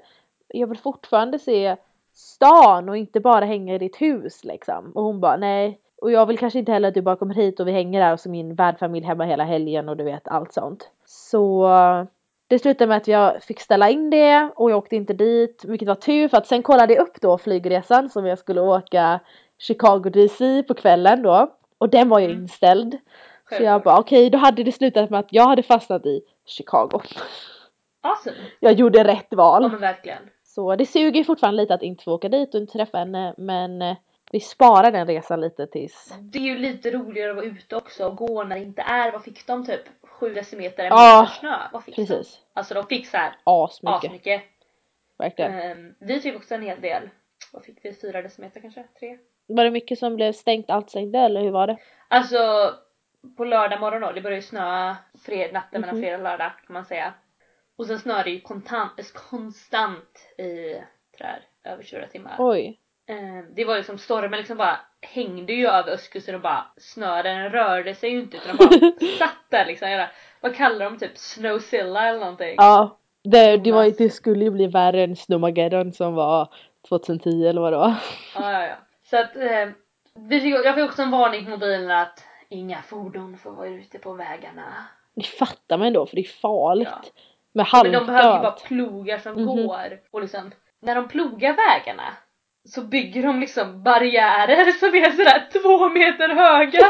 Jag 0.49 0.67
vill 0.67 0.79
fortfarande 0.79 1.39
se 1.39 1.77
stan 2.13 2.89
och 2.89 2.97
inte 2.97 3.21
bara 3.21 3.45
hänga 3.45 3.75
i 3.75 3.79
ditt 3.79 4.01
hus 4.03 4.45
liksom. 4.45 4.93
Och 4.95 5.03
hon 5.03 5.21
bara 5.21 5.37
nej. 5.37 5.81
Och 6.03 6.11
jag 6.11 6.27
vill 6.27 6.39
kanske 6.39 6.59
inte 6.59 6.73
heller 6.73 6.89
att 6.89 6.95
du 6.95 7.03
bara 7.03 7.17
kommer 7.17 7.35
hit 7.35 7.61
och 7.61 7.69
vi 7.69 7.73
hänger 7.73 8.01
där 8.01 8.13
och 8.13 8.21
så 8.21 8.31
min 8.31 8.55
värdfamilj 8.55 9.07
hemma 9.07 9.25
hela 9.25 9.45
helgen 9.45 9.89
och 9.89 9.97
du 9.97 10.05
vet 10.05 10.29
allt 10.29 10.53
sånt. 10.53 10.91
Så 11.05 11.67
det 12.47 12.59
slutade 12.59 12.89
med 12.89 12.97
att 12.97 13.09
jag 13.09 13.43
fick 13.43 13.61
ställa 13.61 13.91
in 13.91 14.11
det 14.11 14.51
och 14.57 14.71
jag 14.71 14.79
åkte 14.79 14.97
inte 14.97 15.13
dit, 15.13 15.65
vilket 15.65 15.89
var 15.89 15.95
tur 15.95 16.29
för 16.29 16.37
att 16.37 16.47
sen 16.47 16.63
kollade 16.63 16.95
jag 16.95 17.03
upp 17.03 17.21
då 17.21 17.39
flygresan 17.39 18.11
som 18.11 18.27
jag 18.27 18.39
skulle 18.39 18.61
åka 18.61 19.21
Chicago 19.59 20.11
DC 20.13 20.63
på 20.63 20.75
kvällen 20.75 21.23
då. 21.23 21.57
Och 21.79 21.89
den 21.89 22.09
var 22.09 22.19
ju 22.19 22.25
Mm. 22.27 22.39
inställd. 22.43 22.93
Så 22.93 22.99
jag 23.55 23.59
Självklart. 23.59 23.85
bara 23.85 23.99
okej, 23.99 24.31
då 24.31 24.39
hade 24.39 24.63
det 24.63 24.73
slutat 24.73 25.11
med 25.11 25.21
att 25.21 25.33
jag 25.33 25.47
hade 25.49 25.63
fastnat 25.63 26.07
i 26.07 26.21
Chicago. 26.47 27.01
Awesome. 28.03 28.37
Jag 28.61 28.73
gjorde 28.73 29.05
rätt 29.05 29.27
Ja 29.31 29.37
val. 29.37 29.71
men 29.71 29.81
verkligen. 29.81 30.19
Så 30.45 30.77
det 30.77 30.87
suger 30.87 31.25
fortfarande 31.25 31.63
lite 31.63 31.75
att 31.75 31.83
inte 31.83 32.05
få 32.05 32.13
åka 32.13 32.29
dit 32.29 32.55
och 32.55 32.61
inte 32.61 32.73
träffa 32.73 32.99
henne 32.99 33.35
men 33.39 33.83
eh, 33.83 33.97
vi 34.33 34.41
sparar 34.41 34.93
den 34.93 35.07
resan 35.07 35.41
lite 35.41 35.67
tills 35.67 36.15
Det 36.21 36.39
är 36.39 36.43
ju 36.43 36.59
lite 36.59 36.91
roligare 36.91 37.31
att 37.31 37.37
vara 37.37 37.47
ute 37.47 37.77
också 37.77 38.07
och 38.07 38.17
gå 38.17 38.45
när 38.45 38.57
det 38.57 38.63
inte 38.65 38.83
är, 38.83 39.13
vad 39.13 39.23
fick 39.25 39.47
de 39.47 39.67
typ? 39.67 39.81
7 40.21 40.35
decimeter, 40.35 40.85
en 40.85 40.91
Ja, 40.91 41.31
snö? 41.41 41.59
Vad 41.73 41.85
fick 41.85 41.97
de? 41.97 42.07
precis 42.07 42.41
Alltså 42.53 42.75
de 42.75 42.87
fick 42.87 43.07
såhär 43.09 43.37
asmycket 43.45 44.05
asmycket. 44.05 44.43
verkligen. 45.19 45.79
Um, 45.79 45.95
vi 46.01 46.21
fick 46.21 46.37
också 46.37 46.55
en 46.55 46.63
hel 46.63 46.81
del. 46.81 47.11
Vad 47.53 47.65
fick 47.65 47.79
vi? 47.85 47.95
4 47.95 48.23
decimeter 48.23 48.61
kanske? 48.61 48.85
3? 49.01 49.19
Var 49.47 49.65
det 49.65 49.71
mycket 49.71 49.99
som 49.99 50.17
blev 50.17 50.33
stängt, 50.33 50.71
allt 50.71 50.91
stängde 50.91 51.19
eller 51.19 51.41
hur 51.43 51.51
var 51.51 51.67
det? 51.67 51.77
Alltså 52.09 52.75
på 53.37 53.45
lördag 53.45 53.81
morgon 53.81 54.01
då, 54.01 54.13
det 54.13 54.21
började 54.21 54.37
ju 54.37 54.43
snöa 54.43 54.97
fred, 55.25 55.53
natten 55.53 55.81
mellan 55.81 55.97
Mhm. 55.97 56.03
fredag 56.05 56.17
och 56.17 56.23
lördag 56.23 56.53
kan 56.67 56.75
man 56.75 56.85
säga. 56.85 57.15
Och 57.77 57.87
sen 57.87 57.99
snöade 57.99 58.23
det 58.25 58.31
ju 58.31 58.41
kontant, 58.41 59.13
konstant 59.15 60.19
i 60.39 60.77
sådär 61.19 61.43
över 61.65 61.83
24 61.83 62.07
timmar. 62.07 62.37
Oj. 62.39 62.81
Eh, 63.07 63.45
det 63.57 63.65
var 63.65 63.77
liksom 63.77 63.99
stormen 63.99 64.39
liksom 64.39 64.57
bara 64.57 64.81
hängde 65.13 65.53
ju 65.53 65.67
över 65.69 65.93
östkusten 65.93 66.35
och 66.35 66.41
bara 66.41 66.67
snöade, 66.77 67.29
den 67.29 67.51
rörde 67.51 67.95
sig 67.95 68.11
ju 68.11 68.21
inte 68.21 68.37
utan 68.37 68.57
den 68.57 68.69
bara 68.69 69.09
satt 69.19 69.37
där 69.51 69.67
liksom. 69.67 69.91
Jävla, 69.91 70.11
vad 70.41 70.55
kallar 70.57 70.85
de 70.85 70.99
typ 70.99 71.19
snowzilla 71.19 72.09
eller 72.09 72.21
någonting? 72.21 72.55
Ja. 72.57 72.99
Det, 73.25 73.57
det, 73.57 73.73
var, 73.73 73.85
det 73.99 74.11
skulle 74.11 74.45
ju 74.45 74.51
bli 74.51 74.67
värre 74.67 75.03
än 75.03 75.17
Snowmageddon 75.17 75.93
som 75.93 76.15
var 76.15 76.49
2010 76.89 77.47
eller 77.47 77.61
vad 77.61 77.73
det 77.73 77.77
var. 77.77 77.95
Ja, 78.35 78.53
ja, 78.53 78.67
ja. 78.67 78.75
Så 79.11 79.17
att 79.17 79.37
eh, 79.37 79.69
jag 80.65 80.75
fick 80.75 80.85
också 80.85 81.03
en 81.03 81.11
varning 81.11 81.45
på 81.45 81.51
mobilen 81.51 81.91
att 81.91 82.25
inga 82.49 82.83
fordon 82.83 83.39
får 83.39 83.51
vara 83.51 83.69
ute 83.69 83.99
på 83.99 84.13
vägarna. 84.13 84.63
Det 85.15 85.27
fattar 85.27 85.79
man 85.79 85.87
ändå 85.87 86.07
för 86.07 86.17
det 86.17 86.23
är 86.23 86.41
farligt. 86.41 86.89
Ja. 86.91 86.99
Med 87.03 87.13
Men 87.53 87.67
halka 87.67 87.99
de 88.01 88.07
behöver 88.07 88.37
ju 88.37 88.43
bara 88.43 88.51
plogar 88.53 89.19
som 89.19 89.33
Mhm. 89.33 89.47
går 89.47 90.01
och 90.11 90.21
liksom 90.21 90.51
när 90.81 90.95
de 90.95 91.09
plogar 91.09 91.53
vägarna 91.57 92.13
så 92.69 92.83
bygger 92.83 93.23
de 93.23 93.41
liksom 93.41 93.83
barriärer 93.83 94.71
som 94.73 94.89
är 94.95 95.11
sådär 95.11 95.49
två 95.63 95.89
meter 95.89 96.29
höga 96.29 96.89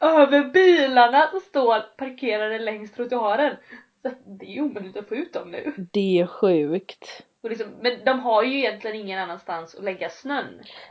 över 0.00 0.44
bilarna 0.52 1.26
som 1.30 1.40
står 1.40 1.80
parkerade 1.96 2.58
längs 2.58 2.92
trottoaren. 2.92 3.56
Så 4.02 4.10
det 4.40 4.56
är 4.56 4.60
omöjligt 4.62 4.96
att 4.96 5.08
få 5.08 5.14
ut 5.14 5.32
dem 5.32 5.50
nu. 5.50 5.72
Det 5.92 6.20
är 6.20 6.26
sjukt. 6.26 7.22
Och 7.42 7.50
liksom, 7.50 7.66
men 7.82 7.92
de 8.04 8.20
har 8.20 8.42
ju 8.42 8.58
egentligen 8.58 8.96
ingen 8.96 9.18
annanstans 9.18 9.74
att 9.74 9.84
lägga 9.84 10.08
snön. 10.08 10.44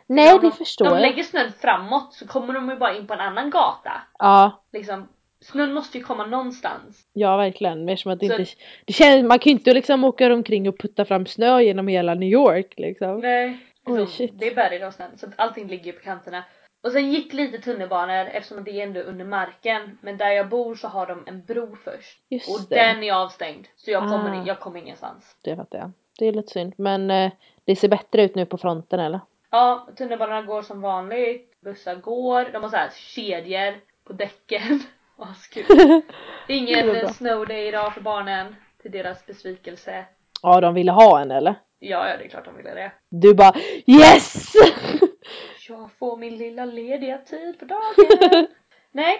Nej 0.08 0.34
om 0.34 0.40
det 0.42 0.48
de, 0.48 0.52
förstår 0.52 0.86
de 0.86 0.94
jag. 0.94 1.02
lägger 1.02 1.24
snön 1.24 1.52
framåt 1.62 2.14
så 2.14 2.28
kommer 2.28 2.54
de 2.54 2.70
ju 2.70 2.76
bara 2.76 2.96
in 2.98 3.08
på 3.08 3.14
en 3.14 3.20
annan 3.20 3.50
gata. 3.50 3.92
Ja. 4.20 4.64
Liksom, 4.74 5.08
snön 5.42 5.74
måste 5.74 5.98
ju 5.98 6.04
komma 6.04 6.26
någonstans. 6.26 7.08
Ja 7.14 7.38
verkligen, 7.38 7.98
som 7.98 8.12
att 8.12 8.20
det 8.20 8.28
Så- 8.28 8.40
inte, 8.40 8.52
det 8.86 8.94
känns, 8.94 9.24
man 9.28 9.40
kan 9.40 9.50
ju 9.52 9.58
inte 9.58 9.74
liksom 9.74 10.04
åka 10.04 10.34
omkring 10.34 10.70
och 10.70 10.80
putta 10.80 11.06
fram 11.06 11.26
snö 11.26 11.62
genom 11.62 11.88
hela 11.88 12.14
New 12.16 12.30
York 12.30 12.74
liksom. 12.78 13.20
Nej. 13.20 13.58
Oj, 13.88 14.00
Liksom, 14.00 14.08
shit. 14.18 14.40
det 14.40 14.52
är 14.52 14.56
berg 14.56 14.86
och 14.86 14.94
snön 14.94 15.18
så 15.18 15.26
att 15.26 15.34
allting 15.36 15.68
ligger 15.68 15.94
på 15.94 16.00
kanterna. 16.00 16.44
Och 16.84 16.92
sen 16.92 17.12
gick 17.12 17.34
lite 17.34 17.58
tunnelbanor 17.58 18.26
eftersom 18.26 18.64
det 18.64 18.72
är 18.72 18.84
ändå 18.84 19.00
under 19.00 19.26
marken. 19.26 19.98
Men 20.02 20.18
där 20.18 20.30
jag 20.32 20.50
bor 20.50 20.76
så 20.76 20.88
har 20.88 21.08
de 21.08 21.24
en 21.28 21.46
bro 21.46 21.76
först. 21.84 22.20
Just 22.30 22.50
Och 22.50 22.70
det, 22.70 22.76
den 22.76 23.04
är 23.04 23.14
avstängd. 23.14 23.68
Så 23.76 23.92
jag 23.92 24.02
kommer, 24.04 24.42
Ah. 24.42 24.44
jag 24.48 24.60
kommer 24.60 24.80
ingenstans. 24.80 25.36
det 25.44 25.56
fattar 25.56 25.78
jag. 25.80 25.92
Det 26.20 26.26
är 26.26 26.32
lite 26.34 26.52
synd 26.54 26.74
men 26.78 27.12
eh, 27.12 27.32
det 27.66 27.76
ser 27.76 27.88
bättre 27.88 28.24
ut 28.24 28.36
nu 28.36 28.46
på 28.46 28.58
fronten 28.58 29.00
eller? 29.00 29.20
Ja, 29.50 29.88
tunnelbanorna 29.98 30.42
går 30.42 30.62
som 30.62 30.82
vanligt. 30.82 31.54
Bussar 31.62 31.96
går. 31.96 32.46
De 32.54 32.64
har 32.64 32.70
så 32.70 32.76
här 32.76 32.90
kedjor 32.96 33.74
på 34.04 34.14
däcken. 34.14 34.80
Askul. 35.18 35.66
Ingen 36.48 36.88
var 36.88 36.94
bra. 36.94 37.04
eh, 37.04 37.10
snow 37.12 37.46
day 37.48 37.68
idag 37.68 37.94
för 37.94 38.02
barnen. 38.02 38.56
Till 38.82 38.92
deras 38.92 39.26
besvikelse. 39.26 40.06
Ja 40.42 40.62
de 40.62 40.74
ville 40.74 40.92
ha 40.92 41.20
en 41.22 41.32
eller? 41.32 41.56
Ja, 41.80 42.10
ja 42.10 42.18
det 42.18 42.24
är 42.24 42.30
klart 42.30 42.46
de 42.46 42.58
ville 42.58 42.74
det. 42.74 42.92
Du 43.10 43.34
bara 43.34 43.54
YES! 43.86 44.54
Jag 45.70 45.92
får 45.92 46.18
min 46.18 46.38
lilla 46.38 46.66
lediga 46.66 47.18
tid 47.18 47.60
på 47.60 47.66
dagen. 47.66 48.48
Nej. 48.92 49.18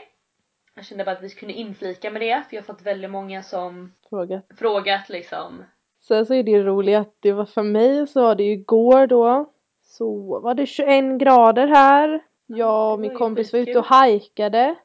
Jag 0.76 0.86
kände 0.86 1.04
bara 1.04 1.12
att 1.12 1.24
vi 1.24 1.30
kunde 1.30 1.54
inflika 1.54 2.12
med 2.12 2.22
det 2.22 2.44
för 2.50 2.56
jag 2.56 2.62
har 2.62 2.66
fått 2.66 2.82
väldigt 2.82 3.10
många 3.10 3.44
som 3.44 3.94
Fråga. 4.10 4.42
frågat 4.60 5.10
liksom. 5.10 5.64
Sen 6.08 6.26
så 6.26 6.34
är 6.34 6.44
det 6.44 6.52
ju 6.52 6.64
roligt 6.64 6.98
att 6.98 7.16
det 7.20 7.32
var 7.32 7.46
för 7.46 7.64
mig 7.64 8.08
så 8.08 8.22
var 8.22 8.36
det 8.36 8.44
ju 8.44 8.52
igår 8.52 9.08
då. 9.08 9.52
Så 9.84 10.40
var 10.40 10.54
det 10.54 10.66
21 10.66 11.20
grader 11.20 11.68
här. 11.68 12.24
Jag 12.46 12.94
och 12.94 13.00
min 13.00 13.18
kompis 13.18 13.54
var 13.54 13.60
ute 13.60 13.80
och 13.80 13.86
hajkade. 13.86 14.76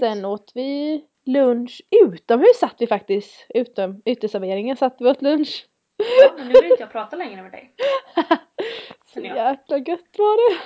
Sen 0.00 0.24
åt 0.24 0.52
vi 0.54 1.04
lunch 1.24 1.82
utomhus 2.04 2.58
satt 2.60 2.76
vi 2.78 2.86
faktiskt. 2.86 3.46
Utom 3.48 4.02
uteserveringen 4.04 4.76
satt 4.76 4.96
vi 4.98 5.08
åt 5.08 5.22
lunch. 5.22 5.66
Ja, 6.22 6.32
men 6.36 6.48
nu 6.48 6.52
vill 6.52 6.70
inte 6.70 6.82
jag 6.82 6.92
prata 6.92 7.16
längre 7.16 7.42
med 7.42 7.52
dig. 7.52 7.74
Så 9.14 9.20
jäkla 9.20 9.78
gött 9.78 10.18
var 10.18 10.50
det. 10.50 10.60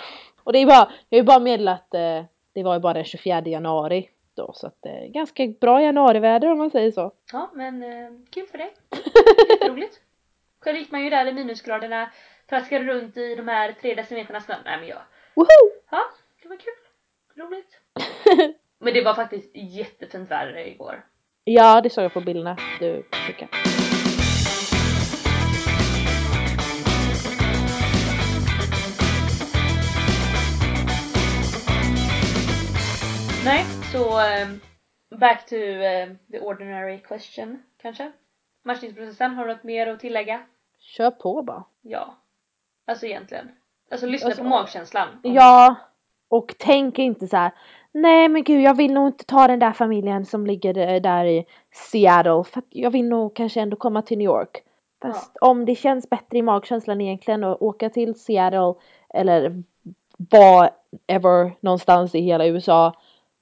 Och 0.44 0.53
det 0.53 0.59
är 0.59 0.67
bara, 0.67 0.92
jag 1.08 1.19
har 1.19 1.23
ju 1.23 1.23
bara 1.23 1.38
meddelat 1.38 1.94
eh, 1.94 2.25
det 2.54 2.63
var 2.63 2.75
ju 2.75 2.81
bara 2.81 2.92
den 2.94 3.04
24 3.04 3.40
januari 3.40 4.11
då 4.37 4.52
så 4.54 4.67
att 4.67 4.83
det 4.83 4.88
är 4.88 5.08
ganska 5.08 5.46
bra 5.61 5.83
januariväder 5.83 6.52
om 6.52 6.58
man 6.58 6.71
säger 6.71 6.90
så. 6.90 7.13
Ja 7.33 7.50
men 7.54 7.83
eh, 7.83 8.11
kul 8.31 8.46
för 8.46 8.58
dig. 8.58 8.75
Jätteroligt. 9.50 10.00
Själv 10.61 10.79
gick 10.79 10.90
man 10.90 11.04
ju 11.04 11.11
där 11.11 11.27
i 11.27 11.33
minusgraderna, 11.33 12.11
traskade 12.46 12.85
runt 12.85 13.17
i 13.17 13.35
de 13.35 13.48
här 13.48 13.73
tre 13.73 13.94
decimeterna 13.94 14.40
snö. 14.40 14.54
Nej 14.65 14.79
men 14.79 14.88
jag, 14.88 14.98
Woho! 15.35 15.46
ja 15.90 16.04
det 16.42 16.48
var 16.48 16.56
kul. 16.56 16.75
Roligt. 17.44 17.81
Men 18.79 18.94
det 18.94 19.02
var 19.04 19.15
faktiskt 19.15 19.50
jättefint 19.54 20.31
väder 20.31 20.67
igår. 20.67 21.04
ja 21.44 21.81
det 21.81 21.90
såg 21.90 22.04
jag 22.04 22.13
på 22.13 22.21
bilderna 22.21 22.56
du 22.81 23.02
skickade. 23.13 23.50
Nej, 33.45 33.65
så 33.92 34.19
ehm, 34.21 34.61
back 35.21 35.47
to 35.47 35.57
ehm, 35.57 36.19
the 36.31 36.40
ordinary 36.40 36.99
question 36.99 37.63
kanske. 37.83 38.13
Matchningsprocessen, 38.65 39.35
har 39.35 39.47
du 39.47 39.55
något 39.55 39.65
mer 39.65 39.87
att 39.87 40.01
tillägga? 40.01 40.40
kör 40.79 41.11
på 41.11 41.42
bara. 41.42 41.65
Ja. 41.83 42.15
Alltså 42.87 43.07
egentligen. 43.07 43.51
Alltså 43.90 44.07
lyssna 44.07 44.27
Alltså, 44.27 44.42
på 44.42 44.49
magkänslan. 44.49 45.09
Ja, 45.23 45.75
och 46.29 46.55
tänk 46.59 46.99
inte 46.99 47.27
så 47.27 47.37
här. 47.37 47.51
Nej 47.92 48.29
men 48.29 48.45
gud 48.45 48.61
jag 48.61 48.77
vill 48.77 48.92
nog 48.92 49.09
inte 49.09 49.25
ta 49.25 49.47
den 49.49 49.59
där 49.59 49.73
familjen 49.73 50.27
som 50.27 50.47
ligger 50.47 50.79
eh, 50.79 51.01
där 51.01 51.25
i 51.25 51.47
Seattle 51.73 52.45
för 52.45 52.59
att 52.59 52.69
jag 52.71 52.90
vill 52.90 53.09
nog 53.09 53.37
kanske 53.37 53.61
ändå 53.61 53.77
komma 53.77 54.03
till 54.03 54.19
New 54.19 54.25
York. 54.25 54.63
Fast 55.03 55.37
om 55.40 55.65
det 55.65 55.75
känns 55.75 56.11
bättre 56.11 56.38
i 56.38 56.42
magkänslan 56.42 57.01
egentligen 57.01 57.45
att 57.45 57.63
åka 57.63 57.90
till 57.90 58.15
Seattle 58.15 58.75
eller 59.09 59.63
whatever 60.17 61.57
någonstans 61.61 62.15
i 62.15 62.21
hela 62.21 62.47
USA 62.47 62.95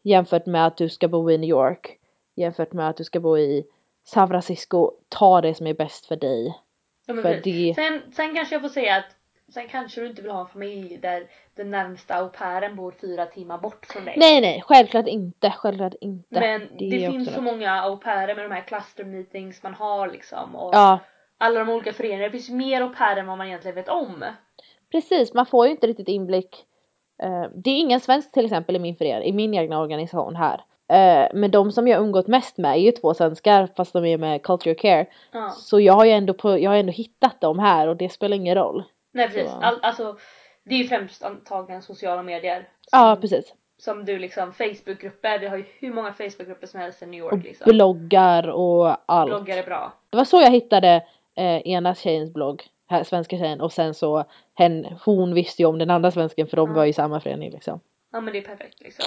jämfört 0.03 0.47
med 0.47 0.67
att 0.67 0.77
du 0.77 0.89
ska 0.89 1.09
bo 1.09 1.31
i 1.31 1.39
New 1.39 1.51
York 1.51 1.99
jämfört 2.35 2.73
med 2.73 2.89
att 2.89 2.97
du 2.97 3.05
ska 3.05 3.21
bo 3.21 3.39
i 3.39 3.65
San 4.05 4.29
Francisco. 4.29 4.91
Ta 5.09 5.41
det 5.41 5.55
som 5.55 5.67
är 5.67 5.75
bäst 5.75 6.07
för 6.07 6.17
dig. 6.17 6.59
Ja, 7.07 7.15
För 7.15 7.41
det, 7.45 7.75
Sen, 7.75 8.03
sen 8.13 8.35
kanske 8.35 8.55
jag 8.55 8.63
får 8.63 8.69
säga 8.69 8.97
att 8.97 9.17
sen 9.55 9.69
kanske 9.69 10.01
du 10.01 10.07
inte 10.07 10.23
vill 10.23 10.31
ha 10.31 10.41
en 10.41 10.47
familj 10.47 10.99
där 10.99 11.31
den 11.55 11.71
närmsta 11.71 12.15
au 12.15 12.29
pairen 12.29 12.77
bor 12.77 12.95
fyra 13.01 13.27
timmar 13.27 13.59
bort 13.59 13.87
från 13.87 14.05
dig. 14.05 14.15
nej 14.17 14.41
nej 14.41 14.63
självklart 14.67 15.09
inte, 15.09 15.51
självklart 15.51 15.95
inte. 16.01 16.41
Men 16.41 16.61
det 16.79 16.91
det, 16.91 17.11
finns 17.11 17.29
så 17.35 17.41
något. 17.41 17.53
många 17.53 17.83
au 17.83 17.97
pairer 17.97 18.35
med 18.35 18.45
de 18.45 18.55
här 18.55 18.67
cluster 18.67 19.05
meetings 19.05 19.63
man 19.63 19.75
har 19.75 20.09
liksom 20.09 20.57
och 20.57 20.75
Ja 20.75 20.99
alla 21.43 21.65
de 21.65 21.69
olika 21.69 21.93
föreningarna. 21.93 22.25
Det 22.25 22.31
finns 22.31 22.51
mer 22.51 22.81
au 22.81 22.89
pairer 22.89 23.21
än 23.21 23.27
vad 23.27 23.39
man 23.39 23.47
egentligen 23.47 23.75
vet 23.75 23.89
om. 23.89 24.25
Precis, 24.91 25.35
man 25.35 25.47
får 25.47 25.67
ju 25.67 25.73
inte 25.73 25.87
riktigt 25.87 26.09
inblick. 26.09 26.65
Eh, 27.23 27.45
det 27.55 27.71
är 27.71 27.79
ingen 27.79 28.01
svensk 28.01 28.33
till 28.33 28.45
exempel 28.45 28.77
i 28.77 28.79
min 28.79 28.97
förening, 28.97 29.29
i 29.29 29.33
min 29.33 29.55
egna 29.55 29.81
organisation 29.81 30.37
här. 30.37 30.61
Eh, 30.93 31.29
men 31.35 31.51
de 31.51 31.73
som 31.73 31.89
jag 31.89 32.01
umgått 32.01 32.27
mest 32.27 32.59
med 32.59 32.73
är 32.73 32.77
ju 32.81 32.91
två 32.93 33.15
svenskar 33.15 33.69
fast 33.77 33.93
de 33.93 34.05
är 34.05 34.19
med 34.19 34.43
Culture 34.43 34.75
Care. 34.75 35.07
Ja. 35.33 35.51
Så 35.51 35.81
jag 35.81 35.93
har 35.93 36.05
ju 36.05 36.11
ändå, 36.11 36.35
på, 36.35 36.59
jag 36.59 36.71
har 36.71 36.77
ändå 36.77 36.93
hittat 36.93 37.41
dem 37.41 37.59
här 37.59 37.89
och 37.89 37.97
det 37.97 38.09
spelar 38.09 38.37
ingen 38.37 38.55
roll. 38.55 38.83
Nej 39.13 39.29
precis. 39.29 39.51
Så- 39.51 39.59
All, 39.61 39.79
alltså 39.83 40.17
det 40.65 40.75
är 40.75 40.79
ju 40.79 40.85
främst 40.89 41.23
antagligen 41.25 41.83
sociala 41.83 42.23
medier. 42.23 42.69
Ja 42.93 43.13
som- 43.15 43.21
precis. 43.21 43.55
Som 43.79 44.05
du 44.05 44.19
liksom 44.19 44.53
Facebookgrupper, 44.53 45.39
vi 45.39 45.47
har 45.47 45.57
ju 45.57 45.65
hur 45.79 45.93
många 45.93 46.13
Facebookgrupper 46.13 46.67
som 46.67 46.81
helst 46.81 47.03
i 47.03 47.07
New 47.07 47.21
York 47.21 47.33
Och 47.33 47.39
liksom. 47.39 47.73
bloggar 47.73 48.49
och 48.49 48.97
allt. 49.07 49.31
Bloggar 49.31 49.57
är 49.57 49.63
bra. 49.63 49.93
Det 50.11 50.17
var 50.17 50.25
så 50.25 50.41
jag 50.41 50.51
hittade 50.51 51.03
eh, 51.35 51.57
ena 51.69 51.95
tjejens 51.95 52.33
blogg, 52.33 52.63
här, 52.93 53.05
svenska 53.05 53.39
tjejen 53.39 53.61
och 53.61 53.73
sen 53.73 53.95
så 53.95 54.25
hen, 54.55 54.87
hon 55.05 55.35
visste 55.35 55.63
ju 55.63 55.69
om 55.69 55.79
den 55.79 55.91
andra 55.91 56.11
svensken 56.11 56.47
för 56.47 56.57
de 56.57 56.69
Ja. 56.71 56.75
var 56.77 56.85
i 56.85 56.93
samma 56.93 57.21
förening 57.21 57.51
liksom. 57.51 57.81
Ja 58.13 58.21
men 58.21 58.33
det 58.33 58.39
är 58.39 58.43
perfekt 58.43 58.81
liksom. 58.81 59.05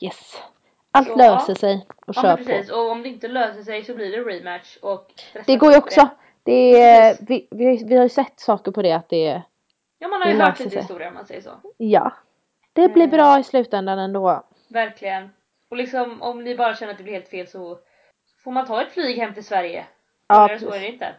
Yes. 0.00 0.42
Allt 0.90 1.08
Så, 1.08 1.16
löser 1.16 1.50
ja. 1.50 1.54
sig 1.54 1.86
och 2.06 2.14
Ja 2.16 2.22
kör 2.22 2.28
men 2.36 2.36
på. 2.36 2.44
precis 2.44 2.70
och 2.70 2.90
om 2.90 3.02
det 3.02 3.08
inte 3.08 3.28
löser 3.28 3.62
sig 3.62 3.84
så 3.84 3.94
blir 3.94 4.10
det 4.10 4.18
rematch 4.32 4.76
och 4.82 5.12
Det 5.46 5.56
går 5.56 5.72
ju 5.72 5.78
också. 5.78 6.08
Det 6.42 6.80
är, 6.82 7.16
vi, 7.20 7.48
vi, 7.50 7.84
vi 7.84 7.96
har 7.96 8.02
ju 8.02 8.08
sett 8.08 8.40
saker 8.40 8.72
på 8.72 8.82
det 8.82 8.92
att 8.92 9.08
det, 9.08 9.42
Ja 9.98 10.08
man 10.08 10.22
har 10.22 10.28
ju 10.30 10.36
hört 10.40 10.58
lite 10.60 10.78
historia 10.80 11.08
om 11.08 11.14
man 11.14 11.26
säger 11.26 11.40
så. 11.40 11.50
ja. 11.76 12.12
Det 12.72 12.88
blir 12.88 13.04
Eh. 13.04 13.10
bra 13.10 13.38
i 13.38 13.44
slutändan 13.44 13.98
ändå. 13.98 14.44
Verkligen. 14.68 15.30
Och 15.70 15.76
liksom 15.76 16.22
om 16.22 16.44
ni 16.44 16.56
bara 16.56 16.74
känner 16.74 16.92
att 16.92 16.98
det 16.98 17.04
blir 17.04 17.14
helt 17.14 17.28
fel 17.28 17.46
så 17.46 17.78
får 18.44 18.50
man 18.52 18.66
ta 18.66 18.82
ett 18.82 18.92
flyg 18.92 19.18
hem 19.18 19.34
till 19.34 19.44
Sverige. 19.44 19.84
Ja, 20.28 20.48
Konstigare 20.48 20.72
så 20.72 20.76
är 20.76 20.80
det 20.80 20.92
inte. 20.92 21.14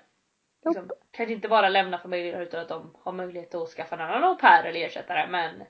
Liksom, 0.66 0.90
kanske 1.12 1.34
inte 1.34 1.48
bara 1.48 1.70
lämna 1.70 1.98
familjen 1.98 2.42
utan 2.42 2.60
att 2.60 2.68
de 2.70 2.96
har 3.04 3.12
möjlighet 3.12 3.56
att 3.56 3.70
skaffa 3.70 3.96
en 3.96 4.02
annan 4.02 4.24
au 4.24 4.36
pair 4.36 4.64
eller 4.64 4.80
ersättare 4.86 5.28
men 5.30 5.64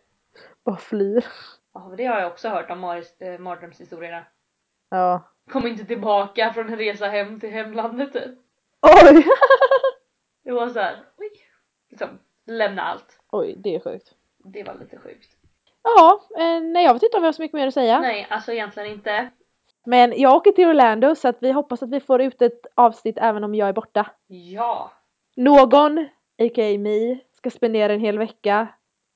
Bara 0.66 0.78
flyr. 0.78 1.26
ja, 1.74 1.88
men 1.88 1.98
det 1.98 2.06
har 2.06 2.20
jag 2.20 2.32
också 2.32 2.50
hört 2.50 2.70
om 2.72 2.86
mar- 2.86 3.04
eh, 3.34 3.40
mardrömshistorierna. 3.40 4.24
Ja. 4.90 5.22
Kom 5.52 5.68
inte 5.68 5.86
tillbaka 5.86 6.54
från 6.54 6.70
en 6.70 6.78
resa 6.78 7.08
hem 7.08 7.40
till 7.40 7.50
hemlandet 7.50 8.14
typ. 8.14 8.32
Oj! 8.82 9.26
Det 10.44 10.52
var 10.52 10.70
så 10.70 10.80
här, 10.80 11.04
oj. 11.18 11.32
Liksom, 11.90 12.20
lämna 12.46 12.82
allt. 12.82 13.20
Oj, 13.32 13.56
det 13.58 13.76
är 13.76 13.80
sjukt. 13.80 14.14
Det 14.38 14.64
var 14.64 14.74
lite 14.76 14.98
sjukt. 14.98 15.30
Ja, 15.84 16.22
eh, 16.38 16.62
nej 16.62 16.86
jag 16.86 16.94
vet 16.94 17.04
inte 17.04 17.18
om 17.18 17.24
vi 17.24 17.28
har 17.28 17.34
så 17.34 17.42
mycket 17.42 17.56
mer 17.56 17.68
att 17.68 17.74
säga. 17.74 18.00
Nej, 18.00 18.28
alltså 18.30 18.52
egentligen 18.52 18.92
inte. 18.92 19.30
Men 19.86 20.14
jag 20.22 20.36
åker 20.36 20.52
till 20.52 20.68
Orlando 20.68 21.16
så 21.16 21.28
att 21.28 21.38
vi 21.40 21.52
hoppas 21.52 21.84
att 21.84 21.90
vi 21.90 22.00
får 22.00 22.22
ut 22.22 22.42
ett 22.42 22.66
avsnitt 22.76 23.18
även 23.22 23.44
om 23.44 23.56
jag 23.56 23.70
är 23.70 23.74
borta. 23.74 24.12
Ja. 24.28 24.92
Någon, 25.36 25.98
a.k.a. 26.42 26.78
me, 26.80 27.18
ska 27.38 27.50
spendera 27.50 27.94
en 27.94 28.00
hel 28.00 28.18
vecka 28.18 28.68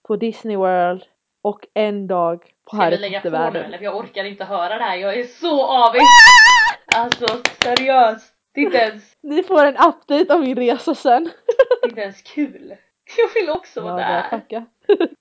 på 0.07 0.15
Disney 0.15 0.55
World 0.57 1.03
och 1.41 1.67
en 1.73 2.07
dag 2.07 2.39
på 2.41 2.47
Ska 2.75 2.77
vi 2.77 2.83
Harry 2.83 2.97
lägga 2.97 3.21
på 3.21 3.27
nu 3.29 3.31
Potter-världen. 3.31 3.65
eller? 3.65 3.77
För 3.77 3.85
jag 3.85 3.95
orkar 3.97 4.23
inte 4.23 4.43
höra 4.45 4.77
det 4.77 4.83
här. 4.83 4.95
Jag 4.97 5.19
är 5.19 5.23
så 5.23 5.63
avis. 5.65 6.01
Alltså 6.95 7.25
seriöst. 7.63 8.33
Det 8.53 8.61
är 8.61 8.65
inte 8.65 8.77
ens, 8.77 9.17
Ni 9.21 9.43
får 9.43 9.65
en 9.65 9.75
update 9.77 10.33
om 10.33 10.41
min 10.41 10.55
resa 10.55 10.95
sen. 10.95 11.23
det 11.23 11.85
är 11.85 11.89
inte 11.89 12.01
ens 12.01 12.21
kul. 12.21 12.75
Jag 13.17 13.41
vill 13.41 13.49
också 13.49 13.79
Ja, 13.79 13.83
vara 13.83 13.93
börja 13.95 14.07
där. 14.09 14.29
packa. 14.29 14.65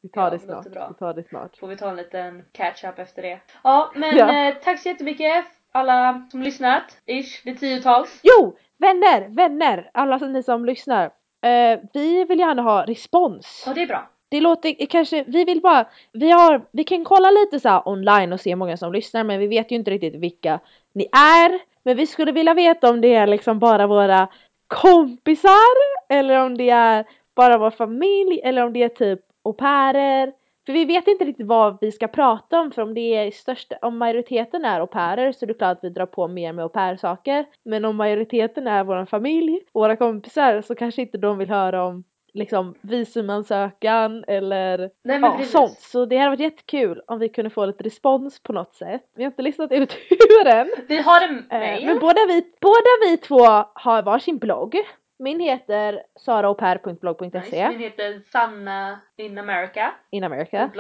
Vi 0.03 0.09
tar 0.09 0.23
Ja, 0.23 0.31
det 0.31 0.39
snart. 0.39 0.67
Vi 0.67 0.95
tar 0.99 1.15
det 1.15 1.29
snart. 1.29 1.57
Får 1.57 1.67
vi 1.69 1.77
ta 1.77 1.89
en 1.91 1.97
liten 1.97 2.45
catch 2.53 2.85
up 2.85 2.99
efter 2.99 3.23
det. 3.23 3.39
Ja 3.65 3.93
men 3.95 4.17
Ja. 4.17 4.49
eh, 4.49 4.55
tack 4.65 4.79
så 4.81 4.89
jättemycket 4.89 5.45
alla 5.73 6.27
som 6.31 6.43
lyssnat. 6.43 6.83
Ish, 7.07 7.43
det 7.45 7.51
är 7.51 7.55
tiotals. 7.55 8.21
Jo! 8.23 8.57
Vänner! 8.79 9.29
Vänner! 9.29 9.91
Alla 9.95 10.19
som 10.19 10.33
ni 10.33 10.43
som 10.43 10.65
lyssnar. 10.65 11.05
Eh, 11.45 11.79
vi 11.93 12.25
vill 12.25 12.39
gärna 12.39 12.63
ha 12.63 12.85
respons. 12.87 13.63
Ja 13.67 13.73
det 13.75 13.83
är 13.83 13.87
bra. 13.87 14.09
Det 14.29 14.41
låter 14.41 14.87
kanske, 14.87 15.25
vi 15.27 15.45
vill 15.45 15.61
bara, 15.61 15.85
vi 16.13 16.31
har, 16.31 16.63
vi 16.73 16.85
kan 16.85 17.05
kolla 17.05 17.31
lite 17.31 17.61
så 17.61 17.83
online 17.85 18.33
och 18.33 18.41
se 18.41 18.51
hur 18.51 18.57
många 18.57 18.77
som 18.77 18.93
lyssnar 18.93 19.25
men 19.25 19.39
vi 19.41 19.47
vet 19.47 19.71
ju 19.73 19.77
inte 19.77 19.91
riktigt 19.91 20.15
vilka 20.15 20.61
ni 20.95 21.09
är. 21.13 21.61
Men 21.85 21.97
vi 21.97 22.07
skulle 22.07 22.33
vilja 22.33 22.55
veta 22.55 22.91
om 22.91 23.01
det 23.01 23.15
är 23.15 23.27
liksom 23.27 23.59
bara 23.59 23.87
våra 23.87 24.29
kompisar 24.67 25.75
eller 26.09 26.41
om 26.47 26.57
det 26.57 26.71
är 26.71 27.05
bara 27.37 27.59
vår 27.59 27.71
familj 27.71 28.41
eller 28.45 28.65
om 28.67 28.73
det 28.73 28.83
är 28.83 28.89
typ 28.89 29.21
au 29.45 29.53
pairer. 29.53 30.33
För 30.67 30.73
vi 30.73 30.85
vet 30.85 31.09
inte 31.09 31.25
riktigt 31.25 31.47
vad 31.47 31.79
vi 31.81 31.93
ska 31.93 32.09
prata 32.09 32.61
om 32.61 32.71
för 32.71 32.83
om 32.83 32.95
det 32.95 33.15
är 33.17 33.25
i 33.27 33.33
största, 33.33 33.77
om 33.83 33.99
majoriteten 33.99 34.65
är 34.65 34.81
au 34.81 34.87
pairer 34.87 35.33
så 35.33 35.45
är 35.45 35.47
det 35.47 35.55
klart 35.55 35.77
att 35.79 35.85
vi 35.85 35.89
drar 35.89 36.07
på 36.07 36.29
mer 36.29 36.53
med 36.53 36.63
au 36.63 36.69
pair 36.69 36.97
saker. 36.97 37.45
Men 37.65 37.85
om 37.85 37.97
majoriteten 37.97 38.67
är 38.67 38.85
vår 38.85 39.05
familj, 39.05 39.61
våra 39.73 39.97
kompisar 39.97 40.63
så 40.63 40.75
kanske 40.75 41.03
inte 41.03 41.19
de 41.19 41.39
vill 41.39 41.49
höra 41.51 41.85
om 41.85 42.05
liksom 42.35 42.75
visumansökan 42.81 44.25
eller 44.29 44.91
Nej 45.05 45.21
ja, 45.23 45.35
precis. 45.37 45.53
sånt. 45.53 45.71
Så 45.79 46.05
det 46.07 46.17
hade 46.17 46.31
varit 46.31 46.41
jättekul 46.41 47.03
om 47.07 47.19
vi 47.19 47.29
kunde 47.29 47.51
få 47.51 47.67
lite 47.67 47.85
respons 47.85 48.43
på 48.43 48.53
något 48.53 48.75
sätt. 48.75 49.03
Vi 49.17 49.23
har 49.25 49.31
inte 49.31 49.43
listat 49.43 49.73
ut 49.73 49.93
hur 50.11 50.47
än. 50.47 50.71
Vi 50.89 50.99
har 50.99 51.21
en 51.29 51.45
Eh, 51.51 51.59
mail. 51.59 51.87
men 51.87 51.99
båda 51.99 52.27
vi, 52.29 52.53
båda 52.61 52.91
vi 53.11 53.17
två 53.17 53.45
har 53.75 54.03
varsin 54.03 54.39
blogg. 54.39 54.77
Min 55.19 55.41
heter 55.41 56.03
saraoper.blogg.se 56.19 57.39
Nice. 57.39 57.69
Min 57.69 57.79
heter 57.79 58.23
Sanna 58.33 59.01
in 59.17 59.39
America. 59.39 59.95
in 60.11 60.25
America. 60.25 60.71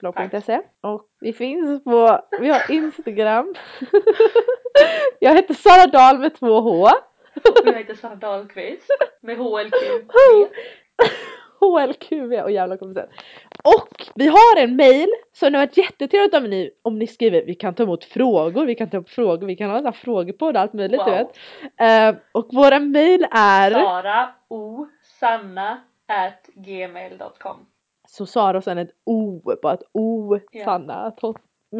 Blogg.se 0.00 0.60
och 0.80 1.08
vi 1.20 1.32
finns 1.32 1.84
på, 1.84 2.20
vi 2.40 2.48
har 2.48 2.70
Instagram. 2.70 3.54
jag 5.20 5.34
heter 5.34 5.54
Sara 5.54 5.86
Dahl 5.86 6.18
med 6.18 6.34
två 6.34 6.60
H. 6.60 6.88
Och 7.34 7.66
jag 7.66 7.74
heter 7.74 7.94
Sanna 7.94 8.14
Dahlqvist. 8.14 8.90
Med 9.20 9.36
HLQ. 9.36 9.74
HLQV 11.60 12.32
och 12.42 12.50
jävla 12.50 12.76
kompisar. 12.76 13.08
Och 13.64 14.04
vi 14.14 14.26
har 14.26 14.56
en 14.60 14.76
mail 14.76 15.08
så 15.32 15.50
det 15.50 15.58
har 15.58 15.66
varit 15.66 15.76
jättetrevligt 15.76 16.34
om 16.34 16.44
ni, 16.44 16.70
om 16.82 16.98
ni 16.98 17.06
skriver, 17.06 17.42
vi 17.46 17.54
kan 17.54 17.74
ta 17.74 17.82
emot 17.82 18.04
frågor, 18.04 18.66
vi 18.66 18.74
kan 18.74 18.90
ta 18.90 18.96
upp 18.96 19.10
frågor, 19.10 19.46
vi 19.46 19.56
kan 19.56 19.70
ha 19.70 19.78
en 19.78 19.84
här 19.84 19.92
frågepodd 19.92 20.56
och 20.56 20.62
allt 20.62 20.72
möjligt 20.72 21.00
du 21.06 21.10
Wow. 21.10 21.18
vet. 21.18 21.36
Eh, 22.16 22.20
och 22.32 22.48
våra 22.52 22.78
mail 22.80 23.26
är 23.30 23.70
Sara 23.70 24.28
O 24.48 24.86
Sanna 25.20 25.80
at 26.08 26.48
gmail.com. 26.54 27.66
så 28.08 28.26
Sara 28.26 28.56
och 28.58 28.64
sen 28.64 28.78
ett 28.78 28.90
O, 29.06 29.40
bara 29.62 29.74
ett 29.74 29.82
O, 29.92 30.38
Ja. 30.50 30.64
Sanna. 30.64 31.12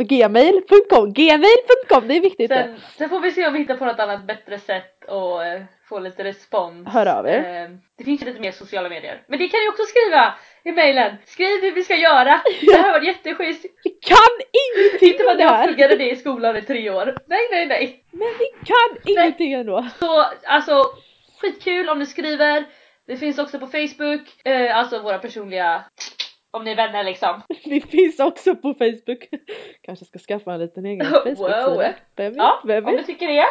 gmail.com, 0.08 1.12
gmail.com, 1.12 2.08
det 2.08 2.16
är 2.16 2.20
viktigt 2.20 2.48
det. 2.48 2.62
Sen, 2.64 2.76
sen 2.98 3.08
får 3.08 3.20
vi 3.20 3.30
se 3.32 3.46
om 3.46 3.52
vi 3.52 3.58
hittar 3.58 3.76
på 3.76 3.84
något 3.84 4.00
annat 4.00 4.26
bättre 4.26 4.58
sätt 4.58 5.04
och 5.08 5.44
eh, 5.46 5.62
få 5.88 5.98
lite 5.98 6.24
respons. 6.24 6.88
Hör 6.88 7.06
av 7.06 7.26
er. 7.28 7.38
Eh, 7.38 7.70
det 7.98 8.04
finns 8.04 8.22
ju 8.22 8.26
lite 8.26 8.40
mer 8.40 8.52
sociala 8.52 8.88
medier. 8.88 9.22
Men 9.28 9.38
det 9.38 9.48
kan 9.48 9.60
ni 9.60 9.68
också 9.68 9.82
skriva 9.82 10.34
i 10.64 10.72
mailen. 10.72 11.16
Skriv 11.24 11.60
hur 11.62 11.74
vi 11.74 11.82
ska 11.82 11.96
göra. 11.96 12.40
Det 12.60 12.76
här 12.76 12.92
varit 12.92 13.06
jätteschysst. 13.06 13.64
Vi 13.84 13.90
kan 13.90 14.16
ingenting 14.64 15.08
Inte 15.08 15.24
för 15.24 15.30
om 15.30 15.36
att 15.36 15.40
jag 15.40 15.64
pluggade 15.64 15.96
det 15.96 16.10
i 16.10 16.16
skolan 16.16 16.56
i 16.56 16.62
tre 16.62 16.90
år. 16.90 17.14
Nej, 17.26 17.48
nej, 17.50 17.66
nej. 17.66 18.04
Men 18.10 18.28
vi 18.38 18.46
kan 18.64 19.12
ingenting 19.16 19.52
ändå. 19.52 19.86
Så 19.98 20.26
alltså 20.46 20.84
skitkul 21.40 21.88
om 21.88 21.98
ni 21.98 22.06
skriver. 22.06 22.64
Det 23.06 23.16
finns 23.16 23.38
också 23.38 23.58
på 23.58 23.66
Facebook, 23.66 24.46
eh, 24.46 24.76
alltså 24.78 25.02
våra 25.02 25.18
personliga, 25.18 25.84
om 26.50 26.64
ni 26.64 26.70
är 26.70 26.76
vänner 26.76 27.04
liksom. 27.04 27.42
Vi 27.64 27.80
finns 27.80 28.20
också 28.20 28.56
på 28.56 28.74
Facebook. 28.74 29.28
Kanske 29.82 30.04
ska 30.04 30.18
skaffa 30.18 30.52
en 30.52 30.60
liten 30.60 30.86
egen 30.86 31.06
Wow. 31.12 31.22
Facebook-sida. 31.22 31.94
Vem 32.16 32.32
vet? 32.32 32.36
Ja, 32.36 32.62
Vem 32.66 32.84
om 32.86 32.90
vet? 32.92 33.00
du 33.00 33.12
tycker 33.12 33.26
det, 33.26 33.44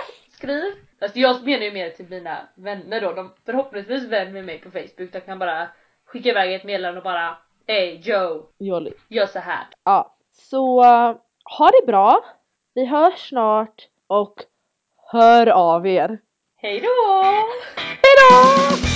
skriv. 0.43 0.73
Alltså 1.01 1.19
jag 1.19 1.43
menar 1.43 1.63
ju 1.65 1.71
mer 1.71 1.89
till 1.89 2.09
mina 2.09 2.47
vänner 2.55 3.01
då, 3.01 3.13
de 3.13 3.33
förhoppningsvis 3.45 4.03
vän 4.03 4.33
med 4.33 4.45
mig 4.45 4.59
på 4.59 4.71
Facebook, 4.71 5.11
de 5.11 5.19
kan 5.21 5.39
bara 5.39 5.67
skicka 6.05 6.29
iväg 6.29 6.53
ett 6.53 6.63
meddelande 6.63 6.99
och 6.99 7.03
bara 7.03 7.37
Hey 7.67 7.99
Joe, 8.03 8.45
Jolly. 8.59 8.91
gör 9.09 9.25
så 9.25 9.39
här. 9.39 9.67
Ja, 9.83 10.17
så 10.31 10.81
uh, 10.83 11.15
ha 11.57 11.71
det 11.71 11.85
bra. 11.87 12.25
Vi 12.73 12.85
hörs 12.85 13.29
snart 13.29 13.87
och 14.07 14.35
hör 15.11 15.47
av 15.47 15.87
er. 15.87 16.19
Hej 16.57 16.79
då! 16.79 17.23
Hejdå! 17.75 18.92